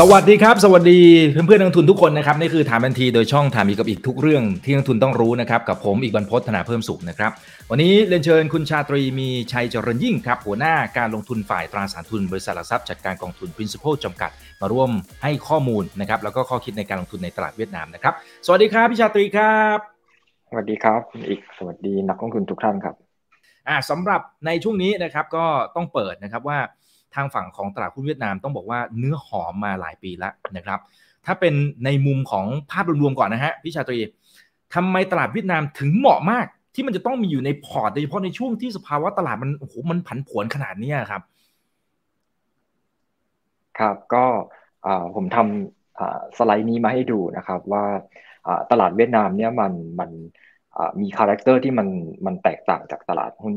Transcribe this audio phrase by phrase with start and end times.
[0.00, 1.00] สวัสดีครับ สวัสดี
[1.32, 7.30] เพื่อนเพื่อนนักลงทุนทุกคนนะครับนี่คือถามทันทีโดยช่องถามอีกกับอีกทุกเรื่องที่นักลงทุนต้องรู้นะครับกับผมอีกบรรพฒนาเพิ่มสุขนะครับ
[7.70, 14.30] วันนี้เรียนเชิญคุณชาตรีมีชัยเจริญยิ่งครับ หัวหน้าการลงทุนฝ่ายตราสารทุน บริษัทหลักทรัพย์จัดการกองทุน Principal จำกัด
[14.60, 14.90] มาร่วม
[15.22, 18.14] ให้ข้อมูลนะครับแล้วก็ข้อคิดในการลงทุนในตลาดเวียดนามนะครับ
[18.46, 19.78] สวัสดีครับพี่ชาตรีครับ
[20.50, 22.94] สวัสดีครับอีกสวัสดีนักลงทุนทุกท่านครับ
[23.68, 25.44] อ่าสำหรับในช่วงนี้นะครับก็
[25.76, 26.58] ต้องเปิดนะครับว่า
[27.16, 30.80] ทางฝั่งของตลาดหุ้นเวียดนามต้องบอกว่าเนื้อหอมมาหลายปีแล้วนะครับ
[31.26, 33.98] ถ้าเป็นในมุมของภาพรวมๆก่อนนะฮะพี่ชาตรี
[34.74, 41.22] ทำไมตลาดเวียดนามถึงเหมาะมาก ที่มันจะต้องมีอยู่ในพอร์ตโดยเฉพาะในช่วงที่สภาวะตลาดมันโอ้โหมันผันผวนขนาดนี้ครับ
[43.78, 44.24] ครับก็
[45.16, 47.84] ผมทำสไลด์นี้มาให้ดูนะครับว่า
[48.70, 50.10] ตลาดเวียดนามเนี่ยมันมัน
[51.00, 51.88] มี character ที่มัน
[52.26, 53.54] มันแตกต่างจากตลาดหุ้น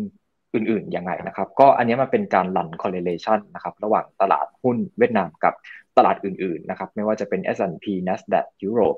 [0.53, 5.53] อื่นๆยังไงนะครับ ก็อันนี้มันเป็นการลัน correlation นะครับ ระหว่างตลาดหุ้นเวียดนามกับ
[5.97, 8.95] ตลาดอื่นๆนะครับ ไม่ว่าจะเป็น S&P NASDAQ ยุโรป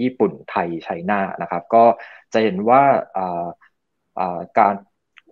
[0.00, 1.84] ญี่ปุ่นไทย China นะครับ ก็
[2.32, 2.82] จะเห็นว่า
[4.58, 4.74] การ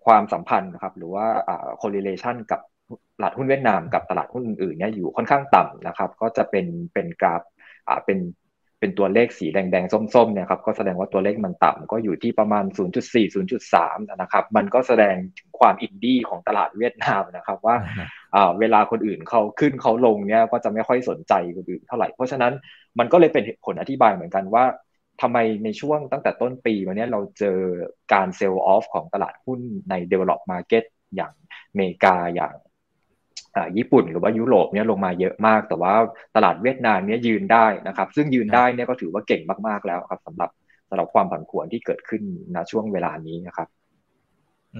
[0.04, 1.26] ความสัมพันธ์นะครับ หรือว่า
[1.80, 2.60] correlation กับ
[3.16, 7.42] ตลาดหุ้นเวียดนามกับตลาดหุ้นอื่นๆเนี่ยอยู่ค่อนข้างต่ำนะครับ ก็จะเป็นเป็นกราฟ
[8.04, 8.18] เป็น
[8.84, 12.64] เป็นตัวเลขสีแดงๆ ส้มๆเนี่ยครับก็แสดงว่าตัวเลขมันต่ำก็อยู่ที่ประมาณ
[13.04, 17.76] 0.4 0.3 นะครับมันก็แสดงถึงความอินดี้ของตลาดเวียดนามนะครับว่า
[18.60, 22.52] เวลาคนอื่นเขาขึ้นเขาลงเนี่ยก็จะไม่ค่อยสนใจคนอื่นเท่าไหร่ เพราะฉะนั้น
[22.98, 24.64] มันก็เลยเป็นผลอธิบายเหมือนกันว่า
[25.22, 27.58] ทำไมในช่วงตั้งแต่ต้นปีวันนี้เราเจอ
[28.12, 30.84] การเซลล์ออฟของตลาดหุ้นใน develop market
[31.16, 31.32] อย่าง
[31.70, 32.54] อเมริกาอย่าง
[33.76, 35.94] ญี่ปุ่นหรือว่ายุโรปเนี่ยลงมาเยอะมาก แต่ว่า
[36.36, 40.50] ตลาดเวียดนามเนี่ยยืนได้นะครับ ซึ่งยืนได้เนี่ยก็ถือว่าเก่งมากๆแล้วครับสำหรับ
[40.88, 42.22] สำหรับความผันผวนที่เกิดขึ้น
[42.54, 43.83] ณช่วงเวลานี้นะครับ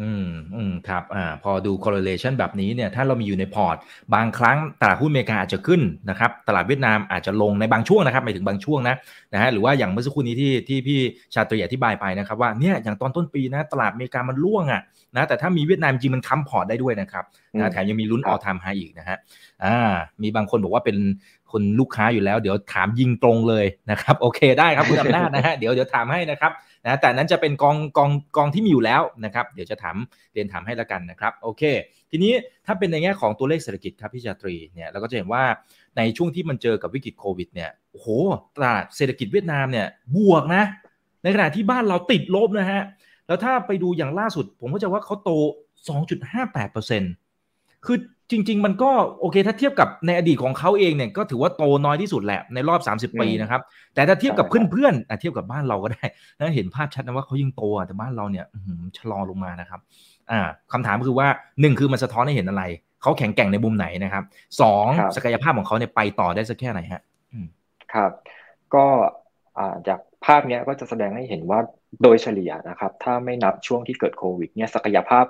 [0.01, 3.77] อืมอืมครับอ่าพอดู correlation แบบนี้เนี่ยถ้าเรามีอยู่ในพอร์ต
[4.15, 8.97] บางครั้งตลาดหุ้นอเมริกาอาจจะขึ้นนะครับตลาดเวียดนามอาจจะลงในบางช่วงนะครับหมายถึงบางช่วงนะ
[9.33, 11.01] นะฮะหรือว่าอย่างเมื่อสักครู่นี้ที่ที่พี่
[11.35, 14.83] ชาตรีอธิบายไปนะครับว่าเนี่ยอย่างตอนต้นปีนะตลาดอเมริกามันร่วงอะ
[15.17, 17.25] นะแต่ถ้ามีเวียดนามจริงมันค้ำพอร์ตได้ด้วยนะครับ
[17.59, 19.17] นะแถมยังมีลุ้นออทามไฮอีกนะฮะ
[19.65, 19.79] อ่า
[20.23, 20.97] มีบางคนบอกว่าเป็น
[21.53, 26.53] คนลูกค้าอยู่แล้ว เดี๋ยวถามยิงตรงเลยนะครับโอเคได้ครับคุณอำนาจนะฮะเดี๋ยวเดี๋ยวถามให้นะครับ
[26.85, 29.97] นะแต่นั้นจะเป็นกองกองกองที่มีอยู่แล้วนะครับเดี๋ยวจะถาม
[30.33, 31.63] เรียนถามให้ละกันนะครับโอเค
[32.11, 32.33] ทีนี้
[32.67, 35.45] ถ้าเป็นในแง่ของตัวเลขเศรษฐกิจครับพี่ชาตรีเนี่ยเราก็จะเห็นว่า
[35.97, 38.09] ในช่วงที่มันเจอกับวิกฤตโควิดเนี่ยโอ้โห
[38.57, 39.87] ตลาดเศรษฐกิจเวียดนามเนี่ย
[40.17, 40.65] บวกนะ
[41.23, 42.83] ในขณะที่บ้านเราติดลบนะฮะ
[43.27, 45.31] แล้วถ้าไปดูอย่างล่าสุด ผมก็จะว่าเขาโต
[46.33, 47.97] 2.58%คือ
[48.31, 48.91] จริง ๆ มันก็
[49.21, 52.81] โอเคถ้าเทียบกับในอดีตของเขาเองเนี่ยก็ถือว่าโตน้อยที่สุดแหละในรอบ
[53.13, 53.61] 30 ปีนะครับ
[53.95, 56.05] แต่ถ้าเทียบกับเพื่อนๆเทียบกับบ้านเราก็ได้
[56.37, 58.47] แล้วเห็นภาพชัดนะว่าเขายิ่งโตแต่บ้านเราเนี่ย
[58.99, 59.81] ชะลอลงมานะครับ
[60.31, 60.41] อ่า
[60.73, 61.29] คำถามคือว่า
[61.61, 62.65] หนึ่งคือมันสะท้อนให้เห็นอะไร
[63.03, 64.25] เขาแข็งแกร่งในมุมไหนนะครับ
[64.61, 64.87] สอง
[65.17, 67.03] ศักยภาพของเขาเนี่ยไปต่อได้สักแค่ไหนฮะ
[67.95, 68.11] ครับ
[68.75, 68.87] ก็
[69.89, 71.61] จากภาพนี้ก็จะแสดงให้เห็นว่า
[72.03, 75.25] โดยเฉลี่ยนะครับ ถ้าไม่นับช่วงที่เกิดโควิดเนี่ยศักยภาพ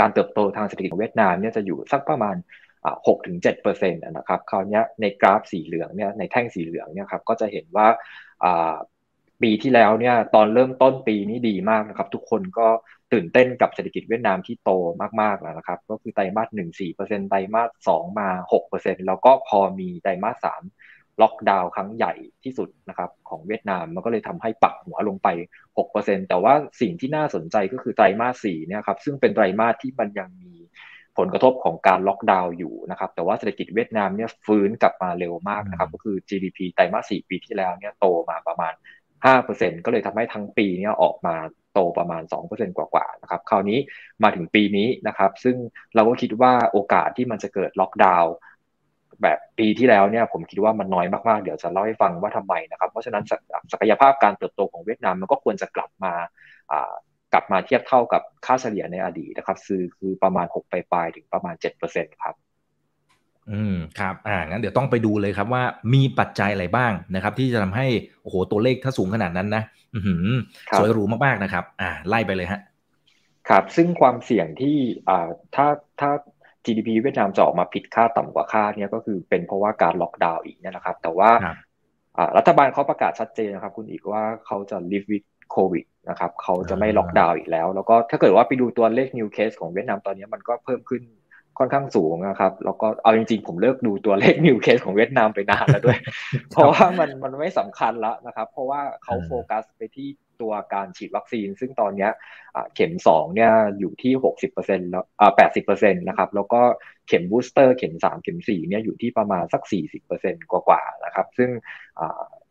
[0.00, 2.36] การเติบโตทางเศรษฐกิจของเวียดนามเนี่ยจะอยู่สักประมาณ
[2.82, 7.86] 6ถึง7%นะครับคราวนี้ในกราฟสีเหลืองเนี่ยในแท่งสีเหลืองเนี่ยครับก็จะเห็นว่า
[9.42, 12.68] ปีที่แล้วเนี่ยตอนเริ่มต้นปีนี้ดีมากนะครับทุกคนก็
[13.12, 14.70] ตื่นเต้นกับเศรษฐกิจเวียดนามที่โต
[15.20, 20.62] มากๆแล้วนะครับ ก็คือไตรมาสหนึ่งสี่เปอร์เซ็นต์ไตรมาสสองมาหกเปอร์เซ็นต์แล้วก็พอมีไตรมาสสาม
[21.22, 25.28] ล็อกดาวน์ครั้งใหญ่ที่สุดนะครับของเวียดนามมันก็เลยทำให้ปักหัวลงไป
[25.78, 30.54] 6%แต่ว่าสิ่งที่น่าสนใจก็คือไตรมาส4เนี่ยครับซึ่งเป็นไตรมาสที่มันยังมี
[31.18, 38.72] ผลกระทบของการล็อกดาวน์อยู่นะครับแต่ว่าเศรษฐกิจเวียดนามเนี่ยฟื้นกลับมาเร็วมากนะครับก็คือ GDP ไตรมาส4ปีที่แล้วเนี่ยโตมาประมาณ
[39.24, 41.36] 5%ก็เลยทำให้ทั้งปีเนี่ยออกมา
[41.72, 43.78] โตประมาณ 2%กว่าๆนะครับคราวนี้
[44.22, 45.56] มาถึงปีนี้นะครับซึ่ง
[45.94, 48.32] เราก็คิดว่าโอกาสที่มันจะเกิดล็อกดาวน์
[49.22, 53.24] แบบปีที่แล้วเนี่ยผมคิดว่ามันน้อยมากๆ เดี๋ยวจะเล่าให้ฟังว่าทำไมนะครับ เพราะฉะนั้น
[53.72, 56.12] ศักยภาพการเติบโตของเวียดนามมันก็ควรจะกลับมา
[57.32, 62.34] กลับมาเทียบเท่ากับค่าเฉลี่ยในอดีตนะครับคือคือประมาณ6ปลายๆถึงประมาณ7%ครับ
[63.50, 65.62] อืมครับอ่างั้นเดี๋ยวต้องไปดูเลยครับว่า
[65.94, 67.86] มีปัจจัยอะไรบ้างนะครับ ที่จะทำให้
[68.22, 69.62] โอ้โหตัวเลขถ้าสูงขนาดนั้นนะ
[69.94, 70.00] อื
[70.78, 72.60] สวยหรูมากๆนะครับ อ่า ไล่ไปเลยฮะ
[73.48, 74.76] ครับ ซึ่งความเสี่ยงที่
[75.08, 75.68] อ่าถ้า
[76.00, 76.10] ถ้า
[76.66, 81.30] GDP เวียดนามจะออกมาผิดค่าต่ำกว่าค่าเนี่ยก็คือเป็นเพราะว่าการล็อกดาวน์อีกนะครับ แต่ว่า
[82.36, 91.02] รัฐบาลเขาประกาศชัดเจนนะครับ คุณอีกว่าเขาจะ live with covid นะครับเขาจะไม่ล็อกดาวน์อีกแล้ว แล้วก็ถ้าเกิดว่าไปดูตัวเลข new case ของเวียดนามตอนนี้มันก็เพิ่มขึ้น
[91.58, 95.98] ค่อนข้างสูงนะครับ แล้วก็เอาจริงๆ ผมเลิกดูตัวเลข new case ของเวียดนามไปนานแล้วด้วย
[96.50, 100.08] เพราะว่ามันมันไม่สำคัญแล้วนะครับ เพราะว่าเขาโฟกัสไปที่
[100.40, 102.08] ตัวการฉีดวัคซีน ซึ่งตอนนี้
[102.74, 105.04] เข็มสองเนี่ยอยู่ที่หกสิบเปอร์เซ็นต์แล้ว
[105.36, 106.62] แปดสิบเปอร์เซ็นต์นะครับ แล้วก็
[107.08, 111.50] เข็ม booster เข็มสามเข็มสี่เนี่ยอยู่ที่ประมาณสักสี่สิบเปอร์เซ็นต์กว่าๆนะครับ ซึ่ง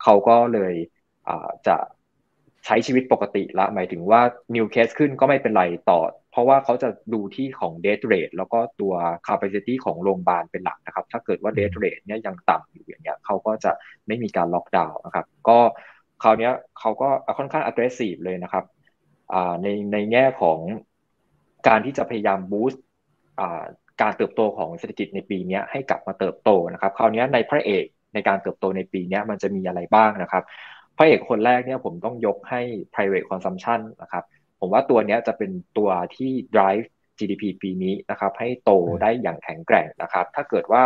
[0.04, 0.74] เขาก็เลย
[1.68, 1.78] จะ
[2.66, 4.22] ใช้ชีวิตปกติละ หมายถึงว่า
[4.56, 6.00] new case ขึ้นก็ไม่เป็นไรต่อ
[6.32, 8.94] เพราะว่าเขาจะดูที่ของ death rate แล้วก็ตัว
[9.28, 13.72] capacity ของโรงพยาบาลเป็นหลักนะครับ ถ้าเกิดว่า death rate เนี่ยยังต่ำอยู่อย่างเงี้ยเขาก็จะ
[14.08, 15.60] ไม่มีการล็อกดาวน์นะครับ ก็
[16.24, 18.66] คราวนี้เขาก็ค่อนข้าง aggressive เลยนะครับ
[19.64, 20.60] ในในแง่ของ
[21.68, 22.78] การที่จะพยายาม boost
[24.02, 30.44] การเติบโตของเศรษฐกิจในปีนี้ให้กลับมาเติบโตนะครับ คราวนี้ในพระเอกในการเติบโตในปีนี้มันจะมีอะไรบ้างนะครับ
[30.98, 32.62] พระเอกคนแรกเนี่ยผมต้องยกให้
[32.94, 34.24] private consumption นะครับ
[34.60, 36.86] ผมว่าตัวนี้จะเป็นตัวที่ drive
[37.18, 38.72] GDP ปีนี้นะครับ ให้โต
[39.02, 40.84] ได้อย่างแข็งแกร่งนะครับ ถ้าเกิดว่า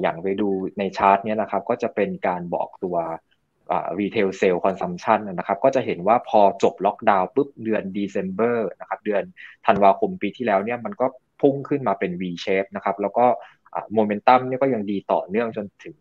[0.00, 0.48] อย่างไปดู
[0.78, 2.96] ในชาร์ตเนี้ยนะครับ ก็จะเป็นการบอกตัว
[4.00, 9.22] retail sale consumption นะครับก็จะเห็นว่าพอจบล็อกดาวน์ปุ๊บเดือน December นะครับเดือน
[9.66, 11.06] ธันวาคมปีที่แล้วเนี่ยมันก็
[11.40, 13.26] พุ่งขึ้นมาเป็น V shape นะครับแล้วก็
[13.94, 15.98] โมเมนตัมเนี่ยก็ยังดีต่อเนื่องจนถึง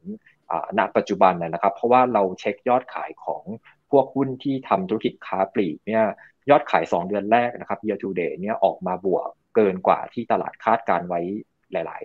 [0.78, 3.44] ณปัจจุบันนะครับ เพราะว่าเราเช็คยอดขายของ
[3.92, 6.04] พวกหุ้นที่ทำธุรกิจค้าปลีกเนี่ย
[6.50, 11.22] ยอดขาย 2 เดือนแรกนะครับ year to date เนี่ยออกมาบวกเกินกว่าที่ตลาดคาดการไว้
[11.72, 12.02] หลาย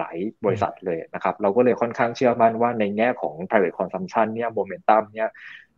[0.00, 5.28] หลาย ๆ บริษัทเลยนะครับ เราก็เลยค่อนข้างเชื่อมั่นว่าในแง่ของ private consumption เนี่ยโมเมนตัมเนี่ย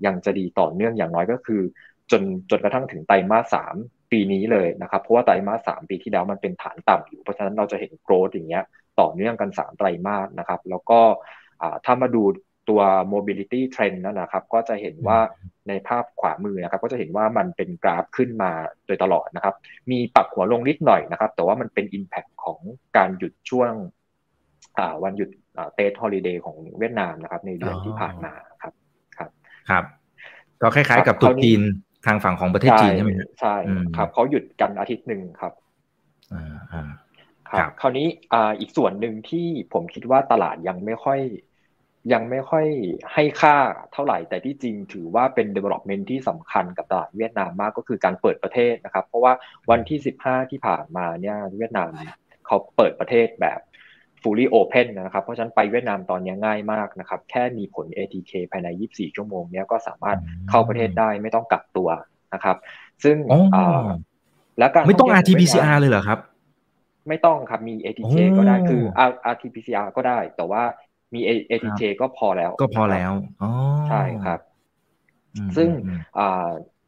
[0.07, 1.63] ยังจะดีต่อเนื่องอย่างน้อยก็คือ
[2.11, 3.75] จนจนกระทั่งถึงไตรมาสสาม
[4.13, 8.65] ปีนี้เลยนะครับ เพราะว่าไตรมาสสามปีที่แล้วมันเป็นฐานต่ำอยู่ เพราะฉะนั้นเราจะเห็นโกรดอย่างเงี้ย
[9.01, 11.01] ต่อเนื่องกัน3ไตรมาสนะครับ แล้วก็
[11.85, 12.23] ถ้ามาดู
[12.69, 12.81] ตัว
[13.13, 15.19] mobility trend นั่นนะครับ ก็จะเห็นว่า
[15.69, 18.53] ในภาพขวามือนะครับ ก็จะเห็นว่ามันเป็นกราฟขึ้นมา
[18.87, 19.55] โดยตลอดนะครับ
[19.91, 22.61] มีปรับหัวลงนิดหน่อยนะครับ แต่ว่ามันเป็น impact ของ
[22.97, 23.73] การหยุดช่วง
[25.05, 25.31] วันหยุด
[25.75, 28.33] เตสฮอลิเดย์ของเวียดนามนะครับ ในเดือนที่ผ่านมา
[28.63, 28.73] ครับ
[29.17, 29.31] ครับ
[29.71, 29.85] ครับ
[30.63, 31.61] ก็คล้ายๆกับตุกจีน
[32.07, 33.57] ทางฝั่งของประเทศจีนใช่ไหมใช่
[33.97, 35.53] ครับเขาหยุดกันอาทิตย์หนึ่งครับ
[36.35, 36.89] อ่า
[37.51, 38.07] ครับคราวนี้
[38.61, 41.21] อีกส่วนหนึ่งที่ผมคิดว่าตลาดยังไม่ค่อย
[42.13, 42.67] ยังไม่ค่อย
[43.13, 43.57] ให้ค่า
[43.93, 49.33] เท่าไหร่ แต่ที่จริงถือว่าเป็น development ที่สำคัญกับตลาดเวียดนามมากก็คือการเปิดประเทศนะครับ เพราะว่า
[49.71, 51.91] วันที่ 15 ที่ผ่านมาเนี่ยเวียดนาม
[52.47, 53.61] เขาเปิดประเทศแบบ
[54.23, 60.19] fully open นะครับ เพราะฉะนั้นไปเวียดนามตอนนี้ง่ายมากนะครับ แค่มีผล ATK ภายใน 24 ชั่วโมงเนี้ยก็สามารถ
[60.51, 61.89] เข้าประเทศได้ไม่ต้องกักตัว
[62.35, 62.57] นะครับ
[63.05, 63.17] ซึ่ง
[64.59, 66.19] และการไม่ต้อง RT-PCR เลยเหรอครับ
[67.09, 68.83] ไม่ต้องครับมี ATK ก็ได้คือ
[69.33, 70.63] RT-PCR ก็ได้ แต่ว่า
[71.15, 71.21] มี
[71.51, 73.13] ATK ก็พอแล้ว ก็พอแล้ว
[73.89, 74.41] ใช่ครับ
[75.57, 75.69] ซึ่ง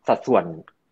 [0.09, 0.45] สัดส่วน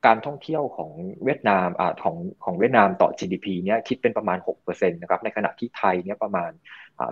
[0.06, 0.90] การท่องเที่ยวของ
[1.24, 6.50] เวียดนามอ่าของของเวียดนามต่อ GDP เนี่ยคิดเป็นประมาณ6%นะครับในขณะที่ไทยเนี่ยประมาณ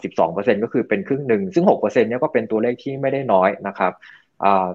[0.04, 3.92] 12%ก็คือเป็นครึ่งหนึ่ง ซึ่ง6%เนี่ยก็เป็นตัวเลขที่ไม่ได้น้อยนะครับ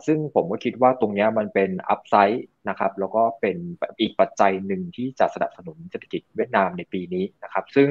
[0.06, 3.58] ซึ่งผมก็คิดว่าตรงนี้มันเป็นอัพไซด์นะครับ แล้วก็เป็น
[4.02, 7.90] อีกปัจจัยหนึ่งที่จะสนับสนุนเศรษฐกิจเวียดนามในปีนี้นะครับ ซึ่ง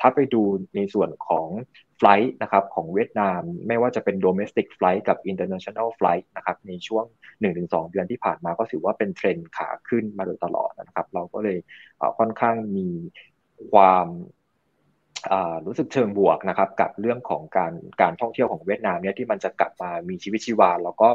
[0.00, 0.42] ถ้าไปดู
[0.76, 1.48] ในส่วนของ
[1.96, 7.04] ไฟล์นะครับของเวียดนาม ไม่ว่าจะเป็น domestic flight กับ international flight นะครับในช่วง
[7.48, 11.58] 1-2 เดือนที่ผ่านมาก็ถือว่าเป็นเทรนด์ขาขึ้นมาโดยตลอดนะครับ เราก็เลย
[12.18, 12.88] ค่อนข้างมี
[13.72, 14.06] ความ
[15.66, 21.08] รู้สึกเชิงบวกนะครับกับเรื่องของการการท่องเที่ยวของเวียดนามเนี่ยที่มันจะกลับมามีชีวิตชีวา แล้วก็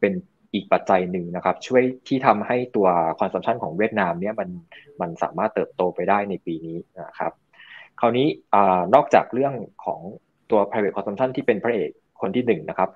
[0.00, 0.12] เป็น
[0.54, 2.88] อีกปัจจัยหนึ่งนะครับ ช่วยที่ทำให้ตัว
[3.20, 4.48] คอนซัมชันของเวียดนามเนี่ยมัน
[5.00, 7.32] มันสามารถเติบโตไปได้ในปีนี้นะครับ
[8.00, 8.56] คราวนี้อ
[8.94, 9.54] นอกจากเรื่อง
[9.84, 10.00] ของ
[10.50, 11.90] ตัว private consumption ที่เป็นพระเอก
[12.20, 12.90] คนที่หนึ่งนะครับ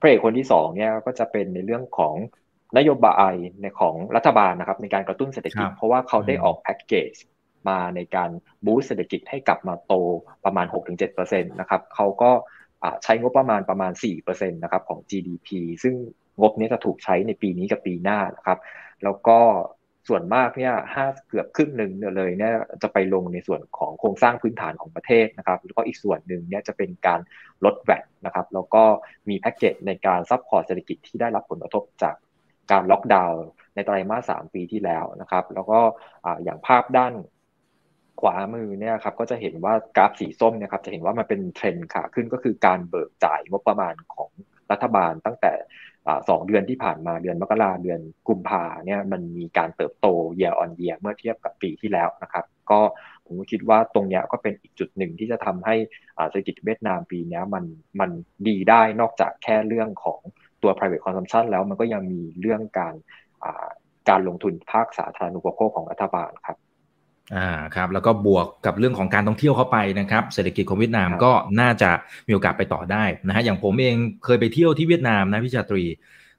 [0.00, 2.14] พระเอกคนที่สองเนี่ยก็จะเป็นในเรื่องของ
[2.78, 3.32] นโยบาย
[3.62, 7.12] ในของรัฐบาลนะครับในการกระตุ้นเศรษฐกิจ เพราะว่าเขาได้ออกแพ็กเกจ
[7.68, 8.30] มาในการ
[8.64, 9.94] boost เศรษฐกิจให้กลับมาโต
[10.44, 10.66] ประมาณ
[11.08, 12.30] 6-7%นะครับเขาก็
[13.02, 13.92] ใช้งบประมาณประมาณ
[14.22, 15.48] 4%นะครับของ GDP
[15.82, 15.94] ซึ่ง
[16.40, 18.58] งบนี้จะถูกใช้ในปีนี้กับปีหน้านะครับ
[19.04, 19.38] แล้วก็
[20.08, 27.20] ส่วนมากเนี่ยห้าเกือบครึ่งหนึ่งเลยเนี่ยจะไปลงในส่วนของโครงสร้างพื้นฐานของประเทศนะครับ แล้วก็อีกส่วนหนึ่งเนี่ยจะเป็นการ
[27.64, 28.84] ลด VAT นะครับ แล้วก็
[29.28, 32.14] มีแพ็กเกจในการ support เศรษฐกิจที่ได้รับผลกระทบจาก
[32.70, 33.42] การล็อกดาวน์
[33.74, 35.80] ในไตรมาสสามปีที่แล้วนะครับ แล้วก็
[36.44, 37.12] อย่างภาพด้าน
[38.20, 44.30] ขวามือเนี่ยครับก็จะเห็นว่ากราฟสีส้มเนี่ยครับจะเห็นว่ามันเป็นเทรนด์ขาขึ้นก็คือการเบิกจ่ายงบประมาณของ
[44.70, 45.52] รัฐบาลตั้งแต่
[46.28, 50.06] สองเดือนที่ผ่านมาเดือนมกราเดือนกุมภาเนี่ยมันมีการเติบโต
[50.40, 52.80] year on year เมื่อเทียบกับปีที่แล้วนะครับ ก็
[53.26, 55.76] ผมคิดว่าตรงนี้ก็เป็นอีกจุดหนึ่งที่จะทำให้
[56.30, 57.64] เศรษฐกิจเวียดนามปีนี้มัน
[58.00, 58.10] มัน
[58.48, 60.20] ดีได้นอกจากแค่เรื่องของ
[60.62, 62.94] ตัว private consumption แล้วมันก็ยังมีเรื่องการ
[64.08, 66.58] การลงทุนภาคสาธารณูปโภคของรัฐบาลครับ
[67.36, 71.90] อ่าครับแล้วก็บวกกับเรื่องของการท่องเที่ยวเข้าไปนะครับเศรษฐกิจของเวียดนามก็น่าจะ
[72.26, 75.84] มีโอกาสไปต่อได้นะฮะอย่างผมเองเคยไปเที่ยวที่เวียดนามนะพี่ชาตรี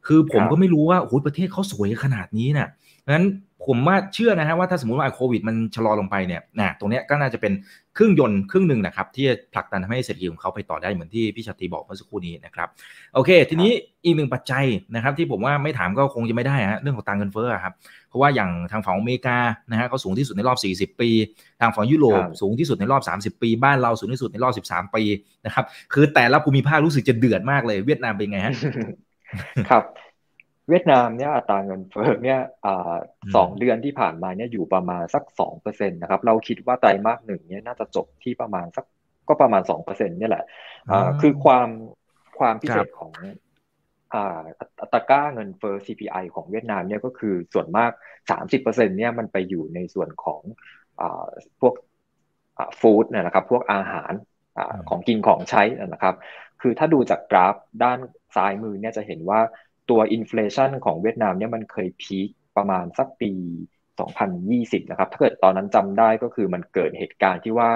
[0.07, 2.67] คือผมก็ไม่รู้ว่าโอ้ประเทศเขาสวยขนาดนี้นะ่ะ
[3.13, 3.25] นั้น
[3.67, 7.53] ผมว่าเชื่อนะฮะว่าถ้าสมมติว่าโควิดมันชะลอลงไปเนี่ยนะตรงนี้ก็น่าจะเป็น
[7.96, 12.67] เครื่องยนต์ครึ่งหนึ่งนะครับ ที่จะผลักดันทำให้เศรษฐกิจของเขาไปต่อได้เหมือนที่พี่ชาติบอกเมื่อสักครู่นี้นะครับ
[13.13, 13.72] โอเค ทีนี้
[14.05, 14.65] อีกหนึ่งปัจจัย
[14.96, 17.74] นะครับที่ผมว่าไม่ถามก็คงจะไม่ได้ฮะเรื่องของตังเงินเฟ้อครับ
[18.10, 19.38] เพราะว่าอย่างทางฝั่งอเมริกา
[19.72, 20.53] นะฮะเขาสูงที่สุดในรอ
[20.88, 21.10] บ 40 ปี
[21.62, 25.03] ทางฝั่งยุโรปสูงที่สุดในรอบ 30 ปี บ้านเราสูงที่สุดในรอบ 13 ปี
[25.46, 28.53] นะครับ คือแต่ละภูมิภาครู้สึกจะเดือดมากเลยเวียดนามเป็นไงฮะ
[29.70, 29.84] ครับ
[30.70, 32.39] เวียดนามเนี่ยอัตราเงินเฟ้อเนี่ย
[33.36, 38.86] สองเดือนที่ผ่านมาเนี่ยอยู่ประมาณสักสองเปอร์เซ็นตนะครับ เราคิดว่าไตรมาสหนึ่งเนี่ยน่าจะจบที่ประมาณสัก
[39.27, 40.46] ก็ประมาณสองเปอร์เซ็นนี่แหละ
[41.22, 41.67] คือความ
[42.39, 43.13] ความพิเศษของ
[44.82, 47.91] อัตราก้าเงินเฟ้อ CPI ของเวียดนามเนี่ยก็คือส่วนมาก
[48.41, 50.41] 30%เนี่ยมันไปอยู่ในส่วนของ
[51.62, 51.74] พวก
[52.79, 54.13] ฟู้ดนะครับ พวกอาหาร
[54.89, 56.15] ของกินของใช้นะครับ
[56.62, 58.00] คือถ้าดูจากกราฟด้าน
[58.36, 59.39] ซ้ายมือเนี่ยจะเห็นว่า
[59.89, 63.31] ตัวอินฟลชันของเวียดนามเนี่ยมันเคยพีคประมาณสักปี
[64.11, 67.69] 2020 นะครับ ถ้าเกิดตอนนั้นจำได้ก็คือมันเกิดเหตุการณ์ที่ว่า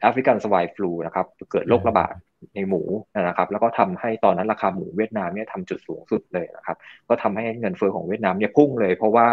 [0.00, 2.14] แอฟริกันสวายฟลูนะครับ เกิดโรคระบาด
[2.54, 2.82] ในหมู
[3.28, 6.76] นะครับ แล้วก็ทำให้ตอนนั้นราคาหมูเวียดนามเนี่ยทำจุดสูงสุดเลยนะครับ
[7.08, 9.26] ก็ทำให้เงินเฟ้อของเวียดนามเนี่ยพุ่งเลย เพราะว่า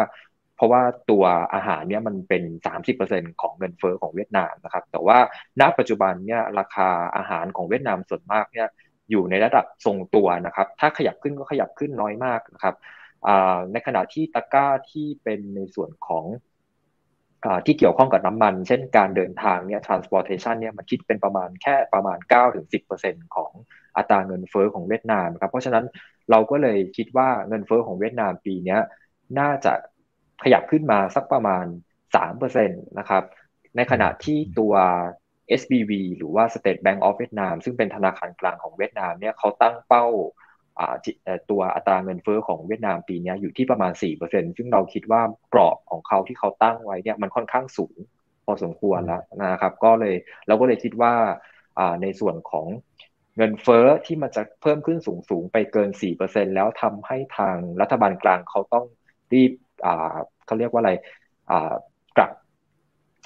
[0.55, 0.81] เพราะว่า
[1.11, 2.43] ตัวอาหารเนี่ยมันเป็น
[2.91, 5.17] 30%ของเงินเฟ้อของเวียดนามนะครับ แต่ว่า
[5.61, 8.67] ณปัจจุบันเนี่ยราคาอาหารของเวียดนามส่วนมากเนี่ย
[9.11, 12.75] อยู่ในระดับทรงตัวนะครับ ถ้าขยับขึ้นก็ขยับขึ้นน้อยมากนะครับ
[13.71, 16.25] ในขณะที่ตะก้าที่เป็นในส่วนของ
[17.65, 22.17] ที่เกี่ยวข้องกับน้ำมัน เช่นการเดินทางเนี่ย transportation เนี่ยมันคิดเป็นประมาณแค่ประมาณ
[22.77, 23.51] 9-10%ของ
[23.97, 25.85] อัตราเงินเฟอ้อของเวียดนามครับ เพราะฉะนั้น
[26.31, 28.77] เราก็เลยคิดว่าเงินเฟอ้อของเวียดนามปีนี้
[29.39, 29.73] น่าจะ
[30.43, 31.65] ขยับขึ้นมาสักประมาณ
[32.15, 33.23] 3%นะครับ
[33.75, 34.73] ในขณะที่ตัว
[35.59, 40.07] SBV หรือว่า State Bank of Vietnam ซึ่งเป็นธนาคารกลางของเวียดนามเนี่ยเขาตั้งเป้า
[41.49, 43.91] ตัวอัตราเงินเฟอ้อของเวียดนามปีนี้อยู่ที่ประมาณ
[44.25, 45.21] 4%ซึ่งเราคิดว่า
[45.53, 47.95] กรอบของเขาที่เขาตั้งไว้เนี่ยมันค่อนข้างสูง
[48.45, 50.15] พอสมควรแล้วนะครับ ก็เลย
[50.47, 51.13] เราก็เลยคิดว่า
[52.01, 52.65] ในส่วนของ
[53.37, 55.89] เงินเฟอ้อที่มันจะเพิ่มขึ้นสูงสูงไปเกิน
[56.23, 58.85] 4%แล้วทำให้ทางรัฐบาลกลางเขาต้อง
[59.33, 59.51] รีบ
[60.45, 60.91] เขาเรียกว่าอะไร
[62.17, 62.31] กลับ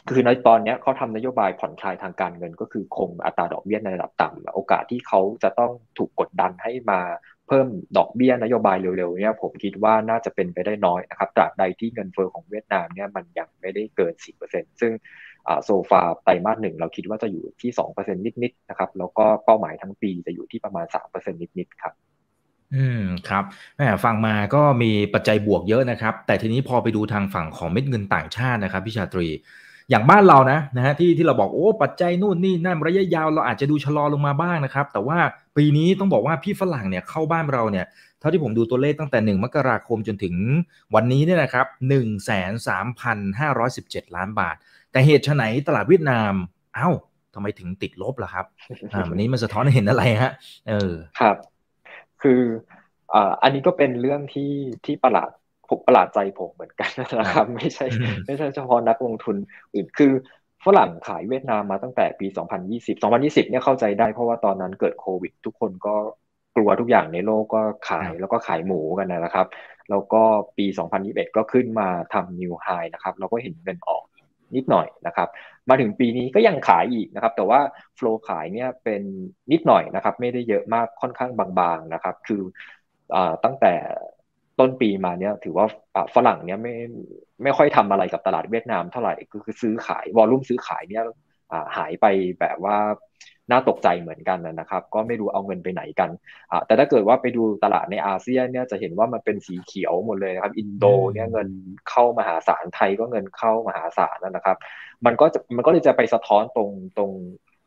[0.07, 7.01] คือในตอนนี้เขาทำนโยบายผ่อนคลายทางการเงิน ก็คือคงอัตราดอกเบี้ยในระดับต่ำโอกาสที่เขาจะต้องถูกกดดันให้มา
[7.47, 14.13] เพิ่มดอกเบี้ยนโยบายเร็วๆเนี่ยผมคิดว่าน่าจะเป็นไปได้น้อยนะครับตราบใดที่เงินเฟอ้อของเวียดนามเนี่ยมันยังไม่ได้เกิน
[14.47, 14.91] 4%ซึ่ง
[15.65, 21.93] โซฟาไตรมาสหนึ่งเราคิดว่าจะอยู่ที่ 2%นิดๆนะครับแล้วก็เป้าหมายทั้งปีจะอยู่ที่ประมาณ 3%นิดๆครับ
[22.75, 23.43] อืมครับ
[23.77, 29.27] แมฟังมาก็มีปัจจัยบวกเยอะนะครับ แต่ทีนี้พอไปดูทางฝั่งของเม็ดเงินต่างชาตินะครับพี่ชาตรี
[29.89, 35.19] อย่างบ้านเรานะนะฮะที่ที่เราบอกโอ้ปัจจัยนู่นนี่นั่นระยะยาวเราอาจจะดูชะลอลงมาบ้างนะครับ แต่ว่า
[35.57, 37.85] ปีนี้ต้องบอกว่าพี่ฝรั่งเนี่ยเข้าบ้านเราเนี่ย
[38.19, 40.35] เท่าที่ผมดูตัวเลขตั้งแต่ 1 มกราคมจนถึง
[40.95, 42.31] วันนี้เนี่ยนะครับ1 3
[43.03, 44.55] 5 1 7 ล้านบาท
[44.91, 46.33] แต่เหตุไฉนตลาดเวียดนาม
[46.75, 46.89] เอ้า
[47.33, 48.45] ทำไมถึงติดลบล่ะครับ
[48.93, 50.31] อ่าวันนี้มันสะท้อนให้เห็นอะไรฮะ
[50.69, 51.35] เออครับ
[52.21, 52.41] คือ
[53.13, 54.51] อ่าอันนี้ก็เป็นเรื่องที่
[54.85, 55.29] ที่ประหลาด
[55.69, 57.85] ผมประหลาดใจผมเหมือนกันนะครับ ไม่ใช่
[58.25, 59.35] ไม่ใช่เฉพาะนักลงทุน
[59.73, 60.13] อื่นคือ
[60.65, 62.27] ฝรั่งขายเวียดนามมาตั้งแต่ปี
[62.65, 65.95] 2020 2020 เนี่ยเข้าใจได้เพราะว่าตอนนั้นเกิดโควิด ทุกคนก็
[66.55, 69.47] กลัวทุกอย่างในโลกก็ขายแล้วก็ขายหมูกันนะครับ
[69.89, 70.21] แล้วก็
[70.57, 70.65] ปี
[71.01, 74.03] 2021 ก็ขึ้นมาทำนิวไฮนะครับ เราก็เห็นเงินออก
[74.55, 75.29] นิดหน่อยนะครับ
[75.69, 77.59] มาถึงปีนี้ก็ยังขายอีกนะครับ แต่ว่า
[77.95, 79.01] โฟล์ขายเนี่ยเป็น
[79.51, 82.41] นิดหน่อยนะครับ ไม่ได้เยอะมากค่อนข้างบางๆนะครับ คือ
[83.15, 83.73] อตั้งแต่
[84.59, 85.65] ต้นปีมาเนี่ยถือว่า
[86.15, 86.75] ฝรั่งเนี่ยไม่
[87.43, 91.03] ไม่ค่อยทำอะไรกับตลาดเวียดนามเท่าไหร่ก็คือซื้อขายวอลลุ่มซื้อขายเนี่ย
[91.77, 92.05] หายไป
[92.39, 92.77] แบบว่า
[93.51, 96.09] น่าตกใจเหมือนกันนะครับ ก็ไม่รู้เอาเงินไปไหนกัน
[96.65, 101.49] แต่ถ้าเกิดว่าไปดูตลาดในอาเซียนเนี่ยจะเห็นว่ามันเป็นสีเขียวหมดเลยนะครับ อินโดเนี่ยเงิน
[101.89, 104.57] เข้ามหาศาลไทยก็เงินเข้ามหาศาลนะครับ
[105.05, 107.11] มันก็จะมันก็เลยจะไปสะท้อนตรงตรง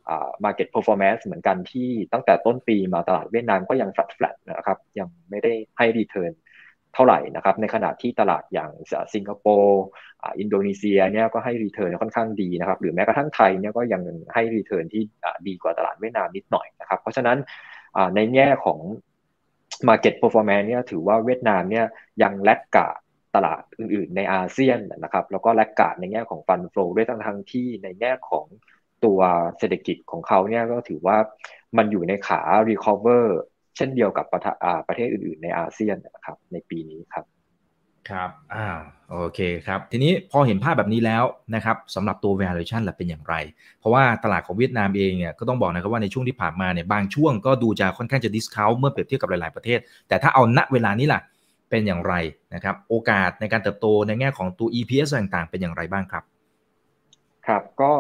[0.09, 6.33] อ่า market performance เหมือนกันที่ตั้งแต่ต้นปีมาตลาดเวียดนามก็ยัง flat flat นะครับ ยังไม่ได้ให้ return
[6.95, 8.71] เท่าไหร่นะครับ ในขณะที่ตลาดอย่าง
[9.15, 9.85] สิงคโปร์
[10.39, 14.03] อินโดนีเซียเนี่ยก็ให้ return ค่อนข้างดีนะครับ หรือแม้กระทั่งไทยเนี่ยก็ยัง
[14.35, 15.03] ให้ return ที่
[15.49, 17.39] ดีกว่าตลาดเวียดนามนิดหน่อยนะครับ เพราะฉะนั้น
[18.17, 18.79] ในแง่ของ
[19.89, 21.87] Market Performance เนี่ยถือว่าเวียดนามเนี่ย
[22.23, 22.89] ยังแลกกา
[23.35, 28.47] ตลาดอื่นๆในอาเซียนนะครับ แล้วก็แลกกาในแง่ของฟันโฟด้วยทั้งทั้งที่ในแง่ของ
[29.05, 29.21] ตัว
[29.59, 31.17] เศรษฐกิจของเขาเนี่ยก็ถือว่า
[31.77, 33.25] มันอยู่ในขา recover
[33.77, 34.41] เช่นเดียวกับประ
[34.89, 37.25] ประเทศอื่นๆ ในอาเซียนนะครับ ในปีนี้ครับ
[38.11, 38.79] ครับอ้าว
[39.11, 41.25] โอเคครับ ทีนี้พอเห็นภาพแบบนี้แล้ว
[41.55, 43.35] นะครับสำหรับตัว valuation ล่ะเป็นอย่างไร
[43.79, 51.21] เพราะว่าตลาดของเวียดนามเองเนี่ยก็ต้องบอกนะครับว่าในช่วงที่ผ่านมาเนี่ยบางช่วงก็ดูจะค่อนข้างจะ discount เมื่อเปรียบเทียบกับหลาย ๆ ประเทศ แต่ถ้าเอาณเวลานี้ล่ะ
[51.71, 52.15] เป็นอย่างไร
[52.55, 56.25] นะครับ โอกาสในการเติบโตในแง่ของตัว EPS ต่าง ๆ เป็นอย่างไรบ้างครับ
[57.47, 57.93] ครับก็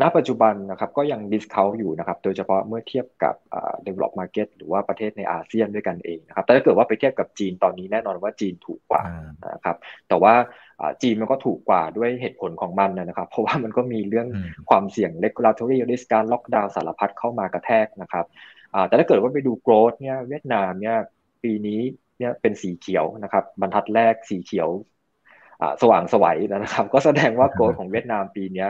[0.00, 3.34] ณปัจจุบันนะครับก็ยัง discount อยู่นะครับโดยเฉพาะเมื่อเทียบกับ
[3.86, 9.02] develop market หรือว่าประเทศในอาเซียนด้วยกันเองนะครับแต่ถ้าเกิดว่าไปเทียบกับจีนตอนนี้แน่นอนว่าจีนถูกกว่า
[9.54, 9.76] นะครับ
[10.08, 10.34] แต่ว่า
[11.02, 14.26] จีนมันก็ถูกกว่าด้วยเหตุผลของมันนะครับเพราะว่ามันก็มีเรื่อง
[14.70, 18.26] ความเสี่ยง regulatory risk การล็อกดาวน์สารพัดเข้ามากระแทกนะครับ
[18.86, 20.96] แต่ถ้าเกิดว่าไปดู growth เนี่ยเวียดนามเนี่ย
[21.42, 21.80] ปีนี้
[22.18, 24.68] เนี่ยเป็นสีเขียวนะครับบรรทัดแรกสีเขียว
[25.82, 28.66] สว่างสวัยนะครับ ก็แสดงว่าโกลดของเวียดนามปีนี้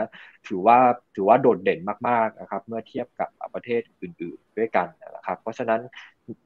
[0.47, 0.77] ถือว่า
[1.15, 1.79] ถือว่าโดดเด่น
[2.09, 5.81] มากๆนะครับ เมื่อเทียบกับประเทศอื่น ๆ ด้วยกันนะครับ เพราะฉะนั้น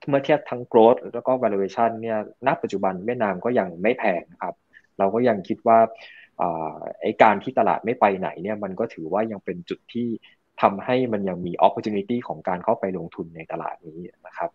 [0.10, 4.56] เมื่อเทียบทั้งโกลดแล้วก็ valuation เนี่ยณปัจจุบันเวียดนามก็ยังไม่แพงครับ
[4.98, 5.80] เราก็ยังคิดว่า
[7.02, 10.08] ไอการที่ตลาดไม่ไปไหนเนี่ยมันก็ถือว่ายังเป็นจุดที่
[10.62, 14.50] ทำให้มันยังมี opportunity ของการเข้าไปลงทุนในตลาดนี้นะครับ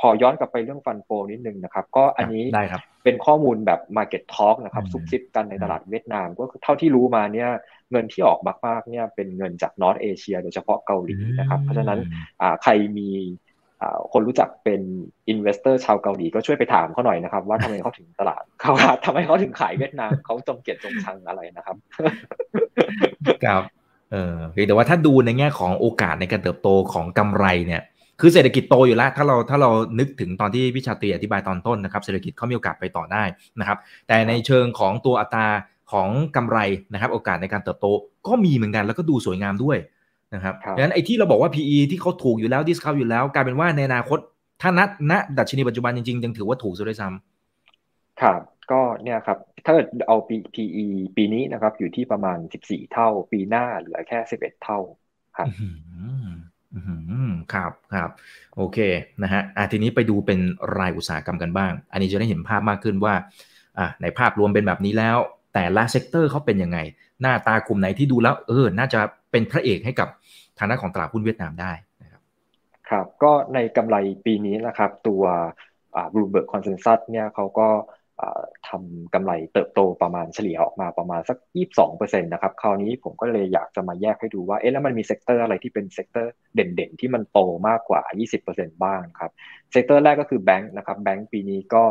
[0.00, 2.44] พอย้อนกลับไปเรื่อง fund flow นิดนึงนะครับ ก็อันนี้
[3.04, 7.50] เป็นข้อมูลแบบ Market Talk นะครับซุบซิบกันในตลาดเวียดนาม ก็เท่าที่รู้มาเนี่ย
[7.90, 12.00] เงินที่ออกมากๆเนี่ยเป็นเงินจาก North Asia โดยเฉพาะเกาหลีนะครับ เพราะฉะนั้น
[12.62, 13.10] ใครมี
[14.12, 14.80] คนรู้จักเป็น
[15.28, 18.72] investor ชาวเกาหลีก็ช่วยไปถามเขาหน่อยนะครับ ว่าทำไมเขาถึงตลาดเขา
[19.04, 21.76] ทำไมเขาถึงขายเวียดนามเขาจงเกียดจงชังอะไรนะครับ
[23.44, 23.62] ครับ
[24.12, 27.82] เออแต่ว่าถ้าดูในแง่ของโอกาสในการเติบโตของกำไรเนี่ย
[28.24, 33.24] คือเศรษฐกิจโตอยู่แล้ว ถ้าเราถ้าเรานึกถึงตอนที่พี่ชาตรีอธิบายตอนต้นนะครับ เศรษฐกิจเขามีโอกาสไปต่อได้
[33.60, 35.46] นะครับ แต่ในเชิงของตัวอัตรา
[35.92, 36.58] ของกำไร
[36.92, 37.86] นะครับ โอกาสในการเติบโต
[38.26, 39.78] ก็มีเหมือนกันแล้วก็ดูสวยงามด้วย
[40.34, 44.18] นะครับดังนั้นไอ้ที่เราบอกว่า PE ที่เขาถูกอยู่แล้ว discount อยู่แล้วกลายเป็นว่าในอนาคต
[44.60, 50.86] ถ้านัดณดัชนีปัจจุบันจริงๆยังถือว่าถูกซะด้วยซ้ำครับก็เนี่ยครับ ถ้าเกิดเอา PE
[51.16, 54.78] ปีนี้นะครับ อยู่ที่ประมาณ 14 เท่า ปีหน้าเหลือแค่ 11 เท่า
[55.36, 55.48] ครับ
[57.52, 58.10] ครับครับ
[58.56, 58.78] โอเค
[59.22, 60.38] นะฮะอะทีนี้ไปดูเป็น
[60.78, 63.14] รายอุตสาหกรรมกันบ้าง อันนี้จะได้เห็นภาพมากขึ้นว่า
[63.78, 65.16] อะในภาพรวมเป็นแบบนี้แล้ว
[65.54, 66.78] แต่ละ sector เขาเป็นยังไง
[67.20, 70.08] หน้าตากลุ่มไหนที่ดูแล้วเออ น่าจะเป็นพระเอกให้กับ
[70.58, 72.22] ทางด้านของตลาดหุ้นเวียดนามได้นะครับ
[72.88, 75.22] ครับ ก็ในกำไรปีนี้นะครับ ตัว
[76.14, 77.68] Bloomberg consensus เนี่ยเขาก็
[78.68, 81.38] ทำกำไรเติบโตประมาณเฉลี่ยออกมาประมาณสัก
[81.80, 88.02] 22%นะครับ คราวนี้ผมก็เลยอยากจะมาแยกให้ดูว่า เอ๊ะ แล้วมันมี sector อะไรที่เป็น sector เด่นๆ ที่มันโตมากกว่า
[88.42, 89.30] 20%บ้างครับ
[89.72, 91.82] sector แรกก็คือแบงค์นะครับ แบงค์ปีนี้ก็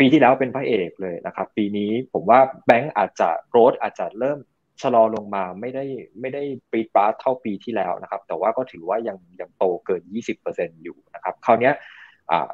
[0.00, 4.38] ปีที่แล้วเป็นพระเอกเลยนะครับ ปีนี้ผมว่าแบงค์อาจจะ growth อาจจะเริ่ม
[4.82, 5.84] ชะลอลงมาไม่ได้
[6.20, 10.02] ไม่ได้ปี๊ดป๊าดเท่าปีที่แล้วนะครับ แต่ว่าก็ถือว่ายังยังโตเกิน
[10.44, 11.70] 20%อยู่นะครับ คราวนี้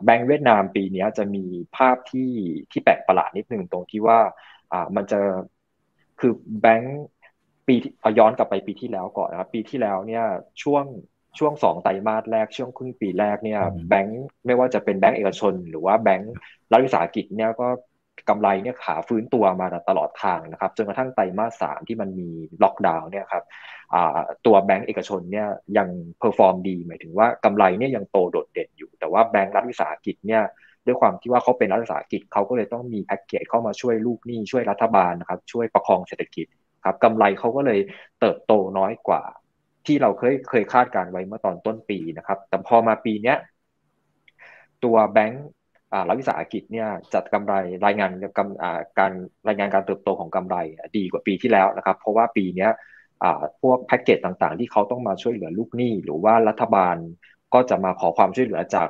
[0.04, 1.44] แบงก์เวียดนามปีนี้จะมี
[1.76, 2.30] ภาพที่
[2.70, 4.18] ที่แปลกประหลาดนิดนึงตรงที่ว่า
[4.96, 5.20] มันจะ
[6.20, 7.04] คือแบงก์
[7.66, 10.24] ปีเอาย้อนกลับไปปีที่แล้วก่อนนะครับปีที่แล้วเนี่ย
[10.62, 10.84] ช่วง
[11.38, 16.34] ช่วงสองไตรมาสแรกช่วงครึ่งปีแรกเนี่ยแบงก์ไม่ว่าจะเป็นแบงก์เอกชน หรือว่าแบงก์
[16.72, 17.68] รัฐวิสาหกิจเนี่ยก็
[18.28, 22.28] กำไรเนี่ยขาฟื้นตัวมาตลอดทางนะครับจนกระทั่งไตรมาสสามที่มันมี
[22.62, 23.44] ล็อกดาวน์เนี่ยครับ
[24.46, 28.77] ตัวแบงก์เอกชนเนี่ยยัง perform ดีหมายถึงว่ากำไรเนี่ยยังโตโดดเด่นอยู่
[29.08, 30.42] แต่ว่าแบงก์รัฐวิสาหกิจเนี่ย
[30.86, 36.46] ด้วยความที่ว่าเขาเป็นรัฐวิสาหกิจเขาก็เลยต้องมีแพ็กเกจเข้ามาช่วยลูกหนี้ช่วยรัฐบาลนะครับช่วยประคองเศรษฐกิจ
[36.84, 37.80] ครับกำไรเขาก็เลย
[38.20, 39.22] เติบโตน้อยกว่า
[39.86, 43.36] ที่เราเคยเคยคาดการณ์ไว้เมื่อตอนต้นปีนะครับ แต่พอมาปีเนี้ย
[44.84, 45.46] ตัวแบงก์
[46.08, 47.54] รัฐวิสาหกิจเนี่ยจัดกำไร
[47.86, 49.12] รายงานกำการ
[49.48, 50.56] รายงานการเติบโตของกำไร
[50.96, 52.68] ดีกว่าปีที่แล้วนะครับ เพราะว่าปีนี้
[53.62, 56.96] พวกแพ็กเกจต่างๆ ที่เขาต้องมาช่วยเหลือลูกหนี้ หรือว่ารัฐบาล
[57.54, 58.88] ก็จะมาขอความช่วยเหลือจาก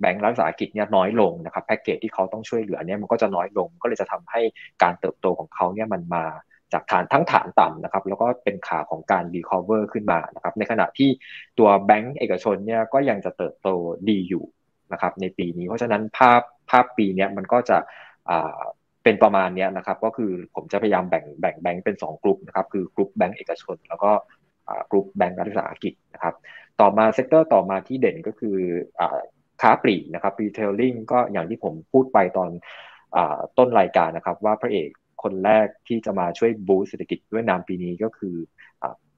[0.00, 4.40] แบงก์รัฐวิสาหกิจเนี่ยน้อยลงนะครับแพ็กเกจที่เขาต้องช่วยเหลือเนี่ยมันก็จะน้อยลง ก็เลยจะทำให้
[4.82, 6.24] การเติบโตของเขาเนี่ยมันมา
[6.72, 11.10] จากฐานทั้งฐานต่ำนะครับแล้วก็เป็นขาของการ recover ขึ้นมานะครับในขณะที่
[11.58, 13.68] ตัวแบงก์เอกชนเนี่ยก็ยังจะเติบโต
[14.08, 14.44] ดีอยู่
[14.92, 17.78] นะครับในปีนี้ เพราะฉะนั้นภาพภาพปีนี้มันก็จะ
[19.04, 24.10] เป็นประมาณนี้นะครับก็คือผมจะพยายามแบ่งแบ่งแบงค์เป็น 2 กลุ่มนะครับคือกลุ่มแบงค์เอกชน แล้วก็
[24.90, 26.34] กลุ่มแบงค์รัฐวิสาหกิจนะครับ
[26.80, 28.56] ต่อมา sector ต่อมาที่เด่นก็คือ
[29.62, 32.50] ค้าปลีกนะครับ retailing ก็อย่างที่ผมพูดไปตอน
[33.58, 34.88] ต้นรายการนะครับ ว่าพระเอก
[35.22, 38.36] คนแรกที่จะมาช่วย boost เศรษฐกิจเวียดนามปีนี้ก็คือ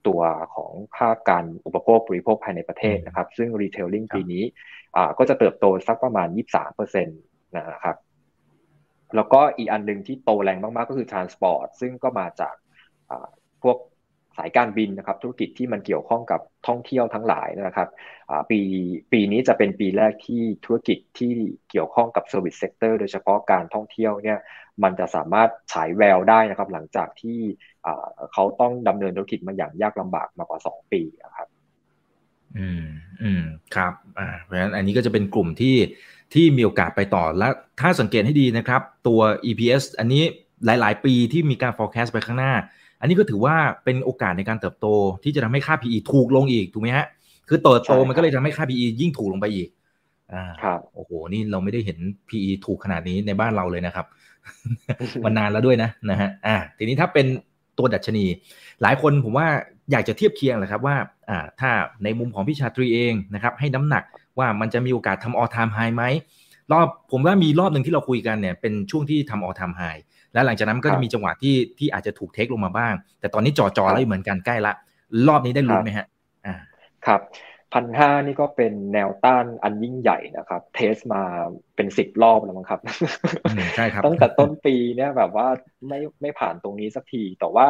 [0.07, 0.21] ตัว
[0.55, 4.45] ของภาคการอุปโภคบริโภคภายในประเทศนะครับ ซึ่ง retailing ปีนี้
[5.19, 6.29] ก็จะเติบโตสักประมาณ
[6.67, 7.97] 23%นะครับ
[9.17, 12.55] แล้วก็อีกอันหนึ่งที่โตแรงมาก ๆ ก็คือ transport ซึ่งก็มาจาก
[13.63, 13.77] พวก
[14.39, 17.89] สายการบินนะครับธุรกิจที่มันเกี่ยวข้องกับท่องเที่ยวทั้งหลายนะครับ
[18.51, 18.61] ปี
[19.13, 21.33] ปีนี้จะเป็นปีแรกที่ธุรกิจที่
[21.71, 24.39] เกี่ยวข้องกับ Service Sector โดยเฉพาะการท่องเที่ยวเนี่ย
[24.83, 27.39] มันจะสามารถฉายแววได้นะครับหลังจากที่
[28.33, 31.49] เขาต้องดำเนินธุรกิจมาอย่างยากลำบากมากว่า 2 ปีนะครับ
[32.59, 32.85] อืม
[33.23, 33.45] อืม
[33.75, 35.77] ครับอ่าเพราะฉะนั้นอันนี้ก็จะเป็นกลุ่มที่
[36.35, 37.49] ที่มีโอกาสไปต่อและ
[37.81, 40.23] ถ้าสังเกตให้ดีนะครับ ตัว EPS อันนี้
[40.67, 42.55] หลาย ๆ ปีที่มีการ forecast ไปข้างหน้า
[43.05, 44.87] อันนี้ก็ถือว่าเป็นโอกาสในการเติบโต
[45.25, 47.07] ที่จะทำให้ค่า PE ถูกลงอีกถูกไหมฮะ
[47.49, 49.69] คือเติบโตมันก็เลยทำให้ค่า PE ยิ่งถูกลงไปอีก
[50.33, 54.07] อ่าครับโอ้โหนี่เราไม่ได้เห็น PE ถูกขนาดนี้ในบ้านเราเลยนะครับ
[55.25, 57.27] มันนานแล้วด้วยนะนะฮะอ่าทีนี้ถ้าเป็น
[57.79, 58.25] ตัวดัชนี
[58.83, 59.47] หลายคนผมว่า
[59.91, 60.97] อยากจะเทียบเคียงแหละครับว่า
[61.31, 61.71] อ่าถ้า
[62.05, 64.05] ในมุมของพี่ชาตรีเองนะครับให้น้ำหนัก
[64.39, 66.05] ว่ามันจะมีโอกาสทำ all time high ไหม
[66.73, 70.01] รอบผมว่ามีรอบหนึ่งที่เราคุยกันเนี่ยเป็นช่วงที่ทำ all time high
[70.35, 74.75] แล้วหลังจากนั้นก็จะมีจังหวะที่ที่อาจจะถูกเทคลงมาบ้าง แต่ตอนนี้จอจอแล้วเหมือนกันใกล้ละ
[75.29, 76.07] รอบนี้ได้ลุ้นไหมฮะ
[76.47, 76.55] อ่า
[77.07, 77.21] ครับ
[77.73, 81.23] พันห้านี่ก็เป็นแนวต้านอันยิ่งใหญ่นะครับ เทสมา
[81.77, 82.81] เป็นสิบรอบแล้วมั้งครับ
[83.77, 85.49] ใช่ครับ ตั้งแต่ต้นปีเนี่ยแบบว่า
[85.89, 87.67] ไม่ไม่ผ่านตรงนี้สักที แต่ว่า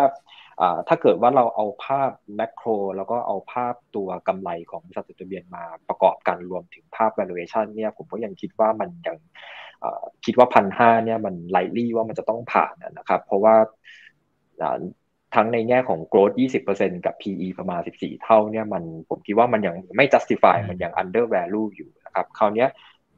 [0.89, 9.17] ถ้าเกิดว่าเราเอาภาพแมกโรแล้วก็เอาภาพตัวกำไรของบริษัทจดทะเบียนมาประกอบกันรวมถึงภาพ valuation เนี่ยผมก็ยังคิดว่ามันยัง
[10.25, 13.55] คิดว่าพันห้าเนี่ยมันไลลี่ว่ามันจะต้องผ่านนะครับ เพราะว่า
[15.35, 16.35] ทั้งในแง่ของ growth
[16.69, 22.67] 20%กับ PE ประมาณ 14 เท่าเนี่ยมันผมคิดว่ามันยังไม่ justify มันยัง under value อยู่นะครับคราวนี้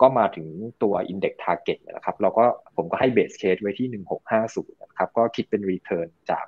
[0.03, 0.47] ก็มาถึง
[0.83, 2.45] ตัว index target นะครับเราก็
[2.77, 3.89] ผมก็ให้ base case ไว้ที่
[4.37, 6.45] 1650 นะครับ ก็คิดเป็น return จาก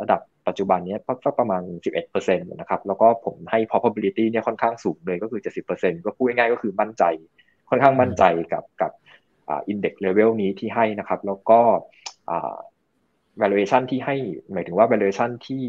[0.00, 1.62] ระดับปัจจุบันนี้ก็ประมาณ
[2.02, 5.40] 11%นะครับ แล้วก็ผมให้ probability เนี่ยค่อนข้างสูงเลยก็คือ
[5.72, 7.04] 70%ก็พูดง่ายๆก็คือมั่นใจ
[7.70, 8.92] ค่อนข้างมั่นใจกับกับ
[9.68, 11.60] อินเด็กซ์เลเวลนี้ที่ให้นะครับ แล้วก็
[13.42, 14.16] valuation ที่ให้
[14.52, 15.62] หมายถึงว่า valuation ที่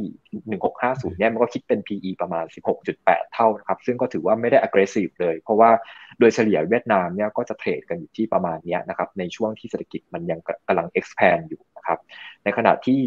[0.62, 2.46] 1650 เนี่ยมันก็คิดเป็น PE ประมาณ
[2.90, 5.72] 16.8 เท่านะครับ ซึ่งก็ถือว่าไม่ได้ aggressive เลย เพราะว่า
[6.20, 12.00] โดยเฉลี่ยเวียดนามเนี่ยก็จะเทรดกันอยู่ที่ประมาณนี้นะครับ ในช่วงที่เศรษฐกิจมันยังกำลัง expand อยู่นะครับ
[12.44, 13.02] ในขณะที่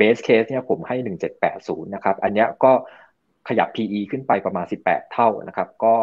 [0.00, 0.96] base case เนี่ยผมให้
[1.46, 2.72] 1780 นะครับ อันนี้ก็
[3.48, 5.94] ขยับ PE ขึ้นไปประมาณ 18 เท่านะครับ ก็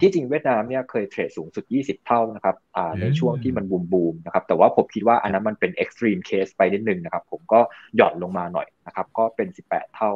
[0.00, 2.56] ที่จริงเวียดนามเนี่ยเคยเทรดสูงสุด 20 เท่านะครับ
[3.00, 7.60] ในช่วงที่มันบูมบูมนะครับแต่ว่าผมคิดว่าอันนั้นมันเป็น extreme case ไปนิดนึงนะครับผมก็
[7.96, 10.12] หย่อนลงมาหน่อยนะครับก็เป็น 18 เท่า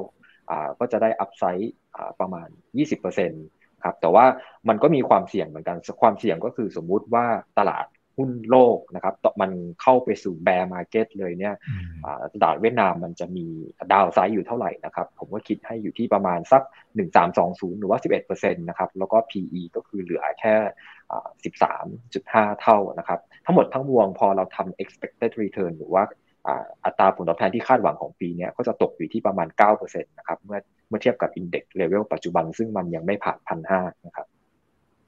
[0.79, 1.75] ก็จะได้ upside
[2.21, 2.49] ประมาณ
[3.16, 4.25] 20%ครับแต่ว่า
[4.68, 7.27] มันก็มีความเสี่ยงเหมือนกัน ความเสี่ยงก็คือสมมุติว่า
[7.59, 7.87] ตลาด
[8.19, 9.51] หุ้นโลกนะครับมัน
[9.83, 11.55] เข้าไปสู่ bear market เลยเนี่ย
[12.33, 13.47] ตลาดเวียดนามมันจะมี
[13.93, 16.63] downside อยู่เท่าไหร่นะครับ ผมก็คิดให้อยู่ที่ประมาณสัก
[17.21, 20.55] 1320 หรือว่า 11%นะครับ แล้วก็ PE ก็คือเหลือแค่
[21.59, 26.03] 13.5 เท่านะครับ ทั้งหมดทั้งมวลพอเราทำ expected return หรือว่า
[26.85, 34.27] อัตราผลตอบแทนที่คาดหวังของปีนี้ก็จะตกอยู่ที่ประมาณ 9%นะครับ เมื่อเมื่อเทียบกับ index level ปัจจุบันซึ่งมันยังไม่ผ่านพันห้านะครับ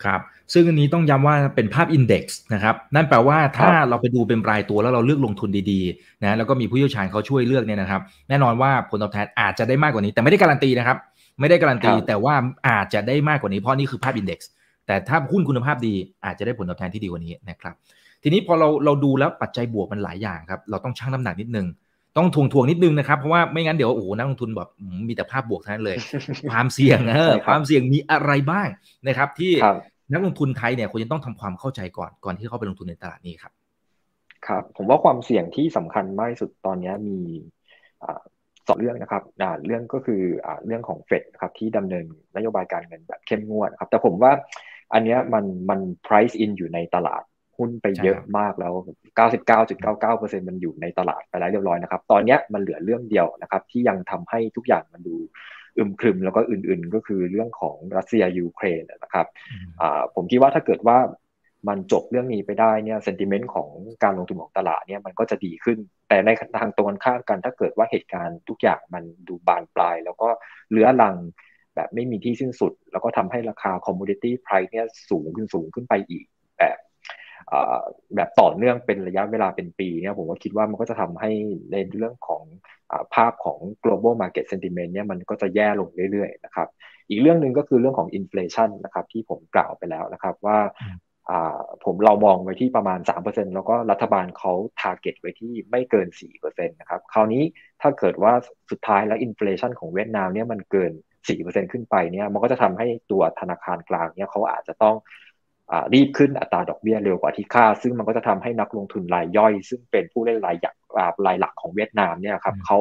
[0.05, 0.21] ครับ
[0.53, 10.99] ซึ่งอันนี้ต้องย้ำว่าเป็นภาพอินเด็กซ์นะครับนั่นแปลว่าถ้าเราไปดูเป็นรายตัวแล้วเราเลือกลงทุนดีๆนะแล้วก็มีผู้เชี่ยวชาญเขาช่วยเลือกเนี่ยนะครับ แน่นอนว่าผลตอบแทนอาจจะได้มากกว่านี้ แต่ไม่ได้การันตีนะครับ
[11.41, 12.35] ไม่ได้การันตีแต่ว่า
[12.69, 14.51] อาจจะได้มากกว่านี้เพราะนี่คือภาพอินเด็กซ์
[14.87, 17.75] แต่ถ้าหุ้นคุณภาพดีอาจจะได้ผลตอบแทนที่ดีกว่านี้นะครับ
[18.23, 21.67] ทีนี้พอเราเราดูแล้วปัจจัยบวกมันหลายอย่างครับเราต้องชั่งน้ำหนักนิดนึง
[22.17, 24.71] ต้องทวงทวงนิดนึงนะครับ เพราะว่าไม่งั้นเดี๋ยวโอ้โหนักลงทุนแบบ
[25.09, 25.97] มีแต่ภาพบวกทั้งนั้นเลย
[26.51, 28.69] ความเสี่ยงเออความเสี่ยงมีอะไรบ้าง
[29.07, 29.53] นะครับที่
[30.13, 33.53] นักลงทุนไทยเนี่ยควรจะต้องทำความเข้าใจก่อนก่อนที่เข้าไปลงทุนในตลาดนี้ครับ
[34.47, 37.19] ครับ ผมว่าความเสี่ยงที่สำคัญมากที่สุดตอนนี้มี
[38.69, 39.23] สองเรื่องนะครับ
[39.67, 42.05] เรื่องก็คืออเรื่องของเฟดครับที่ดำเนิน
[42.37, 44.33] นโยบายการเงินแบบเข้มงวดครับ แต่ผมว่า
[44.93, 47.23] อันนี้มันมัน price in อยู่ในตลาด
[47.57, 48.73] หุ้นไปเยอะมากแล้ว
[49.77, 55.17] 99.99%มันอยู่ในตลาดไปแล้วเรียบร้อยนะครับ ตอนนี้มันเหลือเรื่องเดียวนะครับ ที่ยังทำให้ทุกอย่างมันดู
[55.79, 59.27] อึมครึมแล้วก็อื่นๆ ก็คือเรื่องของรัสเซียยูเครนนะครับ
[60.15, 60.99] ผมคิดว่าถ้าเกิดว่า
[61.69, 63.71] มันจบเรื่องนี้ไปได้เนี่ยเซนติเมนต์ของ
[64.05, 65.79] การลงทุนของตลาดเนี่ยมันก็จะดีขึ้น
[66.09, 70.29] แต่ในทางตรงกันข้ามกัน ถ้าเกิดว่าเหตุการณ์ทุกอย่างมันดูบานปลาย แล้วก็
[70.71, 71.17] เลื้อรัง
[71.75, 76.25] แบบไม่มีที่สิ้นสุด แล้วก็ทำให้ราคาคอมมูนิตี้ไพรซ์เนี่ยสูงขึ้นสูงขึ้นไปอีก
[76.59, 76.79] แบบ
[78.17, 81.31] แบบต่อเนื่องเป็นระยะเวลาเป็นปีเนี่ยผมก็คิดว่ามันก็จะทำให้
[81.73, 82.43] ในเรื่องของ
[83.15, 86.69] ภาพของ global market sentiment เนี่ยมันก็จะแย่ลงเรื่อยๆนะครับ
[87.09, 90.59] อีกเรื่องหนึ่งก็คือเรื่องของ inflation นะครับที่ผมกล่าวไปแล้วนะครับว่า
[91.85, 96.09] ผมเรามองไว้ที่ประมาณ 3%แล้วก็รัฐบาลเขา target ไว้ที่ไม่เกิน
[96.41, 97.43] 4%นะครับคราวนี้
[97.83, 98.33] ถ้าเกิดว่า
[98.71, 100.93] สุดท้ายแล้ว inflation ของเวียดนามเนี่ยมันเกิน
[101.33, 104.97] 4%ขึ้นไปเนี่ยมันก็จะทำให้ตัวธนาคารกลางเนี่ยเขาอาจจะต้อง
[105.95, 110.75] รีบขึ้นอัตราดอกเบี้ยเร็วกว่าที่คาดซึ่งมันก็จะทำให้นักลงทุนรายย่อย ซึ่งเป็นผู้เล่นรายหยัก
[111.27, 112.79] รายหลักของเวียดนามเนี่ยครับเขา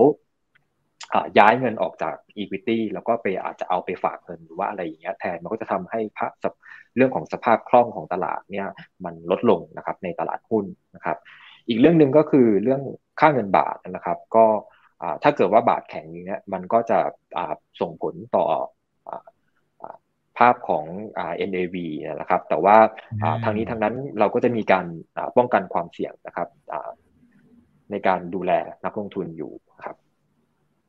[1.39, 6.31] ย้ายเงินออกจาก equity แล้วก็ไปอาจจะเอาไปฝากเงินหรือว่าอะไรอย่างเงี้ยแทนมันก็จะทำให้ภาพ
[6.95, 8.67] เรื่องของสภาพคล่องของตลาดเนี่ย
[9.05, 11.17] มันลดลงนะครับในตลาดหุ้นนะครับ
[11.67, 12.81] อีกเรื่องหนึ่งก็คือเรื่อง
[13.19, 14.45] ค่าเงินบาทนะครับ ก็
[15.23, 16.99] ถ้าเกิดว่าบาทแข็งนี้เนี่ยมันก็จะ
[17.81, 18.45] ส่งผลต่อ
[20.39, 20.85] ภาพของ
[21.49, 21.75] NAV
[22.19, 22.77] นะครับ แต่ว่า
[23.43, 24.85] ทางนี้ทางนั้นเราก็จะมีการ
[25.37, 26.47] ป้องกันความเสี่ยงนะครับ
[27.91, 28.51] ในการดูแล
[28.85, 29.53] นักลงทุนอยู่
[29.85, 29.95] ครับ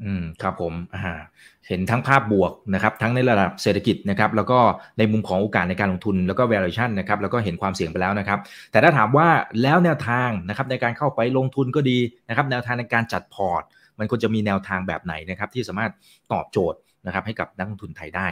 [0.04, 1.20] อืมครับผมอ่า
[1.68, 4.58] เห็นทั้งภาพบวกนะครับ ทั้งในระดับเศรษฐกิจนะครับ แล้วก็
[4.98, 8.38] ในมุมของโอกาสในการลงทุนแล้วก็ valuation นะครับ แล้วก็เห็นความเสี่ยงไปแล้วนะครับ
[8.70, 9.28] แต่ถ้าถามว่า
[9.62, 13.62] แล้วแนวทางนะครับ ในการเข้าไปลงทุนก็ดีนะครับ แนวทางในการจัดพอร์ต
[13.98, 15.92] มันควรจะมีแนวทางแบบไหนนะครับ ที่สามารถ
[16.32, 18.26] ตอบโจทย์นะครับ ให้กับนักลงทุนไทยได้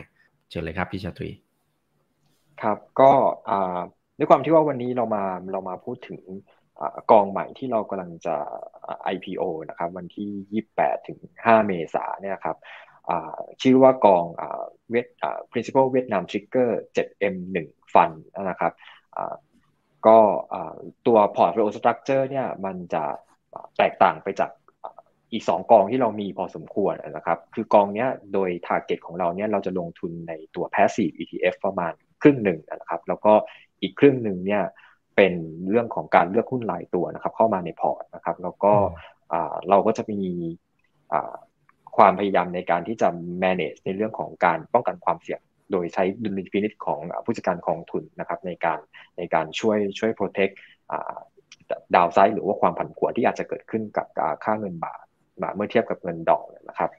[0.50, 1.30] เชิญเลยครับพี่ชาตรี
[2.62, 3.10] ครับก็
[4.18, 6.20] ด้วยความที่ว่าวันนี้เรามาเรามาพูดถึง
[7.10, 8.36] กองใหม่ที่เรากำลังจะ
[9.14, 12.56] IPO นะครับวันที่ 28 ถึง 5 เมษายนเนี่ยครับ
[13.62, 14.24] ชื่อว่ากอง
[14.90, 15.06] เวท
[15.52, 17.56] principal เวียดนาม trigger 7M1
[17.92, 18.16] fund
[18.50, 18.72] นะครับ
[20.06, 20.18] ก็
[21.06, 23.04] ตัว portfolio structure เนี่ยมันจะ
[23.78, 24.50] แตกต่างไปจาก
[25.32, 33.32] อีก 2 กองที่เรามีพอสมควรนะครับ คือกองนี้โดย target ของเราเนี่ยเราจะลงทุนในตัว passive ETF ประมาณครึ่งหนึ่งนะครับ แล้วก็
[33.82, 34.62] อีกครึ่งหนึ่งเนี่ย
[35.16, 35.32] เป็น
[35.70, 38.72] เรื่องของการเลือกหุ้นรายตัวนะครับ เข้ามาในพอร์ตนะครับ แล้วก็
[39.68, 40.22] เราก็จะมี
[41.96, 43.08] ความพยายามในการที่จะ
[43.42, 45.40] manage ในเรื่องของการป้องกันความเสี่ยง
[45.72, 48.78] โดยใช้ดุลยพินิจของผู้จัดการกองทุนนะครับในการ
[49.18, 50.54] ในการช่วยช่วย protect
[51.94, 54.06] ดาวไซด์หรือว่าความผันผวนที่อาจจะเกิดขึ้นกับ
[54.44, 55.04] ค่าเงินบาท
[55.54, 56.90] เมื่อเทียบกับเงินดอกนะครับ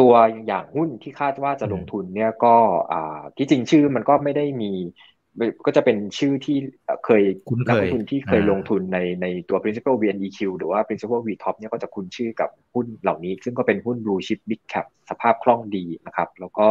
[0.00, 0.12] ตัว
[0.46, 2.56] อย่างหุ้นที่คาดว่าจะลงทุนเนี่ยก็
[3.36, 4.72] ที่จริงชื่อมันก็ไม่ได้มี
[5.66, 6.56] ก็จะเป็นชื่อที่
[7.04, 7.22] เคย
[7.68, 16.66] นักลงทุนที่เคยลงทุนในในตัว principal VNEQ หรือว่า principal VTOP เนี่ยก็จะคุ้นชื่อกับหุ้นเหล่านี้ ซึ่งก็เป็นหุ้น blue chip big cap สภาพคล่องดีนะครับ แล้วก็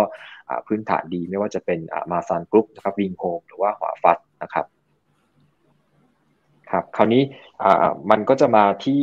[0.67, 1.79] พื้นฐานดีไม่ว่าจะเป็น
[2.11, 4.65] มาซานกรุ๊ปนะครับวิงโฮมหรือว่าหัวฟัดนะครับ
[6.71, 7.21] ครับคราวนี้
[8.11, 9.01] มันก็จะมาที่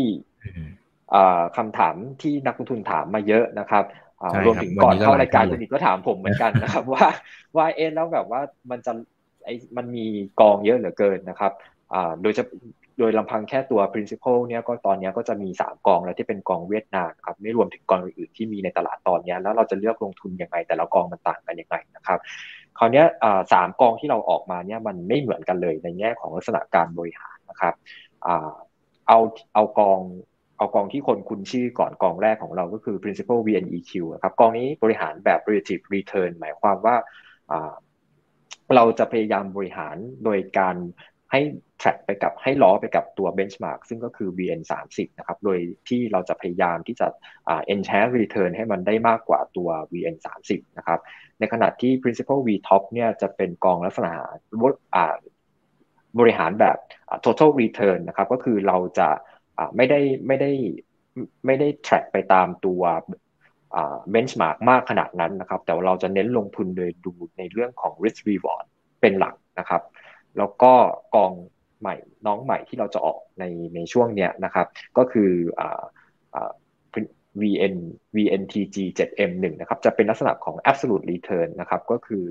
[1.57, 3.85] คำถามที่นักลงทุนถามมาเยอะนะครับ
[4.47, 7.07] รวมถึงก่อนเข้ารายการคุณอีกก็ถามผมเหมือนกันนะครับ ว่า
[7.57, 8.93] ว่าเอ็นแล้วแบบว่ามันจะ
[9.45, 10.05] ไอ้มันมี
[10.41, 11.53] กองเยอะเหลือเกินนะครับ
[12.23, 12.45] โดยจะ
[12.99, 22.19] โดยลำพังแค่ตัว principal เนี่ยก็ตอนนี้ก็จะมี 3 กองแล้วที่เป็นกองเวียดนามครับไม่รวมถึงกองอื่นๆที่มีในตลาดตอนนี้แล้วเราจะเลือกลงทุนยังไง แต่ละกองมันต่างกันยังไงนะครับ
[22.79, 23.03] คราวนี้
[23.53, 27.75] สามกองที่เราออกมาเนี่ยมันไม่เหมือนกันเลยในแง่ของลักษณะการบริหาร นะครับ
[29.09, 29.19] เอา
[29.55, 30.01] เอากอง
[30.59, 33.93] เอากองที่คนคุ้นชื่อก่อนกองแรกของเราก็คือ principal VNEQ
[34.23, 36.97] ครับกองนี้บริหารแบบ relative return หมายความว่า
[38.75, 40.77] เราจะพยายามบริหารโดยการ
[41.33, 41.41] ให้
[41.81, 47.07] track ไปกับให้ล้อไปกับตัว benchmark ซึ่งก็คือ VN 30นะครับ โดยที่เราจะพยายามที่จะ
[47.75, 50.17] enhance return ให้มันได้มากกว่าตัว VN
[50.47, 51.01] 30นะครับ
[51.39, 54.13] ในขณะที่ principal V top เนี่ยจะเป็นกองลักษณะ
[56.19, 56.77] บริหารแบบ
[57.25, 59.09] total return นะครับก็คือเราจะ
[59.77, 60.51] ไม่ได้ไม่ได้
[61.47, 62.83] ไม่ได้ track ไปตามตัว
[63.73, 68.65] เบนช์มาร์กมากขนาดนั้นนะครับ แต่ว่าเราจะเน้นลงทุนโดยดูในเรื่องของ risk reward
[69.01, 69.83] เป็นหลักนะครับ
[70.39, 70.73] แล้วก็
[71.15, 71.33] กอง
[71.81, 73.45] ใหม่น้องใหม่ที่เราจะออกใน
[73.75, 74.67] ในช่วงเนี้ยนะครับ
[74.99, 75.61] ก็คืออ
[77.41, 77.77] VN
[78.17, 82.25] VNTG 7M1 นะครับจะเป็นลักษณะของ absolute return นะครับก็คือ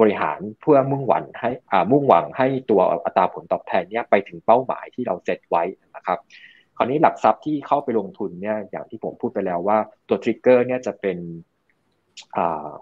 [0.00, 1.50] บริหารเพื่อมุ่งหวังให้
[1.90, 5.62] มุ่งหวังให้ตัวอัตราผลตอบแทนเนี้ยไปถึงเป้าหมายที่เราเซตไว้
[5.96, 6.18] นะครับ
[6.76, 11.18] คราวนี้หลักทรัพย์ที่เข้าไปลงทุนเนี่ยอย่างที่ผมพูดไปแล้วว่าตัวทริกเกอร์เนี่ยจะเป็น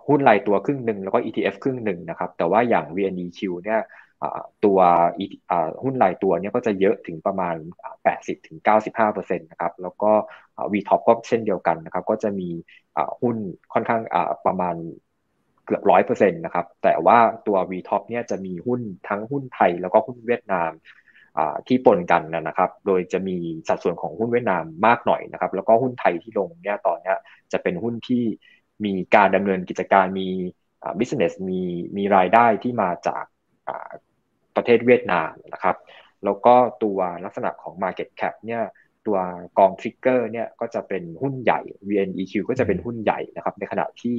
[0.07, 3.81] หุ้นรายตัวครึ่งหนึ่งแล้วก็ ETF ครึ่งหนึ่งนะครับ แต่ว่าอย่าง VNEQ เนี่ย
[4.65, 4.79] ตัว
[5.83, 7.57] หุ้นรายตัวเนี่ยก็จะเยอะถึงประมาณ
[8.49, 10.11] 80-95%นะครับ แล้วก็
[10.73, 12.51] VTOP ก็เช่นเดียวกันนะครับ ก็จะมี
[13.21, 13.37] หุ้น
[13.73, 14.03] ค่อนข้าง
[14.47, 14.77] ประมาณ
[15.65, 20.71] เกือบร้อยเปอร์เซ็นต์นะครับ แต่ว่าตัว VTOP เนี่ยจะมีหุ้นทั้งหุ้นไทยแล้วก็หุ้นเวียดนาม
[21.67, 23.37] ที่ปนกันนะครับ โดยจะมี
[23.69, 27.15] สัดส่วนของหุ้นเวียดนามมากหน่อยนะครับ แล้วก็หุ้นไทยที่ลงเนี่ยตอนนี้
[27.53, 28.25] จะเป็นหุ้นที่
[28.85, 30.29] มีการดำเนินกิจการมี
[30.99, 31.61] business มี
[31.97, 33.25] มีรายได้ที่มาจาก
[34.57, 35.77] ประเทศเวียดนามนะครับ
[36.25, 38.63] แล้วก็ตัวลักษณะของ market cap เนี่ย
[39.07, 39.19] ตัว
[39.59, 44.17] กองทริกเกอร์เนี่ยก็จะเป็นหุ้นใหญ่ VNEQ ก็จะเป็นหุ้นใหญ่นะครับ ในขณะที่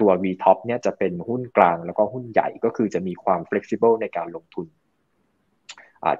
[0.00, 4.66] ตัว VTOP เนี่ยจะเป็นหุ้นกลางแล้วก็หุ้นใหญ่ก็คือจะมีความ flexible ในการลงทุน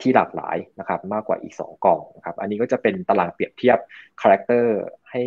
[0.02, 3.78] ที่หลากหลายนะครับมากกว่าอีก 2กองนะครับอันนี้ก็จะเป็นตารางเปรียบเทียบ
[4.20, 4.78] คาแรคเตอร์
[5.10, 5.22] ให้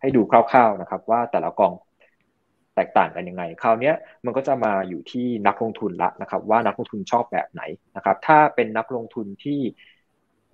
[0.00, 1.72] ให้ดูคร่าวๆนะครับว่าแต่ละกอง
[2.76, 3.92] แตกต่างกันยังไงคราวนี้
[4.24, 7.62] มันก็จะมาอยู่ที่นักลงทุนละนะครับ ว่านักลงทุนชอบแบบไหน
[7.96, 9.60] นะครับถ้าเป็นนักลงทุนที่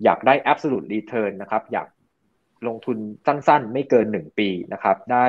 [0.03, 1.87] อยากได้ absolute return นะครับอยาก
[2.67, 5.25] ลงทุนสั้นๆ ไม่เกิน 1 ปีนะครับ ได้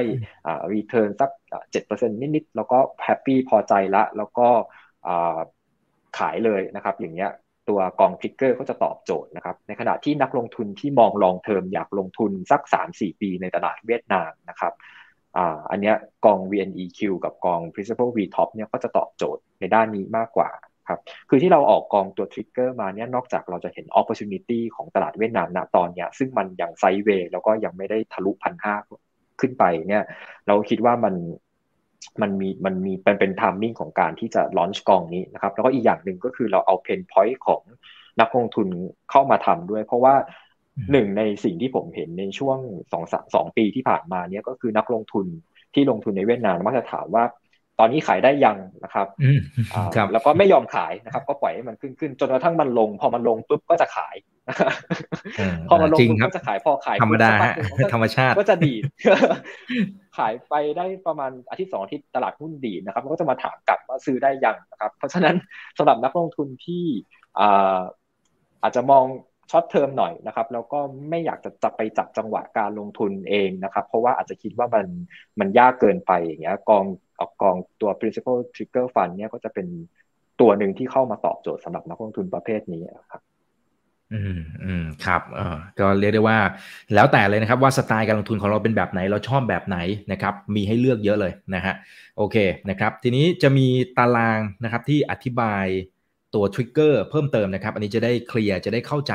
[0.73, 1.31] return สัก
[1.71, 4.49] เจ็ดเปอร์เซ็นต์นิดๆ แล้วก็ happy พอใจละ แล้วก็
[6.19, 7.31] ขายเลยนะครับ อย่างเงี้ย
[7.69, 14.73] ตัวกอง trigger ก็จะตอบโจทย์นะครับ ในขณะที่นักลงทุนที่มอง long term อยากลงทุนสัก 3-4 ปีในตลาดเวียดนามนะครับ
[15.71, 15.93] อันนี้
[16.25, 20.51] กอง VNEQ กับกอง Principal VTOP เนี่ยก็จะตอบโจทย์ในด้านนี้มากกว่า
[20.91, 28.75] ครับคือที่เราออกกองตัว trigger มาเนี่ยนอกจากเราจะเห็น opportunity ของตลาดเวียดนามณตอนเนี้ยซึ่งมันยัง sideway แล้วก็ยังไม่ได้ทะลุพันห้า
[29.41, 30.05] ขึ้นไปเนี่ย
[30.47, 31.15] เราคิดว่ามัน
[32.23, 37.63] มันมีมันมีเป็นเป็น timing ของการที่จะ launch กองนี้นะครับแล้วก็อีกอย่างหนึ่งก็คือเราเอา pain point ของ
[38.21, 38.69] นักลงทุน
[39.11, 40.15] เข้ามาทำด้วย เพราะว่า
[40.93, 42.59] หนึ่งในสิ่งที่ผมเห็นในช่วง
[42.93, 45.27] สองสองปีที่ผ่านมาเนี้ยก็คือนักลงทุน
[45.75, 47.25] ที่ลงทุนในเวียดนามมักจะถามว่า
[47.81, 49.07] ตอนนี้ขายได้ยังนะครับ
[50.13, 54.17] แล้วก็ไม่ยอมขายนะครับ ก็ปล่อยให้มันขึ้นขึ้นจนกระทั่งมันลง พอมันลงปุ๊บก็จะขาย
[55.69, 57.31] พอมันลงปุ๊บก็จะขายพอขายธรรมดา
[57.93, 58.83] ธรรมชาติก็จะดีด
[60.19, 65.37] ขายไปได้ประมาณอาทิตย์สองอาทิตย์ตลาดหุ้นดีนะครับมันก็จะมาถามกลับว่าซื้อได้ยังนะครับ เพราะฉะนั้น
[65.79, 66.85] สำหรับนักลงทุนที่
[68.63, 69.05] อาจจะมอง
[69.51, 74.87] ช็อตเทอมหน่อยนะครับแล้วก็ไม่อยากจะจับไปจับจังหวะการลงทุนเองนะครับ เพราะว่าอาจจะคิดว่ามัน
[75.41, 76.85] มันยากเกินไปอย่างเงี้ยกอง
[77.21, 79.67] ออกกองตัว principal trigger fund เนี่ยก็จะเป็น
[80.41, 83.23] ตัวหนึ่งที่เข้ามาตอบโจทย์สำหรับนักลงทุนประเภทนี้นครับ
[84.15, 86.39] อืมอืมครับเออก็เรียกได้ว่า
[86.95, 89.79] แล้วแต่เลยนะครับว่าสไตล์การลงทุนของเราเป็นแบบไหนเราชอบแบบไหน
[90.13, 91.75] นะครับ มีให้เลือกเยอะเลยนะฮะ
[92.17, 92.37] โอเค
[92.71, 93.67] นะครับ ทีนี้จะมี
[93.99, 95.67] ตารางนะครับที่อธิบาย
[96.35, 99.15] ตัวทริกเกอร์เพิ่มเติมนะครับ อันนี้จะได้เคลียร์จะได้เข้าใจ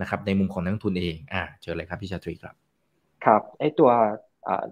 [0.00, 2.54] นะครับในมุมของนักทุนเองอ่าเจอเลยครับพี่ชาตรีครับ
[3.24, 3.90] ครับไอตัว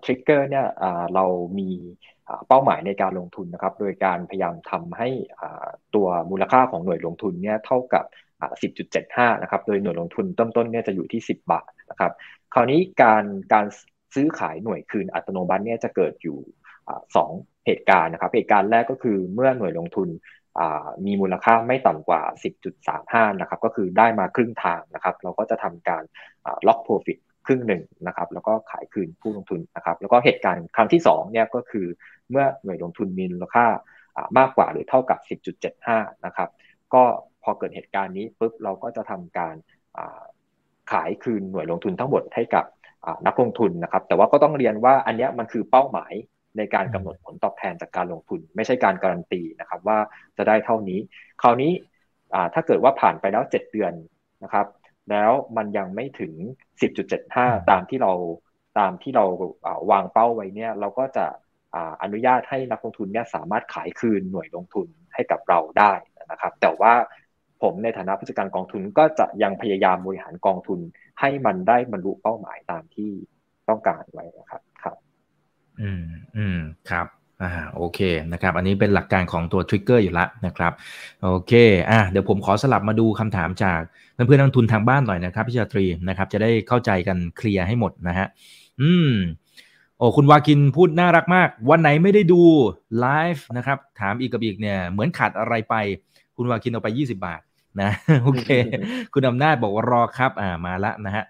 [0.05, 0.67] ทริกเกอร์เนี่ย
[1.15, 1.25] เรา
[1.59, 1.71] มี
[2.49, 5.09] เป้าหมายในการลงทุนนะครับ โดยการพยายามทำให้
[5.95, 8.05] ตัวมูลค่าของหน่วยลงทุนเนี่ยเท่ากับ
[8.75, 12.13] 10.75 นะครับ โดยหน่วยลงทุนต้นต้นเนี่ยจะอยู่ที่ 10 บาทนะครับ
[12.55, 13.67] คราวนี้การการ
[14.15, 16.39] ซื้อขายหน่วยคืนอัตโนมัติเนี่ยจะเกิดอยู่
[17.17, 17.31] สอง
[17.67, 20.09] เหตุการณ์นะครับ เหตุการณ์แรกก็คือเมื่อหน่วยลงทุน
[21.07, 22.23] มีมูลค่าไม่ต่ำกว่า
[22.81, 26.03] 10.35 นะครับ ก็คือได้มาครึ่งทางนะครับ เราก็จะทำการ
[26.67, 31.87] ล็อกโปรฟิตครึ่งหนึ่งนะครับ แล้วก็ขายคืนผู้ลงทุนนะครับ แล้วก็เหตุการณ์ครั้งที่2เนี่ยก็คือ
[32.31, 33.67] เมื่อหน่วยลงทุนมีมูลค่า
[34.39, 35.19] มากกว่าหรือเท่ากับ
[35.73, 36.49] 10.75 นะครับ
[36.95, 37.03] ก็
[37.43, 39.55] พอเกิดเหตุการณ์นี้ปุ๊บเราก็จะทำการ
[40.93, 42.65] ขายคืนหน่วยลงทุนทั้งหมดให้กับ
[43.27, 46.13] นักลงทุนนะครับ แต่ว่าก็ต้องเรียนว่าอันนี้มันคือเป้าหมาย
[46.57, 49.99] ในการกำหนดผลตอบแทนจากการลงทุน ไม่ใช่การการันตีนะครับว่า
[50.37, 50.99] จะได้เท่านี้
[51.43, 51.73] คราวนี้
[52.55, 53.93] ถ้าเกิดว่าผ่านไปแล้ว 7 เดือน
[54.45, 54.67] นะครับ
[55.11, 56.33] แล้วมันยังไม่ถึง
[57.01, 58.13] 10.75 ตามที่เรา
[58.79, 59.25] ตามที่เรา
[59.91, 61.27] วางเป้าไว้เนี่ยเราก็จะ
[62.03, 65.93] อนุญาตให้นักลงทุนเนี่ยสามารถขายคืนหน่วยลงทุนให้กับเราได้
[66.31, 66.95] นะครับ แต่ว่า
[67.63, 70.81] ผมในฐานะผู้จัดการกองทุนก็จะยังพยายามบริหารกองทุน
[71.21, 73.11] ให้มันได้บรรลุเป้าหมายตามที่
[73.69, 74.72] ต้องการไว้นะครับครับ
[75.81, 76.03] อืม
[76.37, 76.59] อืม
[76.91, 77.07] ครับ
[77.43, 78.01] อ่าโอเค
[78.33, 80.73] นะครับอันนี้เป็นหลักการของตัว trigger อยู่แล้วนะครับ
[81.23, 81.53] โอเค
[81.91, 83.81] อะเดี๋ยวผมขอสลับมาดูคำถามจาก
[84.15, 88.27] เพื่อนๆนักลงทุนทางบ้านหน่อยนะครับพี่ชาตรีนะครับ จะได้เข้าใจกันเคลียร์ให้หมดนะฮะ
[88.81, 89.13] อืม
[89.99, 92.43] โอ้คุณวากินพูดน่ารักมาก วันไหนไม่ได้ดู
[93.01, 95.75] ไลฟ์นะครับ ถามอีกกับอิกเนี่ยเหมือนขาดอะไรไป
[96.37, 97.41] คุณวากินเอาไป 20 บาท
[97.81, 97.91] นะ
[98.23, 98.47] โอเค
[99.13, 101.25] คุณอำนาจบอกว่ารอครับอ่ามาละนะฮะ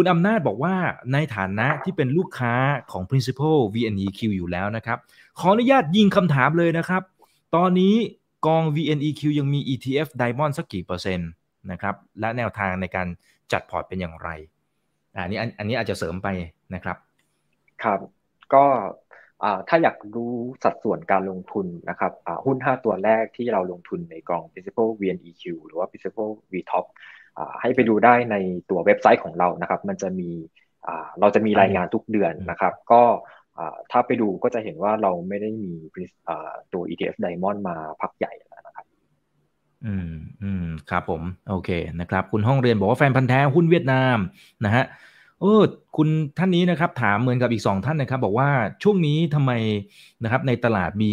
[0.00, 0.74] คุณอำนาจบอกว่า
[1.12, 2.54] ในฐานะที่เป็นลูกค้า
[2.92, 4.98] ของ principal VNEQ อยู่แล้วนะครับ
[5.38, 7.02] ขออนุญาตยิงคำถามเลยนะครับ
[7.56, 7.94] ตอนนี้
[8.46, 11.30] กอง VNEQ ยังมี ETF Diamond สักกี่เปอร์เซ็นต์
[11.70, 13.08] นะครับ และแนวทางในการ
[13.52, 14.28] จัดพอร์ตเป็นอย่างไร
[15.14, 16.28] อันนี้อันนี้อาจจะเสริมไป
[16.74, 16.96] นะครับ
[17.82, 18.00] ครับ
[18.54, 18.64] ก็
[19.68, 20.32] ถ้าอยากรู้
[20.64, 22.12] สัดส่วนการลงทุนนะครับ
[22.44, 26.86] หุ้น 5 ตัวแรกที่เราลงทุนในกอง Principal VNEQ หรือว่า Principal VTOP
[27.60, 28.36] ให้ไปดูได้ใน
[28.70, 30.30] ตัวเว็บไซต์ของเรานะครับ มันจะมี
[31.20, 33.02] เราจะมีรายงานทุกเดือนนะครับ ก็
[33.90, 35.72] ถ้าไปดูก็จะเห็นว่าเราไม่ได้มี
[36.72, 38.86] ตัว ETF Diamond มาพักใหญ่แล้วนะครับ
[39.86, 41.70] อืมอืมครับผม โอเค
[42.00, 44.16] นะครับ คุณห้องเรียนบอกว่าแฟนพันธ์แท้หุ้นเวียดนาม
[44.64, 44.84] นะฮะ
[45.40, 45.62] เออ
[45.96, 48.50] คุณท่านนี้นะครับ ถามเหมือนกับอีกสองท่านนะครับ บอกว่า
[48.82, 49.52] ช่วงนี้ทำไม
[50.22, 51.12] นะครับ ในตลาดมี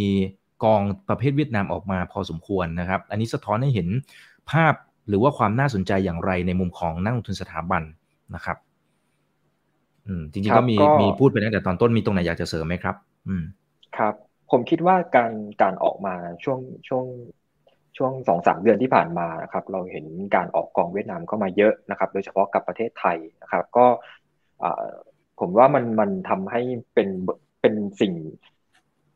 [0.63, 3.87] กองประเภทเวียดนามออกมาพอสมควรนะครับ อันนี้สะท้อนให้เห็น
[4.51, 4.73] ภาพ
[5.07, 7.83] หรือว่าความน่าสนใจอย่างไรในมุมของนักลงทุนสถาบัน
[8.35, 8.57] นะครับ
[10.07, 12.95] อืมจริงๆก็มีมีพูดไปตั้งแต่ตอนต้นมีตรงไหนอยากจะเสริมไหมครับ
[13.27, 13.43] อืม
[13.97, 14.13] ครับ
[14.51, 15.31] ผมคิดว่าการ
[15.61, 17.05] การออกมาช่วงช่วง
[17.97, 23.85] ช่วงสองสามเดือนที่ผ่านมานะครับ เราเห็นการออกกองเวียดนามเข้ามาเยอะนะครับ โดยเฉพาะกับประเทศไทยนะครับ ก็
[25.39, 26.61] ผมว่ามันมันทำให้
[26.93, 27.09] เป็น
[27.61, 28.13] เป็นสิ่ง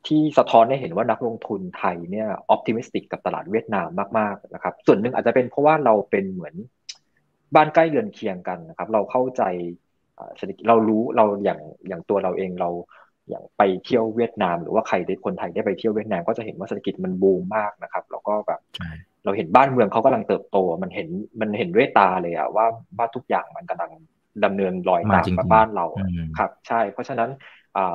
[0.08, 3.88] ที่สะท้อนให้เห็นว่านักลงทุนไทยเนี่ยออพติมิสติกกับตลาดเวียดนาม
[4.20, 6.56] มากๆนะครับ ส่วนหนึ่งอาจจะเป็นเพราะว่าเราเป็นเหมือน
[7.56, 9.44] บ้านใกล้เรือนเคียงกันนะครับ เราเข้าใจ
[10.38, 12.70] เศรษฐกิจเรารู้เราอย่างอย่างตัวเราเองเรา
[13.30, 18.62] อย่างไปเที่ยวเวียดนาม หรือว่าใครได้คนไทยได้ไปเที่ยวเวียดนามก็จะเห็นว่าเศรษฐกิจมันบูมมากนะครับ แล้วก็แบบ
[19.24, 21.08] เราเห็นบ้านเมืองเขากำลังเติบโต มันเห็น
[21.42, 22.66] มันเห็นด้วยตาเลยอะว่า
[22.98, 23.92] ว่าทุกอย่างมันกำลัง
[24.46, 25.86] ดำเนินรอยตามมาบ้านเรา
[26.38, 27.30] ครับ ใช่ เพราะฉะนั้น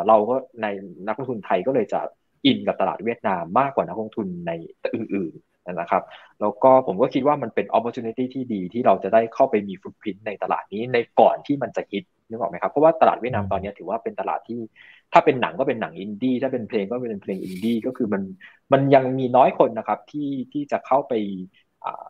[0.09, 0.67] เราก็ใน
[1.07, 2.01] นักลงทุนไทยก็เลยจะ
[2.47, 4.53] อินกับตลาดเวียดนามมากกว่านักลงทุนใน
[4.95, 6.03] อื่นๆนะครับ
[6.41, 14.61] แล้วก็ผมก็คิดว่ามันเป็น opportunity ที่ดีที่เราจะได้เข้าไปมีฟุตพิ้นในตลาดนี้ในก่อนที่มันจะฮิตนึกออกไหมครับเพราะว่าตลาดเวียดนามตอนนี้ถือว่าเป็นตลาดที่
[15.13, 18.23] ถ้าเป็นหนังก็เป็นหนังอินดี้ถ้าเป็นเพลงก็เป็นเพลงอินดี้ก็คือมัน
[18.73, 21.13] มันยังมีน้อยคนนะครับที่ที่จะเข้าไป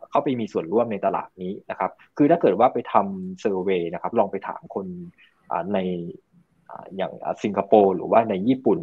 [0.09, 4.85] เข้าไปมีส่วนร่วมในตลาดนี้นะครับ คือถ้าเกิดว่าไปทำเซอร์เวยนะครับ ลองไปถามคน
[5.73, 5.79] ใน
[6.95, 7.11] อย่าง
[7.43, 8.79] สิงคโปร์หรือว่าในญี่ปุ่น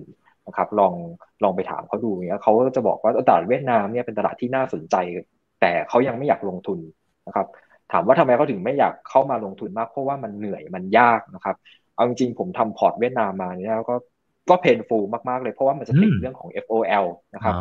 [0.47, 0.95] นะครับลอง
[1.43, 4.97] ลองไปถามเขาดูเนี้ยเขาก็จะบอกว่าตลาดเวียดนามเนี่ยเป็นตลาดที่น่าสนใจ
[5.61, 6.78] แต่เขายังไม่อยากลงทุน
[7.26, 7.47] นะครับ
[7.93, 11.57] ถามว่าทำไมเขาถึงไม่อยากเข้ามาลงทุนมากเพราะว่ามันเหนื่อยมันยากนะครับ
[11.95, 13.97] เอาจริงๆผมทำพอร์ตเวียดนามมาเนี่ยก็
[14.51, 17.55] ก็ painful มากๆเลยเพราะว่ามันจะติดเรื่องของ FOL นะครับ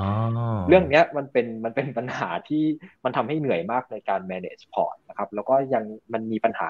[0.68, 2.64] เรื่องนี้มันเป็นมันเป็นปัญหาที่
[3.04, 6.70] มันทำให้เหนื่อยมากในการ manage พอร์ตนะครับแล้วก็ยังมันมีปัญหา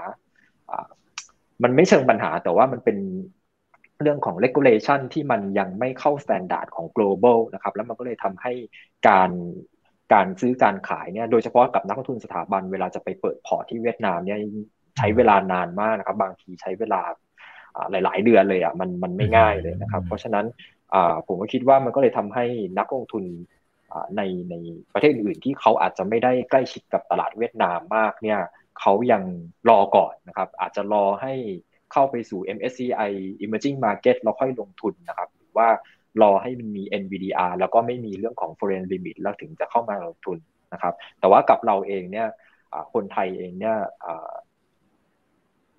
[1.63, 2.97] มันไม่เชิงปัญหาแต่ว่ามันเป็น
[4.03, 8.53] เรื่องของ regulation ที่มันยังไม่เข้า standard ของ global นะครับแล้วมันก็เลยทำให้
[9.07, 9.29] การ
[10.13, 14.39] การซื้อการขายเนี่ยโดยเฉพาะกับนักลงทุนสถาบันเวลาจะไปเปิดพอร์ตที่เวียดนามเนี่ย
[14.97, 17.01] ใช้เวลานานมากนะครับ บางทีใช้เวลา
[17.91, 20.45] หลาย ๆ เดือนเลยอะมันมันไม่ง่ายเลยนะครับ เพราะฉะนั้น
[21.27, 22.45] ผมก็คิดว่ามันก็เลยทำให้
[22.79, 23.23] นักลงทุน
[24.17, 24.55] ในใน
[24.93, 28.39] ประเทศอื่นที่เขาอาจจะไม่ได้ใกล้ชิดกับตลาดเวียดนามมากเนี่ย
[28.79, 29.23] เขายัง
[29.69, 31.33] รอก่อนนะครับ อาจจะรอให้
[31.91, 33.11] เข้าไปสู่ MSCI
[33.45, 35.67] Emerging Market แล้วค่อยลงทุนนะครับ หรือว่า
[36.21, 40.37] รอให้มันมี NVDR แล้วก็ไม่มีเรื่องของ foreign limit แล้วถึงจะเข้ามาลงทุน
[40.73, 42.27] นะครับ แต่ว่ากับเราเองเนี่ย
[42.93, 43.77] คนไทยเองเนี่ย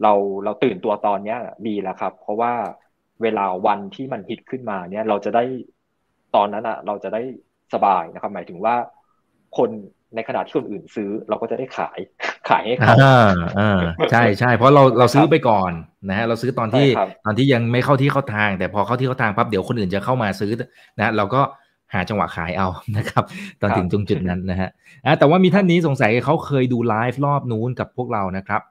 [0.02, 0.12] เรา
[0.44, 1.38] เราตื่นตัวตอนเนี้ย
[1.68, 2.52] ดีแล้วครับ เพราะว่า
[3.22, 5.44] เวลาวันที่มันฮิตขึ้นมาเนี่ยเราจะได้
[6.36, 7.22] ตอนนั้นอะเราจะได้
[7.74, 8.74] สบายนะครับ หมายถึงว่า
[9.56, 9.70] คน
[10.14, 11.98] ในขณะที่คนอื่นซื้อเราก็จะได้ขาย
[12.48, 15.72] ขายให้เขาอ่าอ่าใช่ใช่เพราะเราเราซื้อไปก่อน
[16.08, 16.88] นะฮะเราซื้อตอนที่
[17.24, 20.52] ตอนที่ยังไม่เข้าที่เข้าทาง แต่พอเข้าที่เข้าทางปั๊บเดี๋ยวคนอื่นจะเข้ามาซื้อ
[20.98, 21.42] นะเราก็
[21.94, 23.24] หาจังหวะขายเอานะครับ
[23.60, 24.70] ตอนถึงตรงจุดนั้นนะฮะ
[25.18, 28.62] แต่ว่ามีท่านนี้สงสัยเขาเคยดูไลฟ์รอบนู้นกับพวกเรานะครับ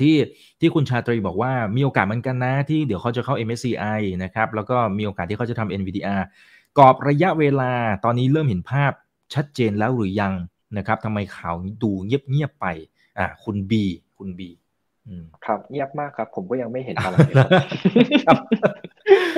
[0.00, 0.14] ที่
[0.60, 6.22] ที่คุณชาตรีบอกว่ามีโอกาสเหมือนกันนะ ที่เดี๋ยวเขาจะเข้า MSCI นะครับ แล้วก็มีโอกาสที่เขาจะทำ NVDR
[6.78, 7.72] กรอบระยะเวลา
[8.04, 8.92] ตอนนี้เริ่มเห็นภาพ
[9.34, 10.32] ชัดเจนแล้วหรือยัง
[10.78, 12.66] นะครับทำไมข่าวดูเงียบๆไป
[13.18, 13.84] อ่าคุณบี
[14.18, 14.48] คุณบี
[15.46, 17.16] ครับเงียบมากครับ ผมก็ยังไม่เห็นอะไร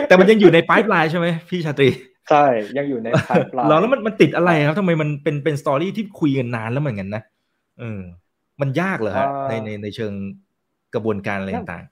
[0.09, 1.89] แต่มันยังอยู่ในปลายปลายใช่ไหมพี่ชาตรี
[2.30, 2.45] ใช่
[2.78, 7.22] ยังอยู่ในปลายปลายแล้วมันมันติดอะไรครับทำไมมันเป็นเป็นสตอรี่ที่คุยกันนานแล้วเหมือนกันนะ
[7.80, 8.01] เออ
[8.61, 10.12] มันยากเหรอฮะในในในเชิง
[10.95, 11.84] กระบวนการอะไรต่าง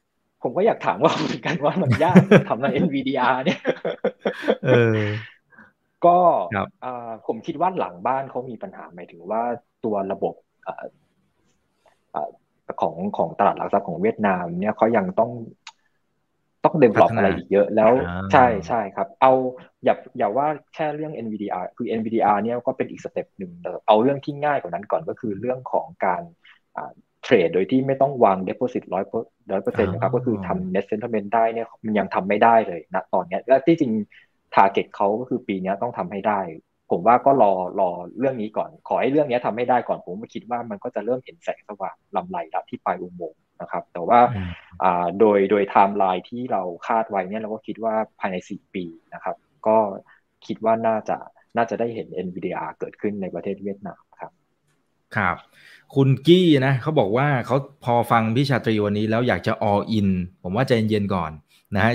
[0.42, 2.16] ผมก็อยากถามว่าเหมือนกันว่ามันยาก
[2.48, 3.60] ทำใน NVDR เนี่ย
[4.66, 4.98] เออ
[6.04, 6.16] ก็
[7.26, 9.42] ผมคิดว่าหลังบ้านเขามีปัญหาหมายถึงว่า
[9.84, 10.34] ตัวระบบ
[12.80, 15.30] ของของตลาดหลักทรัพย์ของเวียดนามเนี่ยเขายังต้อง
[16.64, 17.92] ต้อง develop อะไรอีกเยอะแล้ว
[18.32, 19.32] ใช่ใช่ครับ เอา
[19.84, 23.52] อย่าอย่าว่าแค่เรื่อง NVDR คือ NVDR เนี่ยก็เป็นอีก step หนึ่ง
[23.86, 26.22] เอาเรื่องที่ง่ายกว่านั้นก่อนก็คือเรื่องของการ
[27.22, 29.04] เทรดโดยที่ไม่ต้องวาง deposit ร้อย
[29.52, 33.92] ร้อยเปอร์เซ็นต์นะครับก็คือทำ net sentiment ได้เนี่ยมันยังทำไม่ได้เลยนะตอนนี้และที่จริง
[34.56, 36.40] target เขาก็คือปีนี้ต้องทำให้ได้
[36.90, 44.20] ผมว่าก็รอรอเรื่องนี้ก่อน ขอให้เรื่องนี้ทำให้ได้ก่อนผมคิดว่ามันก็จะเริ่มเห็นแสงสว่างลำไรแล้วที่ปลายอุโมงค์นะครับ แต่ว่า
[45.20, 48.84] โดยโดยไทม์ไลน์ที่เราคาดไว้เนี่ยเราก็คิดว่าภายใน 4 ปี
[49.14, 49.36] นะครับ
[49.66, 49.76] ก็
[50.46, 51.16] คิดว่าน่าจะ
[51.56, 54.32] น่าจะได้เห็น NVDR เกิดขึ้นในประเทศเวียดนามครับ
[55.16, 55.36] ครับ
[55.94, 60.08] คุณกี้นะเขาบอกว่าเขาพอฟังพี่ชาตรีวันนี้แล้วอยากจะ all in
[60.42, 61.30] ผมว่าใจเย็นก่อน
[61.74, 61.92] นะฮะ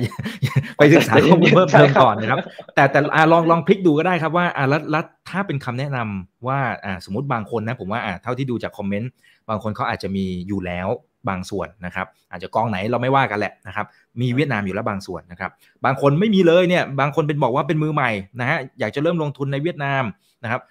[0.78, 2.40] ไปศึกษาข้อมูลเพิ่มเติมก่อนนะครับ
[2.76, 3.00] แต่แต่
[3.32, 9.12] ลองลองพลิกดูก็ได้ครับว่าอ่าแล้วแล้วถ้าเป็นคำแนะนำว่าอ่าสมมติบางคนนะผมว่าอ่าเท่าที่ดูจากคอมเมนต์
[9.50, 10.88] บางคนเขาอาจจะมีอยู่แล้ว
[11.30, 13.86] บางส่วนนะครับ อาจจะกองไหนเราไม่ว่ากันแหละนะครับ
[14.22, 15.52] มีเวียดนามอยู่แล้วบางส่วนนะครับ
[15.86, 20.04] บางคนไม่มีเลยเนี่ยบางคนเป็นบอกว่าเป็นมือใหม่นะฮะอยากจะเริ่มลงทุนในเวียดนาม
[20.44, 20.62] นะครับ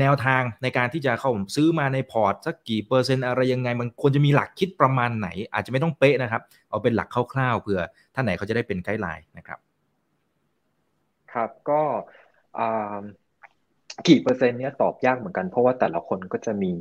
[0.00, 7.80] แนวทางในการที่จะเข้าซื้อมาในพอร์ตสักกี่เปอร์เซ็นต์อะไรยังไง มันควรจะมีหลักคิดประมาณไหน อาจจะไม่ต้องเป๊ะนะครับ เอาเป็นหลักคร่าวๆเผื่อ
[8.14, 9.58] ท่านไหนเขาจะได้เป็น guideline นะครับ
[11.32, 11.82] ครับก็
[14.08, 16.72] กี่เปอร์เซ็นต์เนี้ยตอบยากเหมือนกัน เพราะว่าแต่ละคนก็จะมี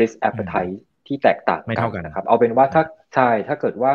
[0.00, 1.62] risk appetite ที่แตกต่าง
[1.94, 2.82] กันนะครับ เอาเป็นว่าถ้า
[3.14, 3.94] ใช่ถ้าเกิดว่า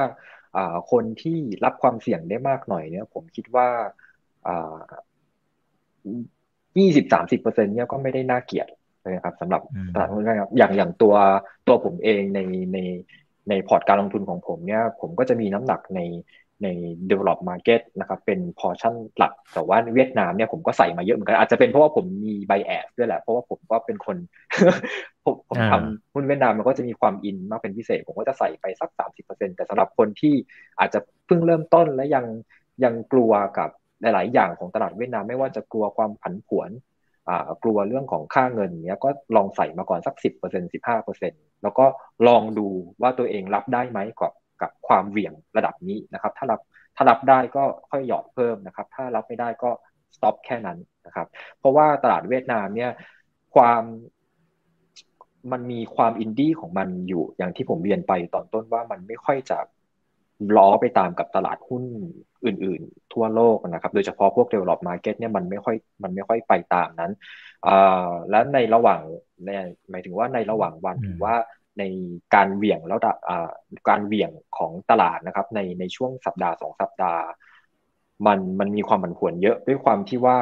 [0.92, 3.68] คนที่รับความเสี่ยงได้มากหน่อยเนี่ย ผมคิดว่า
[6.80, 8.68] ยี่สิบสามสิบเปอร์เซ็นเนี่ยก็ไม่ได้น่าเกียด
[9.04, 9.62] นะครับสำหรับ
[9.94, 11.16] ตลาดหุ้นนะครับอย่างอย่างตัว
[11.68, 12.80] ตัวผมเองในในใน
[13.50, 16.02] ในพอร์ตการลงทุนของผมเนี่ยผมก็จะมีน้ำหนักใน
[16.64, 16.68] ใน
[17.10, 24.18] develop market นะครับเป็นพอชั่นหลัก แต่ว่าเวียดนามเนี่ยผมก็ใส่มาเยอะเหมือนกัน อาจจะเป็นเพราะว่าผมมีไบแอสด้วยแหละ เพราะว่าผมก็เป็นคน
[25.26, 30.34] ผมผมทำหุ้นเวียดนามมันก็จะมีความอินมากเป็นพิเศษ ผมก็จะใส่ไปสัก 30%แต่สำหรับคนที่
[30.80, 32.26] อาจจะเพิ่งเริ่มต้นและยัง
[32.84, 33.70] ยังกลัวกับ
[34.02, 36.70] หลาย ๆ อย่างของตลาดเวียดนามไม่ว่าจะกลัวความผันผวน
[37.64, 41.86] กลัวเรื่องของค่าเงินเนี้ยก็ลองใส่มาก่อนสัก 10% 15%แล้วก็
[42.28, 42.68] ลองดู
[43.02, 46.60] ว่าตัวเองรับได้ไหมกับกับความเหวี่ยงระดับนี้นะครับ ถ้ารับ
[46.96, 49.70] ถ้ารับได้ก็ค่อยหยอดเพิ่มนะครับ ถ้ารับไม่ได้ก็
[50.16, 51.28] สต็อปแค่นั้นนะครับ
[51.60, 52.92] เพราะว่าตลาดเวียดนามเนี่ย
[53.56, 53.84] ความ
[55.52, 59.58] มันมีความอินดี้ของมันอยู่อย่างที่ผมเรียนไปตอนต้นว่ามันไม่ค่อยจะ
[60.58, 61.84] ล้อไปตามกับตลาดหุ้น
[62.46, 67.12] อื่น ๆ ทั่วโลกนะครับ โดยเฉพาะพวก develop market เนี่ยมันไม่ค่อยมันไม่ค่อยไปตามนั้น
[68.30, 69.02] และในระหว่าง
[69.90, 71.36] หมายถึงว่าในระหว่างวันหรือว่า
[71.80, 71.84] ใน
[72.36, 73.00] การเหวี่ยงแล้ว
[73.90, 77.24] การเหวี่ยงของตลาดนะครับ ในในช่วงสัปดาห์สองสัปดาห์
[78.28, 80.38] มันมันมีความผันผวนเยอะด้วยความที่ว่า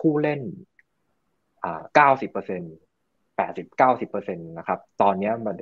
[0.00, 0.40] ผู้เล่น
[1.64, 2.74] อ่าเก้าสิบเปอร์เซ็นต์
[3.38, 5.56] 80 90%นตนะครับ ตอนนี้มัน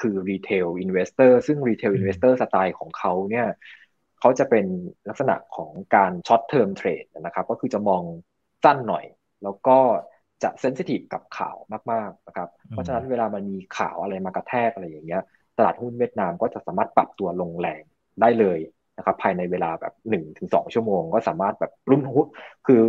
[0.00, 3.46] คือ retail investor ซึ่ง retail investor สไตล์ของเขาเนี่ย
[4.20, 4.66] เขาจะเป็น
[5.08, 8.02] ลักษณะของการ short term trade นะครับ ก็คือจะมอง
[8.64, 9.04] สั้นหน่อย
[9.42, 9.78] แล้วก็
[10.42, 11.56] จะ sensitive กับข่าว
[11.92, 15.22] มากๆนะครับ เพราะฉะนั้นเวลามันมีข่าวอะไรมากระแทกอะไรอย่างเงี้ย
[15.58, 17.82] ตลาดหุ้นเวียดนามก็จะสามารถปรับตัวลงแรง
[18.20, 18.58] ได้เลย
[18.96, 19.94] นะครับ ภายในเวลาแบบ
[20.32, 22.26] 1-2 ชั่วโมง ก็สามารถแบบรุ่นหุ้น
[22.66, 22.80] คือ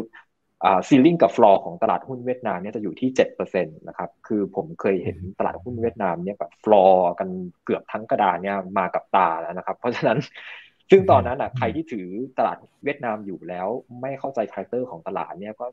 [0.87, 7.29] ceiling กับฟลอร์ของตลาดหุ้นเวียดนามเนี่ยจะอยู่ที่เจ็ดเปอร์เซ็นต์นะครับ คือผมเคยเห็นตลาดหุ้นเวียดนามเนี่ยแบบฟลอร์กัน
[7.65, 10.19] เกือบทั้งกระดานเนี่ยมากับตาแล้วนะครับ เพราะฉะนั้น
[10.89, 12.07] ซึ่งตอนนั้นอะใครที่ถือ
[12.37, 13.67] ตลาดเวียดนามอยู่แล้ว
[14.01, 15.65] ไม่เข้าใจ character ของตลาดเนี่ยก็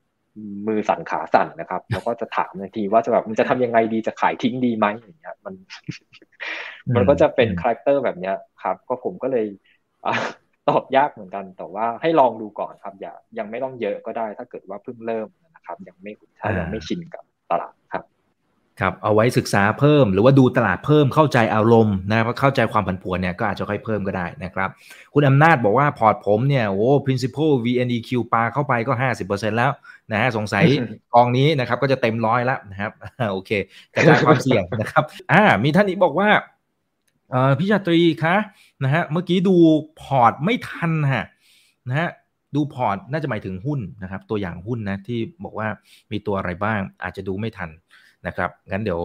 [0.67, 5.55] มือสั่นขาสั่นนะครับ แล้วก็จะถามในทีว่าจะแบบมันจะทำยังไงดีจะขายทิ้งดีไหมอย่างเงี้ยมัน
[6.97, 9.47] มันก็จะเป็น character แบบเนี้ยครับ ก็ผมก็เลย
[10.71, 18.05] ตอบยากเหมือนกัน แต่ว่าให้ลองดูก่อนครับ อย่ายังไม่ต้องเยอะก็ได้ ถ้าเกิดว่าเพิ่งเริ่มนะครับ ยังไม่ถ้ายังไม่ชินกับตลาดครับ
[18.81, 24.69] ครับ เอาไว้ศึกษาเพิ่ม หรือว่าดูตลาดเพิ่มเข้าใจอารมณ์นะเข้าใจความผันผวนเนี่ยก็อาจจะค่อยเพิ่มก็ได้นะครับ
[25.15, 28.93] คุณอำนาจบอกว่าพอร์ตผมเนี่ยโอ้ principal VNEQ ปาเข้าไปก็
[29.27, 29.73] 50%แล้ว
[30.13, 30.65] นะฮะสงสัย
[31.15, 32.93] กองนี้นะครับก็จะเต็มร้อยแล้วนะครับ
[33.33, 33.51] โอเค
[33.95, 36.60] กระจายความเสี่ยงนะครับ อ่า มีท่านนี้บอกว่าเอ่อ
[37.59, 38.37] พี่ชาตรีคะ
[38.85, 39.57] นะฮะเมื่อกี้ดู
[40.01, 41.27] พอร์ตไม่ทันฮะ
[41.89, 42.09] นะฮะ
[42.55, 45.69] ดูพอร์ตน่าจะหมายถึงหุ้นนะครับ ตัวอย่างหุ้นนะที่บอกว่า
[46.13, 47.71] มีตัวอะไรบ้าง อาจจะดูไม่ทัน
[48.27, 49.03] นะครับงั้นเดี๋ยว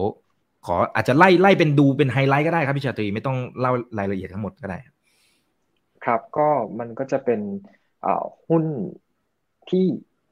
[0.66, 4.78] ขออาจจะไล่ไล่เป็นดูเป็นไฮไลท์ก็ได้ครับพี่ชาตรีไม่ต้องเล่ารายละเอียดทั้งหมดก็ได้
[6.04, 6.48] ครับก็
[6.78, 7.40] มันก็จะเป็น
[8.48, 8.64] หุ้น
[9.70, 9.84] ที่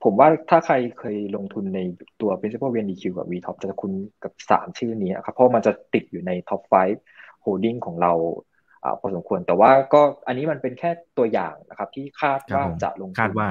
[0.05, 1.81] ผมว่าถ้าใครเคยลงทุนใน
[2.21, 3.93] ตัว principal VNDQ กับ VTOP จะคุ้น
[4.25, 8.13] กับสามชื่อนี้ครับเพราะมันจะติดอยู่ใน top 5 holding ของเรา
[9.01, 13.51] พอสมควร แต่ว่าก็อันนี้มันเป็นแค่ตัวอย่างนะครับ ที่คาดว่าจะลงทุนคาดว่า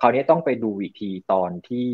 [0.00, 1.88] คราวนี้ต้องไปดูอีกทีตอนที่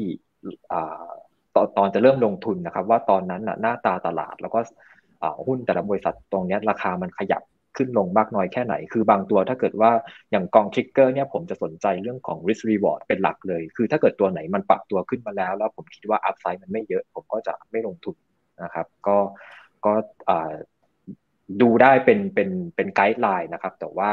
[1.54, 4.58] ตอนตอนจะเริ่มลงทุนนะครับ ว่าตอนนั้นหน้าตาตลาดแล้วก็
[5.46, 7.42] หุ้นแต่ละบริษัทตรงนี้ราคามันขยับ
[7.76, 9.90] ขึ้นลงมากน้อยแค่ไหน คือบางตัวถ้าเกิดว่า
[10.30, 18.16] อย่างกอง trigger เนี่ยผมจะสนใจเรื่องของ risk reward เป็นหลักเลย คือถ้าเกิดตัวไหนมันปรับตัวขึ้นมาแล้ว แล้วผมคิดว่า upside มันไม่เยอะ ผมก็จะไม่ลงทุน
[18.62, 19.16] นะครับ ก็
[19.84, 19.92] ก็
[21.60, 24.10] ดูได้เป็นเป็นเป็น guideline นะครับ แต่ว่า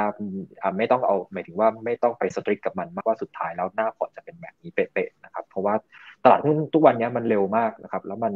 [0.77, 5.75] ไม่ต้องเอาหมายถึงว่าไม่ต้องไป strict กับมันมากว่าสุดท้ายแล้วหน้าพอร์ตจะเป็นแบบนี้เป๊ะๆนะครับ เพราะว่า
[6.23, 8.33] ตลาดหุ้นทุกวันนี้มันเร็วมากนะครับ แล้วมัน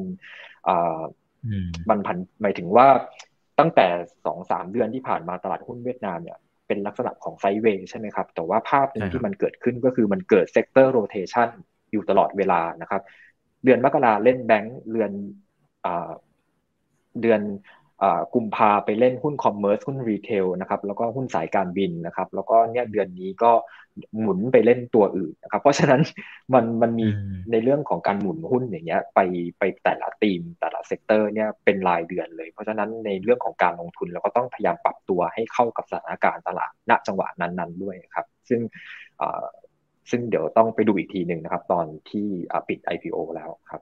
[1.90, 2.88] มันผันหมายถึงว่า
[3.60, 3.88] ตั้งแต่
[4.26, 6.38] สองสามเดือนที่ผ่านมาตลาดหุ้นเวียดนามเนี่ย
[6.68, 11.50] เป็นลักษณะของ sideway ใช่ไหมครับ แต่ว่าภาพหนึ่งที่มันเกิดขึ้นก็คือมันเกิด sector rotation
[11.92, 13.02] อยู่ตลอดเวลานะครับ
[13.64, 15.12] เดือนมกราเล่นแบงก์เดือน
[17.22, 17.42] เดือน
[18.34, 23.52] กุมภาไปเล่นหุ้น commerce หุ้น retail นะครับแล้วก็หุ้นสายการบินนะครับ แล้วก็เนี่ยเดือนนี้ก็
[24.20, 26.02] หมุนไปเล่นตัวอื่นนะครับ เพราะฉะนั้น
[26.54, 27.08] มันมันมี
[27.52, 29.20] ในเรื่องของการหมุนหุ้นอย่างเงี้ย ไป
[29.60, 38.62] ไปแต่ละธีมแต่ละ sector เนี่ยเป็นรายเดือนเลย เพราะฉะนั้นในเรื่องของการลงทุนเราก็ต้องพยายามปรับตัวให้เข้ากับสถานการณ์ตลาดณจังหวะนั้นๆด้วยครับ ซึ่ง
[40.12, 42.28] ซึ่งเดี๋ยวต้องไปดูอีกทีหนึ่งนะครับ ตอนที่
[42.68, 43.82] ปิด IPO แล้วครับ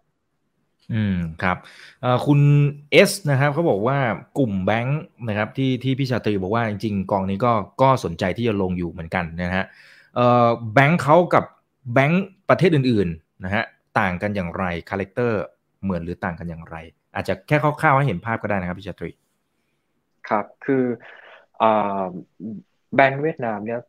[0.94, 1.58] อืมครับ
[2.26, 2.40] คุณ
[2.92, 3.98] เอสนะครับเขาบอกว่า
[4.38, 9.66] กลุ่มแบงค์นะครับที่ที่พี่ชาตรีบอกว่าจริงๆกองนี้ก็ก็สนใจที่จะลงอยู่เหมือนกันนะฮะ
[10.16, 11.44] เอ่อแบงค์เขากับ
[11.94, 13.64] แบงค์ประเทศอื่นๆนะฮะ
[14.00, 15.42] ต่างกันอย่างไร character
[15.84, 16.76] เหมือนหรือต่างกันอย่างไร
[17.16, 19.10] อาจจะแค่คร่าวๆให้เห็นภาพก็ได้นะครับพี่ชาตรี
[20.30, 20.84] ครับคือ
[22.96, 23.80] แบงค์เวียดนามเนี่ย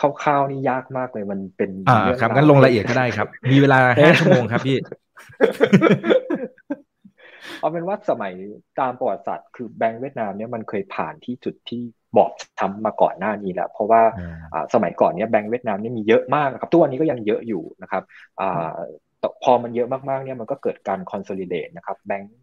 [0.00, 4.76] คร่าวๆนี่ยากมากเลยมันเป็นอ่าครับงั้นลงละเอียดก็ได้ครับ มีเวลาห้าชั่วโมงครับพี่
[7.66, 8.32] เอาเป็นว่าสมัย
[8.80, 11.82] ตามประวัติศาสตร์คือแบงก์เวียดนามเนี่ยมันเคยผ่านที่จุดที่
[12.16, 14.02] บอบช้ำมาก่อนหน้านี้แล้ว เพราะว่า
[14.74, 18.02] สมัยก่อนเนี่ยแบงก์เวียดนามนี่มีเยอะมากนะครับทุกวันนี้ก็ยังเยอะอยู่นะครับ
[19.42, 22.36] พอมันเยอะมากๆเนี่ยมันก็เกิดการ consolidate นะครับแบงก์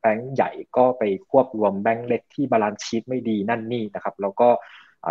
[0.00, 4.48] แบงก์ใหญ่ก็ไปควบรวมแบงก์เล็กที่ balance sheet ไม่ดีนั่นนี่นะครับแล้วก็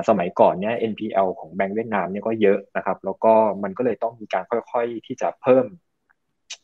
[0.10, 3.34] สมัยก่อนเนี่ย NPL ของแบงก์เวียดนามเนี่ยก็เยอะนะครับ แล้วก็
[3.64, 5.66] มันก็เลยต้องมีการค่อยๆที่จะเพิ่ม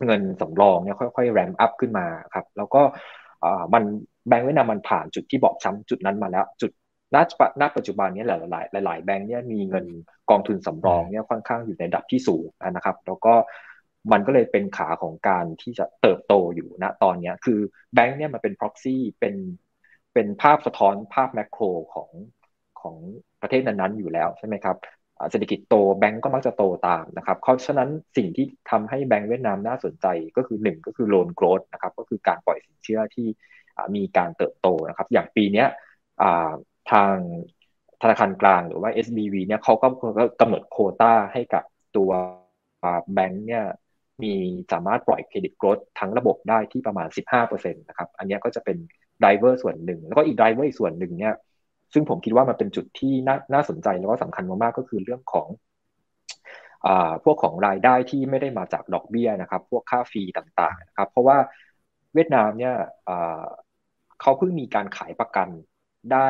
[0.05, 2.81] เงินสำรองเนี่ยค่อยๆ ramp up ขึ้นมาครับ แล้วก็
[3.73, 3.83] มัน
[4.27, 6.71] แบงก์เวียดนามมันผ่านจุดที่บอกช้ำจุดนั้นมาแล้ว จุด
[7.61, 9.85] ณปัจจุบันนี้หลายๆหลาย ๆ แบงก์เนี่ยมีเงิน
[10.29, 13.33] กองทุนสำรองเนี่ยค่อนข้างอยู่ในระดับที่สูงนะครับ แล้วก็
[14.11, 17.59] มันก็เลยเป็นขาของการที่จะเติบโตอยู่ณตอนนี้คือ
[17.93, 19.35] แบงก์เนี่ยมันเป็น proxy เป็น
[20.13, 21.61] เป็นภาพสะท้อนภาพแมกโร
[21.93, 22.09] ของ
[22.81, 22.95] ของ
[23.41, 24.77] ประเทศนั้นๆอยู่แล้วใช่ไหมครับ
[25.31, 30.07] เศรษฐกิจโตแบงก์ก็มักจะโตตามนะครับเพราะฉะนั้นสิ่งที่ทำให้แบงก์เวียดนามน่าสนใจ
[30.37, 33.27] ก็คือหนึ่งก็คือ loan growth นะครับก็คือการปล่อยสินเชื่อที่
[33.95, 35.65] มีการเติบโตนะครับอย่างปีนี้
[36.91, 37.15] ทาง
[38.01, 39.87] ธนาคารกลางหรือว่า SBV เนี่ยเขาก็
[40.41, 41.63] กำหนดโควตาให้กับ
[41.97, 42.11] ตัว
[43.13, 43.65] แบงก์เนี่ย
[44.23, 44.33] มี
[44.71, 47.07] สามารถปล่อย credit growth ทั้งระบบได้ที่ประมาณ
[47.39, 48.77] 15%นะครับอันนี้ก็จะเป็น
[49.21, 51.35] driver ส่วนหนึ่ง แล้วก็อีก driver อีกส่วนหนึ่งเนี่ย
[51.93, 55.47] ซึ่งผมคิดว่ามันเป็นจุดที่น่านาสนใจแล้วก็สำคัญมากๆก็คือเรื่องของ
[56.85, 56.87] อ
[57.23, 61.37] พวกของรายได้ที่ไม่ได้มาจากดอกเบี้ยนะครับ พวกค่าฟรีต่างๆนะครับ เพราะว่า
[62.13, 62.75] เวียดนามเนี่ย
[64.21, 65.49] เขาเพิ่งมีการขายประกัน
[66.13, 66.27] ได้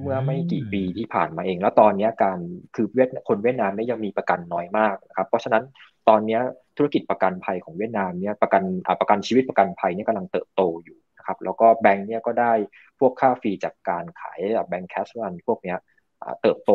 [0.00, 2.38] เมื่อไม่กี่ปีที่ผ่านมาเอง แล้วตอนนี้การ
[2.74, 5.64] คือเวียดคนเวียดนามเนี่ยยังมีประกันน้อยมากนะครับ เพราะฉะนั้น
[6.08, 6.40] ตอนนี้
[6.76, 8.62] ธุรกิจประกันภัยของเวียดนามเนี่ยประกัน
[9.00, 10.98] ประกันชีวิตประกันภัยเนี่ยกำลังเติบโตอยู่
[11.28, 12.52] ครับ แล้วก็แบงค์เนี่ยก็ได้
[12.98, 15.78] พวกค่าฟรีจากการขายแบงค์แคชวันพวกเนี้ย
[16.42, 16.72] เติบโต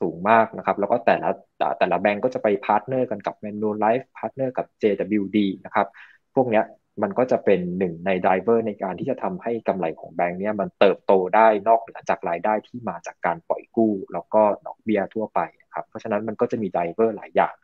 [0.00, 1.30] สูงมากนะครับ แล้วก็แต่ละ
[1.78, 5.86] แต่ละแบงก์ก็จะไปพาร์ทเนอร์กันกับ m a n u Life partner กับ JWD นะครับ
[6.34, 6.64] พวกเนี้ย
[7.02, 15.40] มันก็จะเป็นหนึ่งใน driver ในการที่จะทำให้กำไรของแบงก์เนี่ยมันเติบโตได้นอกเหนือจากรายได้ที่มาจากการปล่อยกู้ แล้วก็ดอกเบี้ยทั่วไป
[15.74, 17.54] ครับเพราะฉะนั้นมันก็จะมี driver หลายอย่าง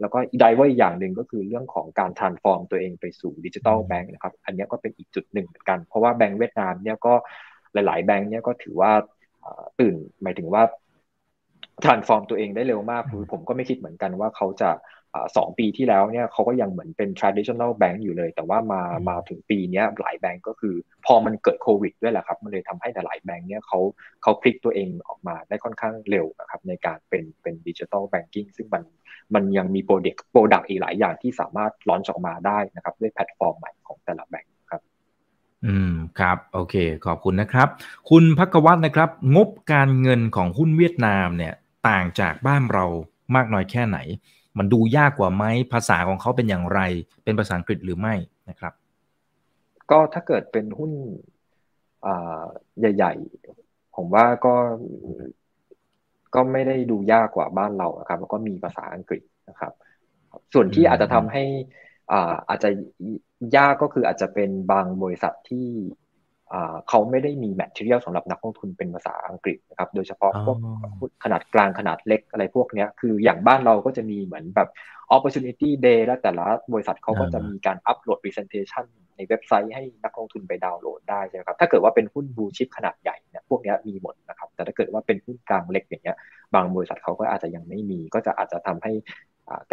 [0.00, 7.14] แล้วก็อีก driver อีกอย่างหนึ่งก็คือเรื่องของการ transform ตัวเองไปสู่ digital bank นะครับ อันนี้ก็เป็นอีกจุดหนึ่งเหมือนกัน เพราะว่าแบงค์เวียดนามเนี่ยก็
[7.72, 8.92] หลาย ๆ แบงค์เนี่ยก็ถือว่า
[9.80, 10.62] ตื่นหมายถึงว่า
[11.84, 14.70] transform ตัวเองได้เร็วมากคือผมก็ไม่คิดเหมือนกันว่าเขาจะ
[15.36, 20.74] สองปีที่แล้วเนี่ยเขาก็ยังเหมือนเป็น traditional bank อยู่เลย แต่ว่ามามาถึงปีนี้หลายแบงก์ก็คือ
[21.06, 23.80] พอมันเกิดโควิดด้วยแหละครับ มันเลยทำให้หลายแบงก์เนี่ยเขา
[24.22, 28.82] เขาพลิกตัวเองออกมาได้ค่อนข้างเร็วนะครับในการเป็นเป็น digital banking ซึ่งมัน
[29.34, 34.82] มันยังมี product product อีกหลายอย่างที่สามารถ launch ออกมาได้นะครับด้วยแพลตฟอร์มใหม่ของแต่ละแบงก์ครับ
[35.66, 36.74] อืมครับ โอเค
[37.06, 37.68] ขอบคุณนะครับ
[38.10, 41.54] คุณพักวัฒนะครับ งบการเงินของหุ้นเวียดนามเนี่ย
[41.88, 42.84] ต่างจากบ้านเรา
[43.34, 43.98] มากน้อยแค่ไหน
[44.58, 46.80] มันดูยากกว่าไหมภาษาของเขาเป็นอย่างไร
[47.24, 48.14] เป็นภาษาอังกฤษหรือไม่
[48.50, 48.72] นะครับ
[49.90, 50.92] ก็ถ้าเกิดเป็นหุ้น
[52.78, 53.12] ใหญ่
[53.54, 54.54] ๆ ผมว่าก็
[56.34, 59.72] ก็ไม่ได้ดูยากกว่าบ้านเราครับแล้วก็มีภาษาอังกฤษนะครับ
[60.54, 61.44] ส่วนที่อาจจะทำให้
[62.48, 62.70] อาจจะ
[63.56, 65.68] ยากก็คืออาจจะเป็นบางบริษัทที่
[66.88, 70.58] เขาไม่ได้มีแมทเทียลสำหรับนักลงทุนเป็นภาษาอังกฤษนะครับ โดยเฉพาะพวก
[71.24, 74.68] ขนาดกลางขนาดเล็กอะไรพวกนี้คืออย่างบ้านเราก็จะมีเหมือนแบบ
[75.14, 78.84] opportunity day และแต่ละบริษัทเขาก็จะมีการอัปโหลด presentation
[79.16, 86.16] ในเว็บไซต์ให้นักลงทุนไปดาวน์โหลดได้ใช่ไหมครับ ถ้าเกิดว่าเป็นหุ้นบูชิปขนาดใหญ่เนี่ยพวกนี้มีหมดนะครับ แต่ถ้าเกิดว่าเป็นหุ้นกลางเล็กอย่างเงี้ย
[86.54, 88.92] บางบริษัทเขาก็อาจจะยังไม่มี ก็จะอาจจะทำให้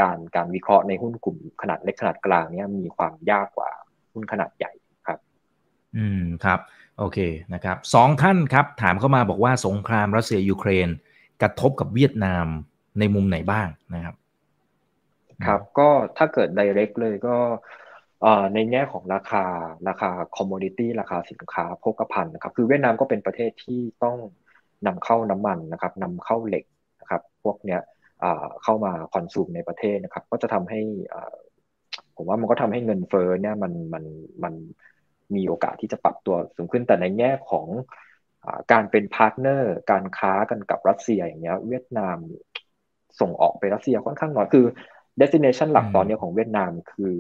[0.02, 3.70] การการวิเคราะห์ในหุ้นกลุ่มขนาดเล็กขนาดกลางเนี่ยมีความยากกว่า
[4.14, 4.81] หุ้นขนาดใหญ่ครับ
[5.98, 6.60] อืมครับ
[6.98, 7.20] โอเค
[7.54, 10.90] นะครับสองท่านครับ ถามเข้ามาบอกว่าสงครามรัสเซียยูเครน
[11.42, 12.46] กระทบกับเวียดนาม
[13.00, 14.16] ในมุมไหนบ้างนะครับ
[15.46, 17.36] ครับก็ถ้าเกิด direct เลยก็
[18.54, 19.44] ในแง่ของราคา
[19.88, 24.18] ราคา commodity ราคาสินค้าโภคภัณฑ์นะครับ คือเวียดนามก็เป็นประเทศที่ต้อง
[24.88, 26.66] นำเข้าน้ำมันนะครับนำเข้าเหล็ก
[27.02, 27.82] นะครับ พวกเนี้ย
[28.64, 30.82] เข้ามา consume ในประเทศนะครับ ก็จะทำให้
[32.16, 34.04] ผมว่ามันก็ทำให้เงินเฟ้อเนี่ยมันมัน
[34.44, 34.70] มันมี
[35.50, 37.68] โอกาสที่จะปรับตัวสูงขึ้นแต่ในแง่ของ
[38.72, 42.18] การเป็น partner การค้ากันกับรัสเซียอย่างเงี้ย เวียดนาม
[43.20, 44.66] ส่งออกไปรัสเซียค่อนข้างน้อยคือ
[45.20, 47.18] destination หลักตอนนี้ของเวียดนามคือ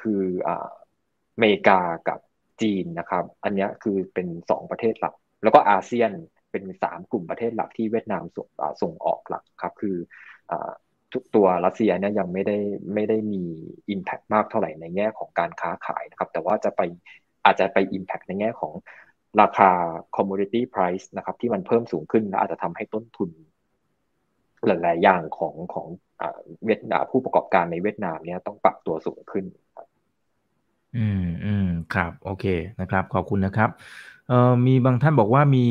[0.00, 0.68] คืออ่า
[1.34, 2.18] อเมริกากับ
[2.62, 6.10] จีนนะครับ อันนี้คือเป็นสองประเทศหลัก แล้วก็อาเซียน
[6.50, 8.48] เป็นสามกลุ่มประเทศหลักที่เวียดนามส่ง
[8.82, 9.96] ส่งออกหลักครับ คือ
[11.14, 12.58] ทุกตัวรัสเซียเนี่ยยังไม่ได้
[12.94, 13.42] ไม่ได้มี
[13.94, 16.80] Impact มากเท่าไหร่ในแง่ของการค้าขายนะครับ แต่ว่าจะไป
[17.44, 18.72] อาจจะไป Impact ในแง่ของ
[19.40, 19.70] ราคา
[20.16, 23.30] commodity price นะครับที่มันเพิ่มสูงขึ้นและอาจจะทำให้ต้นทุน
[24.66, 25.86] หลาย ๆ อย่างของของ
[26.64, 29.44] เวียดนามผู้ประกอบการในเวียดนามเนี่ยต้องปรับตัวสูงขึ้น
[30.96, 32.44] อืมอืมครับ โอเค
[32.80, 33.70] นะครับ ขอบคุณนะครับ
[34.28, 35.66] เอ่อมีบางท่านบอกว่ามี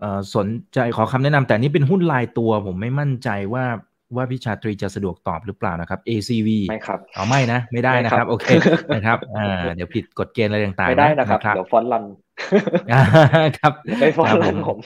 [0.00, 3.64] เอ่อสนใจขอคำแนะนำแต่นี่เป็นหุ้นรายตัวผมไม่มั่นใจว่า
[4.16, 8.46] ว่าพี่ชาตรีจะสะดวกตอบหรือเปล่านะครับ ACV ไม่ครับอ๋อไม่นะ ไม่ได้นะครับ โอเค
[8.94, 12.04] นะครับอ่าเดี๋ยวผิดกฎเกณฑ์อะไรต่างๆไม่ได้นะครับ เดี๋ยว front run
[13.58, 14.78] ครับไม่ front run ผม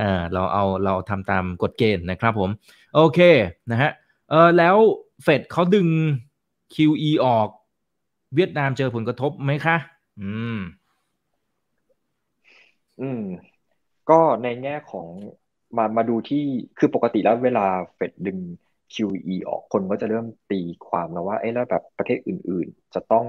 [0.00, 2.50] อ่าเราเอาเราทำตามกฎเกณฑ์นะครับผม
[2.94, 3.20] โอเค
[3.70, 3.90] นะฮะ
[4.30, 4.76] เออแล้ว
[5.22, 5.88] เฟดเขาดึง
[6.74, 7.48] QE ออก
[8.34, 9.76] เวียดนามเจอผลกระทบไหมคะ
[10.20, 10.58] อืม
[13.00, 13.22] อืม
[14.10, 15.06] ก็ในแง่ของ
[15.78, 16.44] มามาดูที่
[16.78, 18.38] คือปกติแล้วเวลาเฟดดึง
[18.94, 23.26] QE ออกคนก็จะเริ่มตีความแล้วว่าเอ้แล้วแบบประเทศอื่นๆ จะต้อง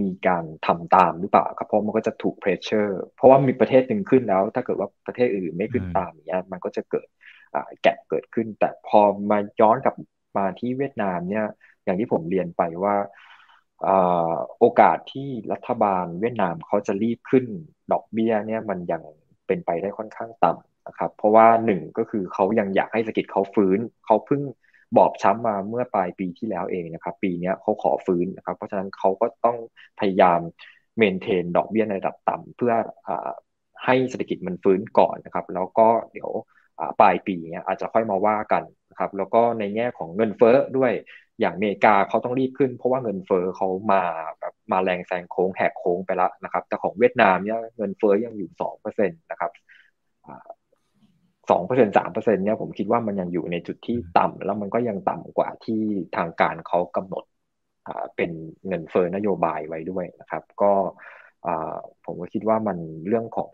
[0.00, 7.06] มีการทำตามหรือเปล่าครับเพราะมันก็จะถูกเพรสเชอร์เพราะว่ามีประเทศหนึ่งขึ้นแล้ว ถ้าเกิดว่าประเทศอื่นไม่ขึ้นตามอย่างเงี้ยมันก็จะเกิด
[7.82, 9.96] แกะเกิดขึ้น แต่พอมาย้อนกลับ
[10.36, 11.46] มาที่เวียดนามเนี่ย
[11.84, 12.94] อย่างที่ผมเรียนไปว่า
[14.58, 17.44] โอกาสที่รัฐบาลเวียดนามเขาจะรีบขึ้น
[17.92, 19.02] ดอกเบี้ยเนี่ยมันยัง
[19.46, 24.42] เป็นไปได้ค่อนข้างต่ำ นะครับเพราะว่าหนึ่งก็คือเขายังอยากให้เศรษฐกิจเขาฟื้นเขาเพิ่ง
[24.96, 29.56] บอบช้ำมาเมื่อปลายปีที่แล้วเองนะครับ ปีนี้เขาขอฟื้นนะครับ เพราะฉะนั้นเขาก็ต้อง
[30.00, 30.40] พยายาม
[30.98, 32.72] เมนเทนดอกเบี้ยในระดับต่ำเพื่อ
[33.84, 36.30] ให้เศรษฐกิจมันฟื้นก่อนนะครับ แล้วก็เดี๋ยว
[37.00, 40.92] ปลายปีเนี้ยอาจจะค่อยมาว่ากันนะครับ แล้วก็ในแง่ของเงินเฟ้อด้วย
[41.40, 44.02] อย่างอเมริกาเขาต้องรีบขึ้น เพราะว่าเงินเฟอ้อเขามา
[44.40, 49.50] แบบมาแรงแซงโค้งแหกโค้งไปแล้วนะครับ แต่ของเวียดนามเนี่ยเงินเฟอ้อยังอยู่สองเปอร์เซ็นต์นะครับ
[51.50, 55.82] สองเปอร์เซ็นสามเปอร์เซ็นเนี่ยผมคิดว่ามันยังอยู่ในจุดที่ต่ำแล้วมันก็ยังต่ำกว่าที่
[56.16, 57.24] ทางการเขากำหนด
[58.16, 58.30] เป็น
[58.66, 60.72] เงินเฟอ้อนโยบายไว้ด้วยนะครับ ก็
[62.04, 62.78] ผมก็คิดว่ามัน
[63.08, 63.50] เรื่องของ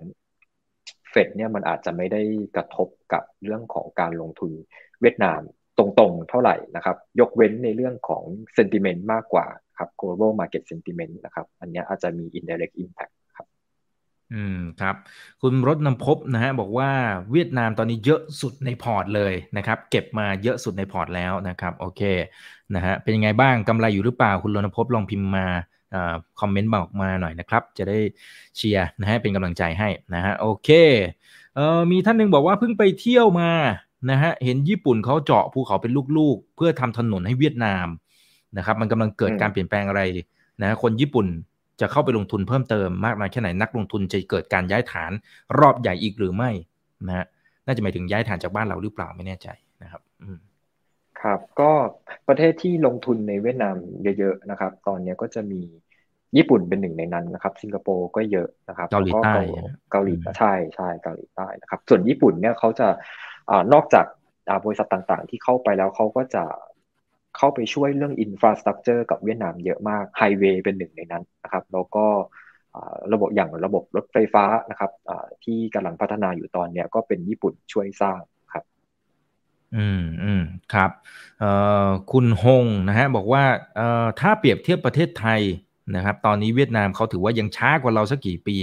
[1.10, 2.22] เฟดเนี่ยมันอาจจะไม่ได้
[2.56, 4.52] กระทบกับเรื่องของการลงทุน
[5.00, 5.40] เวียดนาม
[5.78, 8.24] ตรงๆเท่าไหร่นะครับ ยกเว้นในเรื่องของ
[8.56, 9.46] sentiment มากกว่า
[9.78, 13.17] ครับ global market sentiment นะครับ อันนี้อาจจะมี indirect impact ครับ
[14.34, 14.94] อืมครับ
[15.42, 16.90] คุณรถนำพบนะฮะบอกว่า
[17.32, 22.02] เวียดนามตอนนี้เยอะสุดในพอร์ตเลยนะครับ เก็บมาเยอะสุดในพอร์ตแล้วนะครับ โอเค
[22.74, 25.46] นะฮะเป็นยังไงบ้างกำไรอยู่หรือเปล่า คุณรณภพลองพิมพ์มา
[26.40, 27.98] คอมเมนต์บอกมาหน่อยนะครับ จะได้
[28.56, 30.68] เชียร์นะฮะเป็นกำลังใจให้นะฮะโอเค
[31.54, 33.50] เอ่อมีท่านนึงบอกว่าเพิ่งไปเที่ยวมา
[34.10, 37.86] นะฮะเห็นญี่ปุ่นเขาเจาะภูเขาเป็นลูกๆ เพื่อทำถนนให้เวียดนาม
[38.56, 40.02] นะครับ มันกำลังเกิดการเปลี่ยนแปลงอะไร
[40.62, 41.26] นะคนญี่ปุ่น
[41.80, 45.12] จะเข้าไปลงทุนเพิ่มเติมมากน้อยแค่ไหนนักลงทุนจะเกิดการย้ายฐาน
[45.60, 46.50] รอบใหญ่อีกหรือไม่
[47.06, 47.26] นะฮะ
[47.66, 49.48] น่าจะหมายถึงย้ายฐานจากบ้านเราหรือเปล่าไม่แน่ใจ
[49.82, 50.38] นะครับอืม
[51.22, 51.70] ครับ ก็
[52.28, 53.76] ประเทศที่ลงทุนในเวียดนาม
[54.18, 55.60] เยอะๆนะครับ ตอนนี้ก็จะมี
[56.36, 59.34] ญี่ปุ่นเป็นหนึ่งในนั้นนะครับ สิงคโปร์ก็เยอะนะครับเกาหลีใต้
[59.92, 62.88] เกาหลีใช่ใช่เกาหลีใต้นะครับ ส่วนญี่ปุ่นเนี่ยเขาจะ
[63.50, 64.06] อนอกจาก
[64.64, 66.44] บริษัทต่างๆ ที่เข้าไปแล้วเขาก็จะ
[67.38, 72.06] เข้าไปช่วยเรื่องอินฟราสตรักเจอร์กับเวียดนามเยอะมากไฮเวย์เป็นหนึ่งในนั้นนะครับแล้วก็
[73.12, 74.90] ระบบอย่างระบบรถไฟฟ้านะครับ
[75.44, 78.20] ที่กำลังพัฒนาอยู่ตอนเนี้ยก็เป็นญี่ปุ่นช่วยสร้าง
[78.52, 78.64] ครับ
[79.76, 80.42] อืมอืม
[80.74, 80.90] ครับ
[81.40, 81.50] เอ่
[81.86, 83.44] อคุณฮงนะฮะบอกว่า
[83.76, 85.40] เอ่อถ้าเปรียบเทียบประเทศไทย
[85.96, 88.56] นะครับ ตอนนี้เวียดนามเขาถือว่ายังช้ากว่าเราสักกี่ปี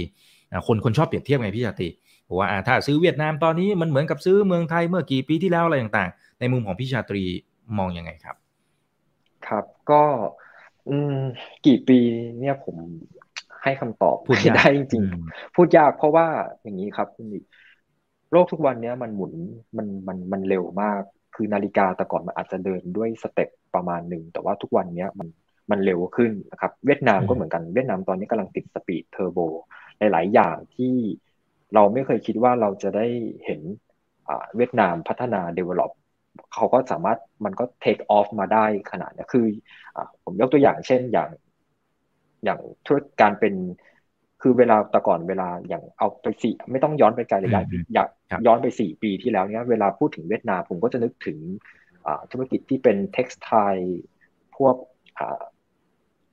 [0.66, 1.88] คนคนชอบเปรียบเทียบไงพี่ชาติ
[2.28, 7.22] บอกว่าถ้าซื้อเวียดนามตอนนี้มันเหมือนกับซื้อเมืองไทยเมื่อกี่ปีที่แล้วอะไรต่างๆ ในมุมของพี่ชาตรี
[7.78, 8.36] มองอยังไงครับ
[9.48, 10.02] ครับ ก็
[10.88, 11.18] อืม
[11.66, 11.98] กี่ปี
[12.38, 12.76] เนี่ยผม
[13.62, 15.04] ให้คำตอบพูดได้จริง
[15.54, 16.26] พูดยากเพราะว่า
[16.62, 17.26] อย่างนี้ครับคุณ
[18.32, 19.32] โลกทุกวันนี้มันหมุน
[19.76, 21.02] มันมันมันเร็วมาก
[21.34, 25.28] คือนาฬิกาแต่ก่อนมันอาจจะเดินด้วย step ประมาณหนึ่งแต่ว่าทุกวันนี้มัน
[25.70, 29.38] มันเร็วขึ้นนะครับ เวียดนามก็เหมือนกันเวียดนามตอนนี้กำลังติด speed turbo
[29.98, 30.94] หลาย ๆ อย่างที่
[31.74, 33.06] เราไม่เคยคิดว่าเราจะได้
[33.44, 33.60] เห็น
[34.56, 35.92] เวียดนามพัฒนา develop
[36.54, 39.46] เขาก็สามารถมันก็ take off มาได้ขนาดนี้คือ
[39.96, 41.30] อผมยกตัวอย่างเช่นอย่าง
[42.44, 43.54] อย่างธุรการเป็น
[44.42, 47.50] คือเวลาแต่ก่อนเวลาอย่างเอาไปสี่ไม่ต้องย้อนไปไกลเลย
[47.94, 48.08] อยาก
[48.46, 51.38] ย้อนไปสี่ปีที่แล้วเนี้ยเวลาพูดถึงเวียดนามผมก็จะนึกถึง
[52.30, 53.50] ธุรกิจที่เป็นเท็กซ์ไท
[54.56, 54.74] พวก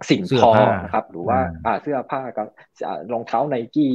[0.09, 0.51] สิ่งทอ
[0.83, 1.39] นะครับ หรือว่า
[1.81, 2.47] เสื้อผ้ากับ
[3.13, 3.93] รองเท้าไนกี้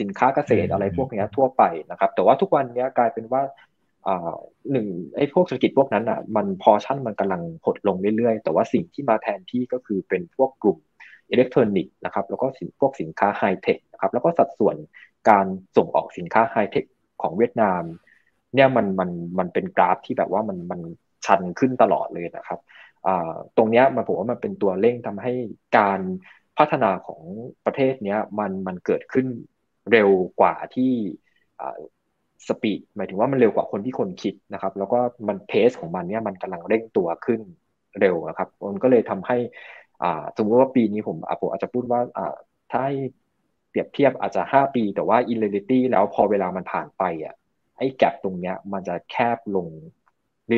[0.00, 3.42] สินค้าเกษตรอะไรพวกนี้ทั่วไปนะครับ แต่ว่าทุกวันนี้กลายเป็นว่า
[4.72, 4.86] หนึ่ง
[5.16, 10.78] ไอ้พวกธุรกิจพวกนั้นอะมันพอชั่นมันกำลังหดลงเรื่อยๆ แต่ว่าสิ่งที่มาแทนที่ก็คือเป็นพวกกลุ่ม
[11.30, 14.76] อิเล็กทรอนิกส์นะครับแล้วก็สินพวกสินค้าไฮเทคนะครับแล้วก็สัดส่วน
[15.28, 15.46] การ
[15.76, 16.84] ส่งออกสินค้าไฮเทค
[17.22, 17.82] ของเวียดนาม
[18.54, 20.80] เนี่ยมันมันมันเป็นกราฟที่แบบว่ามันมัน
[21.26, 22.60] ชันขึ้นตลอดเลยนะครับ
[23.56, 25.32] ตรงนี้มันผมว่ามันเป็นตัวเร่งทำให้
[25.78, 26.00] การ
[26.58, 27.22] พัฒนาของ
[27.66, 29.26] ประเทศเนี้ยมันมันเกิดขึ้น
[29.92, 30.92] เร็วกว่าที่
[32.46, 37.40] speed หมายถึงว่ามันเร็วกว่าคนที่คนคิดนะครับ แล้วก็มัน pace ของมันเนี่ยมันกำลังเร่งตัวขึ้น
[38.00, 39.36] เร็วนะครับมันก็เลยทำให้
[40.02, 42.34] อ่าสมมติว่าปีนี้ผมผมอาจจะพูดว่าอ่า
[42.70, 42.96] ถ้าให้
[43.68, 47.34] เปรียบเทียบอาจจะห้าปี แต่ว่า in reality แล้วพอเวลามันผ่านไปอะ
[47.76, 49.66] ไอ้แกลบตรงเนี้ย มันจะแคบลง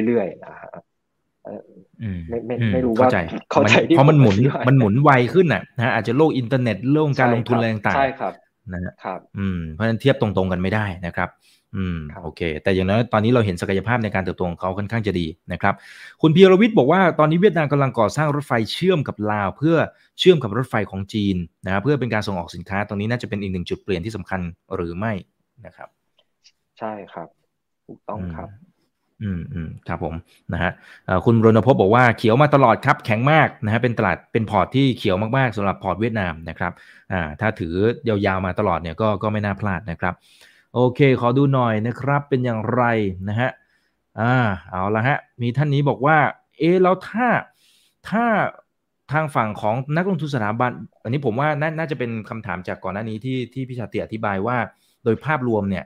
[0.06, 0.70] เรื่อยๆนะฮะ
[2.28, 3.08] ไม่ไม่ไม่รู้ว่า
[3.52, 4.36] เข้าใจเพราะมันหมุน
[4.68, 8.34] มันหมุนไวขึ้นอะนะอาจจะโลกอินเทอร์เน็ตโลกการลงทุนอะไรต่างๆใช่ครับ
[8.72, 11.28] นะฮะครับ อืมเพราะฉะนั้นเทียบตรงๆกันไม่ได้นะครับ
[11.76, 15.74] อืมโอเค แต่อย่างน้อยตอนนี้เราเห็นศักยภาพในการเติบโตของเขาค่อนข้างจะดีนะครับ
[16.22, 19.76] คุณพีรวิทย์บอกว่าตอนนี้เวียดนามกำลังก่อสร้างรถไฟเชื่อมกับลาว เพื่อ
[20.18, 24.40] เชื่อมกับรถไฟของจีนนะเพื่อเป็นการส่งออกสินค้าตรงนี้น่าจะเป็นอีกหนึ่งจุดเปลี่ยนที่สำคัญ
[24.74, 25.12] หรือไม่
[25.66, 25.88] นะครับ
[26.78, 27.28] ใช่ครับ
[27.86, 28.48] ถูกต้องครับ
[29.22, 30.14] อืมอืมครับผม
[30.52, 30.72] นะฮะ
[31.24, 36.72] คุณรณภพบอกว่าเขียวมาตลอดครับแข็งมากนะฮะเป็นตลาดเป็นพอร์ตที่เขียวมากๆสำหรับพอร์ตเวียดนามนะครับ
[37.12, 37.74] อ่าถ้าถือ
[38.08, 40.14] ยาวๆมาตลอดเนี่ยก็ก็ไม่น่าพลาดนะครับ
[40.74, 42.82] โอเค ขอดูหน่อยนะครับเป็นอย่างไร
[43.28, 43.50] นะฮะ
[44.20, 44.34] อ่า
[44.70, 46.18] เอาละฮะมีท่านนี้บอกว่า
[46.58, 47.26] เอแล้วถ้า
[48.08, 48.24] ถ้า
[49.12, 50.70] ทางฝั่งของนักลงทุนสถาบัน
[51.02, 51.48] อันนี้ผมว่า
[51.78, 54.56] น่าจะเป็นคำถามจากก่อนหน้านี้ที่ที่พี่ชาติอธิบายว่า
[55.04, 55.84] โดยภาพรวมเนี่ย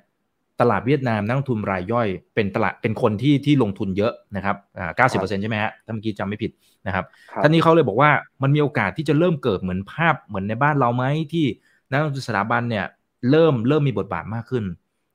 [0.60, 6.50] ตลาดเวียดนามนักลงทุนรายย่อย เป็นตลาดเป็นคนที่ที่ลงทุนเยอะนะครับอ่าเก้าสิบเปอร์เซ็นใช่ไหมฮะถ้าเมื่อกี้จำไม่ผิด
[6.86, 7.04] นะครับ
[7.42, 8.10] ท่านนี้เขาเลยบอกว่า
[8.42, 11.46] มันมีโอกาสที่จะเริ่มเกิดเหมือนภาพเหมือนในบ้านเราไหมที่
[11.90, 12.84] นักลงทุนสถาบันเนี่ย
[13.30, 14.64] เริ่มเริ่มมีบทบาทมากขึ้น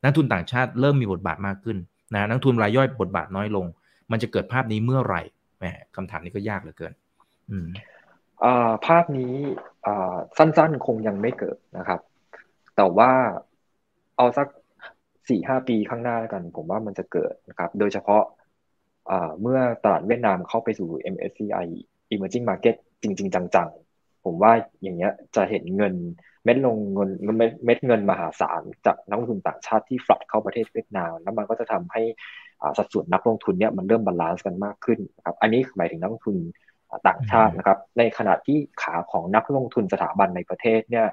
[0.03, 1.77] นักทุนต่างชาติเริ่มมีบทบาทมากขึ้น
[2.13, 3.65] นะนักทุนรายย่อยบทบาทน้อยลง
[4.11, 5.21] มันจะเกิดภาพนี้เมื่อไหร่
[5.57, 6.93] แหมคำถามนี้ก็ยากเหลือเกิน
[7.49, 7.67] อืม
[8.85, 9.33] ภาพนี้
[10.37, 11.99] สั้นๆ คงยังไม่เกิดนะครับ
[12.75, 13.11] แต่ว่า
[14.17, 14.47] เอาสัก
[15.29, 18.23] สี่ห้าปีข้างหน้าแล้วกัน ผมว่ามันจะเกิดนะครับ โดยเฉพาะ
[19.41, 21.65] เมื่อตลาดเวียดนามเข้าไปสู่ MSCI
[22.13, 24.51] Emerging Market จริง ๆ จัง ๆ ผมว่า
[24.81, 25.93] อย่างเงี้ยจะเห็นเงิน
[26.43, 27.09] เม็ดลงเงิน
[27.65, 32.03] เม็ดเงินมหาศาลจากนักลงทุนต่างชาติที่ flood เข้าประเทศเวียดนามแล้วมันก็จะทำให้
[32.77, 36.37] สัดส่วนนักลงทุนเนี่ยมันเริ่ม balance กันมากขึ้นนะครับอันนี้หมายถึงนักลงทุน
[37.07, 41.07] ต่างชาตินะครับ ในขณะที่ขาของนักลงทุนสถาบันในประเทศเนี่ย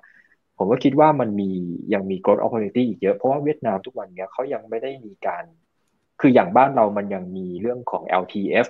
[0.58, 1.50] ผมก็คิดว่ามันมี
[1.94, 5.44] ยังมี growth opportunity อีกเยอะ เพราะว่าเวียดนามทุกวันนี้เขายังไม่ได้มีการ
[6.20, 8.66] คืออย่างบ้านเรามันยังมีเรื่องของ LTF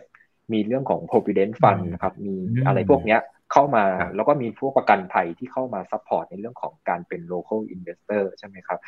[0.53, 2.35] มีเรื่องของ provident fund นะครับ มี
[2.67, 3.19] อะไรพวกนี้
[3.53, 3.85] เข้ามา
[4.15, 8.79] แล้วก็มีพวกประกันภัยที่เข้ามา support ในเรื่องของการเป็น local investor ใช่ไหมครับ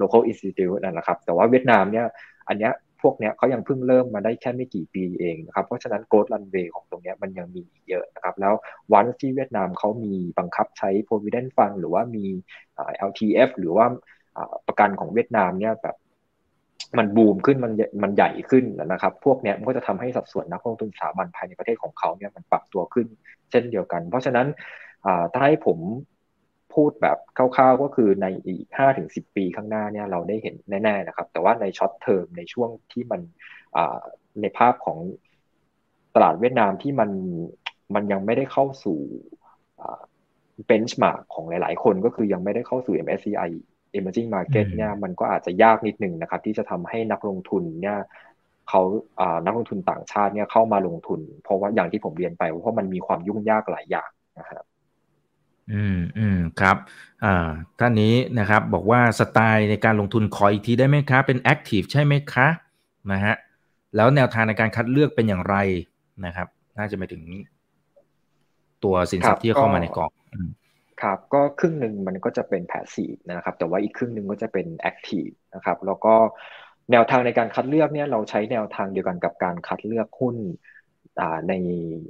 [0.00, 2.06] local institute นั่นแหละครับ แต่ว่าเวียดนามเนี่ย
[2.48, 2.72] อันเนี้ย
[3.06, 8.54] วกเนี้ยเขายังเพิ่งเริ่มมาได้แค่ไม่กี่ปีเองนะครับ เพราะฉะนั้นโกลด์รันเวย์ของตรงนี้มันยังมีอีกเยอะนะครับ แล้ว
[8.94, 12.26] วันที่เวียดนามเขามีบังคับใช้ provident fund หรือว่ามี
[13.08, 13.86] LTF หรือว่า
[14.66, 15.96] ประกันของเวียดนามเนี่ยแบบ
[16.98, 17.72] มันบูมขึ้นมัน
[18.02, 23.06] มันใหญ่ขึ้นนะครับ พวกเนี้ยมันก็จะทำให้สัดส่วนนักลงทุนสถาบันภายในประเทศของเขาเนี่ยมันปรับตัวขึ้น
[23.50, 24.46] เช่นเดียวกัน เพราะฉะนั้น
[25.32, 25.78] ถ้าให้ผม
[26.74, 33.20] พูดแบบคร่าวๆก็คือในอีกห้าถึงสิบปีข้างหน้าเนี่ยเราได้เห็นแน่ๆนะครับ แต่ว่าใน short term ในช่วงที่มัน
[34.40, 34.98] ในภาพของ
[36.14, 37.10] ตลาดเวียดนามที่มัน
[37.94, 38.98] มันยังไม่ได้เข้าสู่
[40.66, 43.50] benchmark ของหลายๆ คนก็คือยังไม่ได้เข้าสู่ MSCI
[43.98, 47.98] Emerging Market เนี่ยมันก็อาจจะยากนิดนึงนะครับ ที่จะทำให้นักลงทุนเนี่ย
[48.68, 48.82] เขา
[49.46, 54.64] นักลงทุนต่างชาติเนี่ยเข้ามาลงทุน เพราะว่าอย่างที่ผมเรียนไปเพราะมันมีความยุ่งยากหลายอย่างนะครับ
[55.72, 56.76] อืมอืมครับ
[57.24, 57.46] อ่า
[57.78, 62.48] ท่านนี้นะครับบอกว่าสไตล์ในการลงทุนขออีกทีได้ไหมคะเป็น active ใช่ไหมคะ
[63.12, 63.34] นะฮะ
[63.96, 65.56] แล้วแนวทางในการคัดเลือกเป็นอย่างไร
[66.26, 67.22] นะครับ น่าจะไปถึง
[68.84, 70.10] ตัวสินทรัพย์ที่เข้ามาในกอง
[71.02, 76.14] ครับก็ครึ่งหนึ่งมันก็จะเป็นแพสซีฟนะครับ แต่ว่าอีกครึ่งหนึ่งก็จะเป็นแอคทีฟนะครับแล้วก็
[76.92, 80.36] แนวทางในการคัดเลือกเนี่ยเราใช้แนวทางเดียวกันกับการคัดเลือกหุ้น
[81.48, 81.52] ใน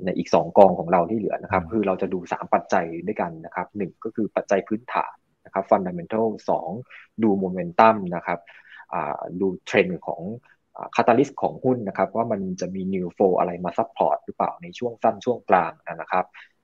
[0.05, 5.15] ในอีก 2 กองของเราที่เหลือนะครับ คือเราจะดู 3 ปัจจัยด้วยกันนะครับหก็คือปัจจัยพื้นฐาน
[5.45, 6.27] นะครับ fundamental
[6.75, 8.41] 2ดูโมเมนตัมนะครับ
[9.41, 10.23] ดูเทรนด์ของ
[10.97, 16.56] catalyst ของหุ้นนะครับ ว่ามันจะมี news flow อะไรมา support หรือเปล่าในช่วงสั้นช่วงกลางนะครับอ่า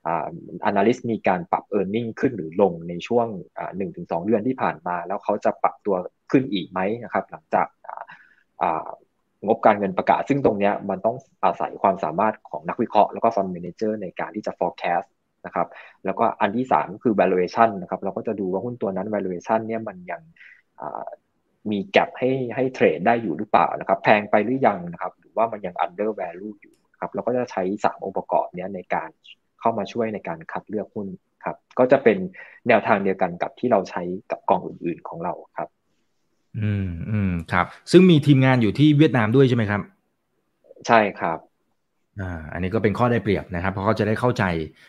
[0.69, 3.27] analyst มีการปรับ e a r n i n g ขึ้นหรือลงในช่วง
[3.77, 5.95] หนึ่งถึงสามเดือนที่ผ่านมา แล้วเขาจะปรับตัว
[6.31, 7.67] ขึ้นอีกไหมนะครับหลังจาก
[9.45, 15.07] งบการเงินประกาศ ซึ่งตรงนี้มันต้องอาศัยความสามารถของนักวิเคราะห์แล้วก็ fund manager ในการที่จะ forecast
[15.45, 15.67] นะครับ
[16.05, 20.21] แล้วก็อันที่ 3 คือ valuation นะครับเราก็จะดูว่าหุ้นตัวนั้น valuation เนี่ยมันยัง
[21.71, 29.09] มีแกลบให้ให้เทรดได้อยู่หรือเปล่านะครับแพงไปหรือยังนะครับหรือว่ามันยัง under value อยู่ครับเราก็จะใช้ 3 องค์ประกอบนี้ในการ
[29.63, 31.07] เข้ามาช่วยในการคัดเลือกหุ้น
[31.43, 32.17] ครับ ก็จะเป็น
[32.67, 34.01] แนวทางเดียวกันกับที่เราใช้
[34.31, 35.69] กับกองอื่นๆของเราครับ
[36.59, 39.81] อืมอืมครับ ซึ่งมีทีมงานอยู่ที่เวียดนามด้วยใช่ไหมครับ
[40.87, 41.39] ใช่ครับ
[42.21, 44.43] อ่าอันนี้ก็เป็นข้อได้เปรียบนะครับ เพราะเขาจะได้เข้าใจ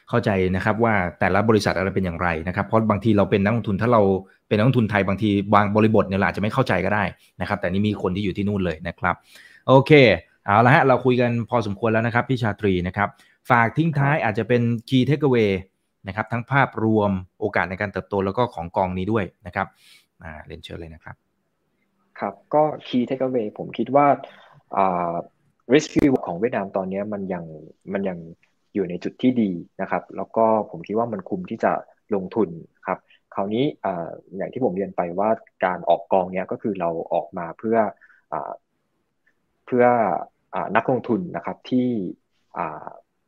[0.09, 4.03] เข้าใจนะครับว่าแต่ละบริษัทอะไรเป็นอย่างไรนะครับเพราะบางทีเราเป็นนักลงทุนถ้าเรา
[4.49, 7.05] เป็นนักลงทุนไทยบางทีบางบริบทเนี่ยเราอาจจะไม่เข้าใจก็ได้
[7.41, 9.15] นะครับ แต่นี่มีคนที่อยู่ที่นู่นเลยนะครับ
[9.69, 9.93] โอเค
[10.47, 13.09] เอาละฮะเราคุยกันพอสมควรแล้วนะครับพี่ชาตรีนะครับ
[13.51, 15.53] ฝากทิ้งท้ายอาจจะเป็น key takeaway
[16.09, 19.67] นะครับทั้งภาพรวมโอกาสในการเติบโตแล้วก็ของกองนี้ด้วยนะครับ
[20.23, 21.15] อ่าเรียนเชิญเลยนะครับ
[22.21, 24.07] ครับก็ key takeaway ผมคิดว่า
[24.77, 25.15] อ่า
[25.73, 27.45] risk reward ของเวียดนามตอนนี้มันยัง
[27.93, 28.19] มันยัง
[28.75, 31.73] อยู่ในจุดที่ดีนะครับ แล้วก็ผมคิดว่ามันคุ้มที่จะ
[32.15, 32.49] ลงทุน
[32.87, 32.99] ครับ
[33.35, 33.87] คราวนี้อ
[34.37, 35.31] อย่างที่ผมเรียนไปว่า
[35.65, 37.79] การออกกองเนี้ยก็คือเราออกมาเพื่อ
[38.33, 38.35] อ
[39.67, 39.85] เพื่อ
[40.55, 41.89] อนักลงทุนนะครับที่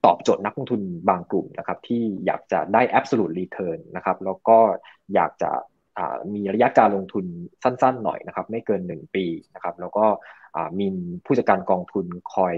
[0.05, 4.59] ตอบโจทย์นักลงทุนบางกลุ่มนะครับที่อยากจะได้ absolute return นะครับแล้วก็
[5.15, 5.51] อยากจะ
[6.35, 7.25] มีระยะการลงทุน
[7.63, 10.07] สั้นๆหน่อยนะครับไม่เกิน 1 ปีนะครับแล้วก็
[10.79, 10.87] มี
[11.25, 12.55] ผู้จัดการกองทุนคอย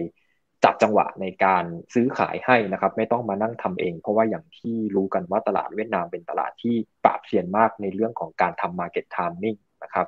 [0.65, 1.65] จับจังหวะในการ
[1.95, 6.75] ซื้อขายให้นะครับไม่ต้องมานั่งทำเอง เพราะว่าอย่างที่รู้กันว่าตลาดเวียดนามเป็นตลาดที่
[7.05, 10.07] ปราบเซียนมากในเรื่องของการทำ market timing นะครับ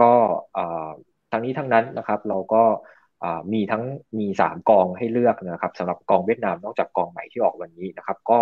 [0.00, 0.12] ก็
[1.30, 2.64] ทั้งนี้ทั้งนั้นนะครับเราก็
[3.52, 3.82] มีทั้ง
[4.18, 8.38] มี 3 กองให้เลือกนะครับสำหรับกองเวียดนามนอกจากกองใหม่ที่ออกวันนี้นะครับ ก็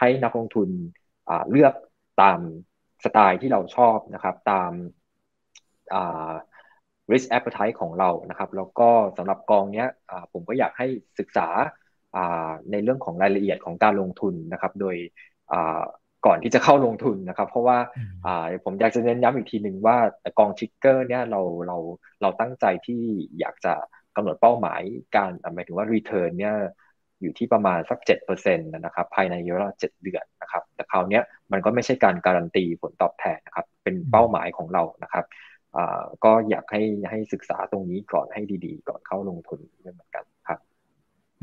[0.00, 0.68] ให้นักลงทุน
[1.50, 1.74] เลือก
[2.22, 2.38] ตาม
[3.04, 4.72] สไตล์ที่เราชอบนะครับ ตาม
[7.12, 9.84] risk appetite ของเรานะครับ แล้วก็สำหรับกองนี้
[10.32, 10.86] ผมก็อยากให้
[11.18, 11.48] ศึกษา
[12.70, 14.96] ในเรื่องของรายละเอียดของการลงทุนนะครับ โดย
[16.26, 17.78] ก่อนที่จะเข้าลงทุนนะครับ เพราะว่า
[18.64, 19.96] ผมอยากจะเน้นย้ำอีกทีหนึ่งว่า
[20.38, 21.76] กองชิกเกอร์เนี่ยเราเรา
[22.22, 23.02] เราตั้งใจที่
[23.40, 23.74] อยากจะ
[24.16, 24.82] กำหนดเป้าหมาย
[25.16, 26.56] การหมายถึงว่า return เนี่ย
[27.22, 31.20] อยู่ที่ประมาณสัก7%นะครับภายในเวลา7เดือนนะครับแต่คราวนี้
[31.52, 35.24] มันก็ไม่ใช่การการันตีผลตอบแทนนะครับเป็นเป้าหมายของเรานะครับ
[36.24, 40.26] ก็อยากให้ให้ศึกษาตรงนี้ก่อนให้ดีๆ ก่อนเข้าลงทุนเหมือนกันครับ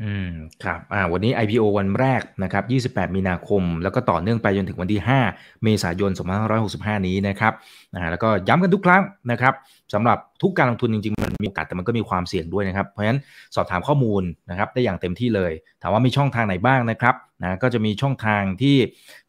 [0.02, 0.30] อืม
[0.64, 6.12] ครับอ่าวันนี้ IPO วันแรกนะครับ 28 มีนาคม แล้วก็ต่อเนื่องไปจนถึงวันที่ 5 เมษายน
[6.60, 7.54] 2565 นี้นะครับ
[7.96, 9.54] อ่าแล้วก็ย้ำกันทุกครั้งนะครับ
[9.94, 13.20] สำหรับทุกการลงทุนจริง ๆ มันมีโอกาสแต่มันก็มีความเสี่ยงด้วยนะครับ เพราะฉะนั้น
[13.56, 18.76] สอบถามข้อมูลนะครับได้อย่างเต็มที่เลย ถามว่ามีช่องทางไหนบ้างนะครับ นะก็จะมีช่องทางที่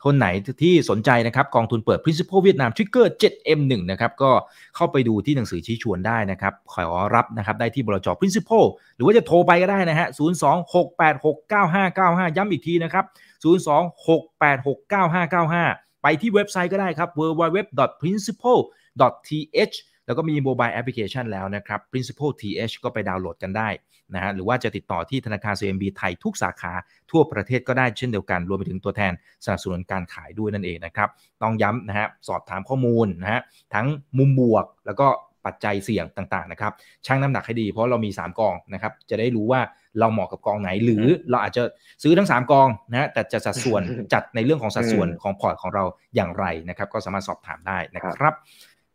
[0.04, 0.26] คนไหน
[0.62, 4.30] ที่สนใจนะครับกองทุนเปิด Principal เวียดนาม Trigger 7M1 นะครับก็
[4.76, 6.84] เข้าไปดูที่หนังสือชี้ชวนได้นะครับ ขอ
[7.14, 8.64] รับนะครับได้ที่บลจ Principal
[8.96, 13.04] หรือว่าจะโทรไปก็ได้นะฮะ 026869595 ย้ำอีกทีนะครับ
[13.44, 23.68] 026869595 ไปที่เว็บไซต์ก็ได้ครับ www.principal.th แล้วก็มีโมบายแอปพลิเคชันแล้วนะครับ Principal TH ก็ไปดาวน์โหลดกันได้
[24.14, 26.72] นะฮะหรือว่าจะติดต่อที่ธนาคาร CMB ไทยทุกสาขา
[27.10, 29.12] ทั่วประเทศก็ได้เช่นเดียวกัน รวมไปถึงตัวแทน
[29.44, 31.08] สนับสนุนการขายด้วยนั่นเองนะครับ
[31.42, 33.40] ต้องย้ำนะฮะสอบถามข้อมูลนะฮะ
[33.74, 33.86] ทั้ง
[34.18, 35.08] มุมบวกแล้วก็
[35.46, 36.72] ปัจจัยเสี่ยงต่างๆนะครับ
[37.06, 39.60] ชั่งน้ำหนักให้ดีเพราะเรามี 3 กองนะครับจะได้รู้ว่า
[39.98, 41.62] เราเหมาะกับกองไหน หรือเราอาจจะ
[42.02, 43.82] ซื้อทั้ง 3 กองนะฮะแต่จะสัดส่วน
[44.12, 45.84] จัดในเรื่องของสัดส่วนของพอร์ตของเรา
[46.14, 48.34] อย่างไรนะครับ ก็สามารถสอบถามได้นะครับ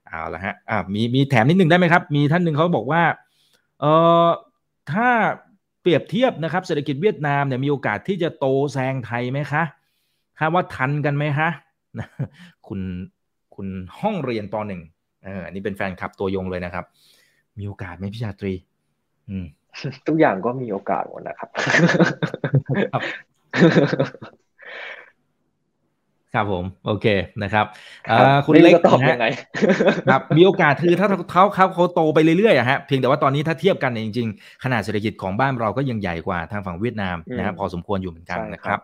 [0.10, 3.04] เอาละฮะอ่ามีมีแถมนิดนึงได้ไหมครับ มีท่านหนึ่งเขาบอกว่า
[3.80, 3.92] เอ่
[4.26, 4.28] อ
[4.92, 5.10] ถ้า
[5.82, 9.64] เปรียบเทียบนะครับเศรษฐกิจเวียดนามเนี่ยมีโอกาสที่จะโตแซงไทยไหมคะ
[10.40, 11.50] คาดว่าทันกันไหมคะ
[12.68, 12.82] คุณ
[13.56, 13.68] คุณ
[14.00, 14.82] ห้องเรียนปหนึ่ง
[15.26, 16.86] เอออันนี้เป็นแฟนคลับตัวยงเลยนะครับ
[17.60, 18.54] มีโอกาสไหมพี่ชาตรี
[19.30, 19.46] อืม
[20.08, 21.50] ทุกอย่างก็มีโอกาสหมดนะครับ
[26.36, 27.06] ครับผมโอเค
[27.44, 27.66] นะครับ
[28.46, 29.26] คุณเล็กตอบยังไง
[30.10, 38.80] ครับมีโอกาสคือถ้าเขาเขาเขาโตไปเรื่อยๆอะฮะเพียงแต่ว่าตอนนี้ถ้าเทียบกันจริงๆขนาดเศรษฐกิจของบ้านเราก็ยังใหญ่กว่าทางฝั่งเวียดนามนะครับพอสมควรอยู่เหมือนกันนะครับ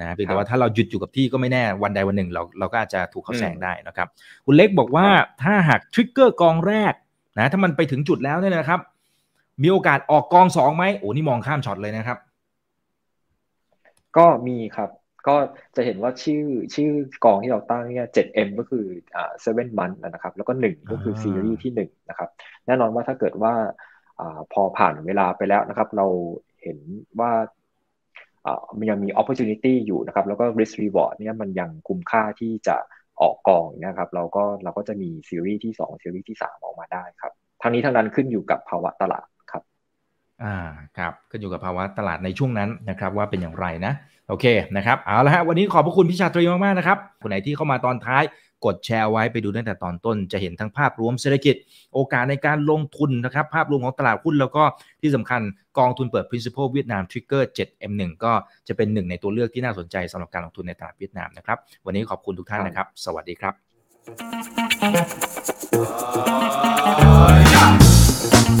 [0.00, 4.08] นะเพียงแต่ว่าถ้าเราหยุดอยู่กับที่ก็ไม่แน่วันใดวันหนึ่ง เราเราก็อาจจะถูกเขาแซงได้นะครับ
[4.46, 5.06] คุณเล็กบอกว่า
[5.42, 6.94] ถ้าหากทริกเกอร์กองแรก
[7.38, 8.80] นะถ้ามันไปถึงจุดแล้วเนี่ยนะครับ
[9.62, 12.18] มีโอกาสออกกองสองไหมโอ้นี่มองข้ามช็อตเลยนะครับ
[14.16, 14.90] ก็มีครับ
[15.26, 15.36] ก็
[15.76, 16.44] จะเห็นว่าชื่อ
[16.74, 16.90] ชื่อ
[17.24, 18.84] กองที่เราตั้งเนี่ย 7M ก็คือ
[19.16, 22.28] อ่า7 month นะครับ แล้วก็ 1 ก็คือซีรีส์ที่1นะครับ
[22.66, 23.54] แน่นอนว่าถ้าเกิดว่า
[24.20, 26.06] อ่าพอผ่านเวลาไปแล้วนะครับ เรา
[26.62, 26.78] เห็น
[27.20, 27.32] ว่า
[28.46, 32.76] อ่ามันยังมี opportunity อยู่นะครับ แล้วก็ risk reward เนี่ยมันยังคุ้มค่าที่จะ
[33.20, 39.62] ออกกองนะครับ เราก็เราก็จะมีซีรีส์ที่ 2 ซีรีส์ที่ 3 ออกมาได้ครับ ทั้งนี้ทั้งนั้นขึ้นอยู่กับภาวะตลาดครับ
[40.42, 40.56] อ่า
[40.98, 43.92] ครับ ขึ้นอยู่กับภาวะตลาดในช่วงนั้นนะครับ ว่าเป็นอย่างไรนะ
[44.28, 48.22] โอเคนะครับเอาละฮะวันนี้ขอบพระคุณพี่ชาตรีมากๆนะครับคนไหนที่เข้ามาตอนท้าย
[48.64, 51.54] กดแชร์ไว้ไปดูตั้งแต่ตอนต้นจะเห็นทั้งภาพรวมเศรษฐกิจ
[51.94, 54.62] โอกาสในการลงทุนนะครับ ภาพรวมของตลาดหุ้นแล้วก็
[55.02, 55.40] ที่สำคัญ
[55.78, 58.32] กองทุนเปิด Principal เวียดนาม Trigger 7M1 ก็
[58.68, 63.54] จะเป็นหนึ่งในตัวเลือกที่น่าสนใจสำหรับการลงทุนในตลาดเวียดนามนะครับวันนี้ขอบคุณทุกท่านนะครับ สวัสดีครับ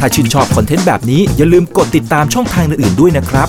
[0.00, 3.44] ถ้าชื่นชอบคอนเทนต์แบบนี้อย่าลืมกดติดตามช่องทางอื่นๆด้วยนะครั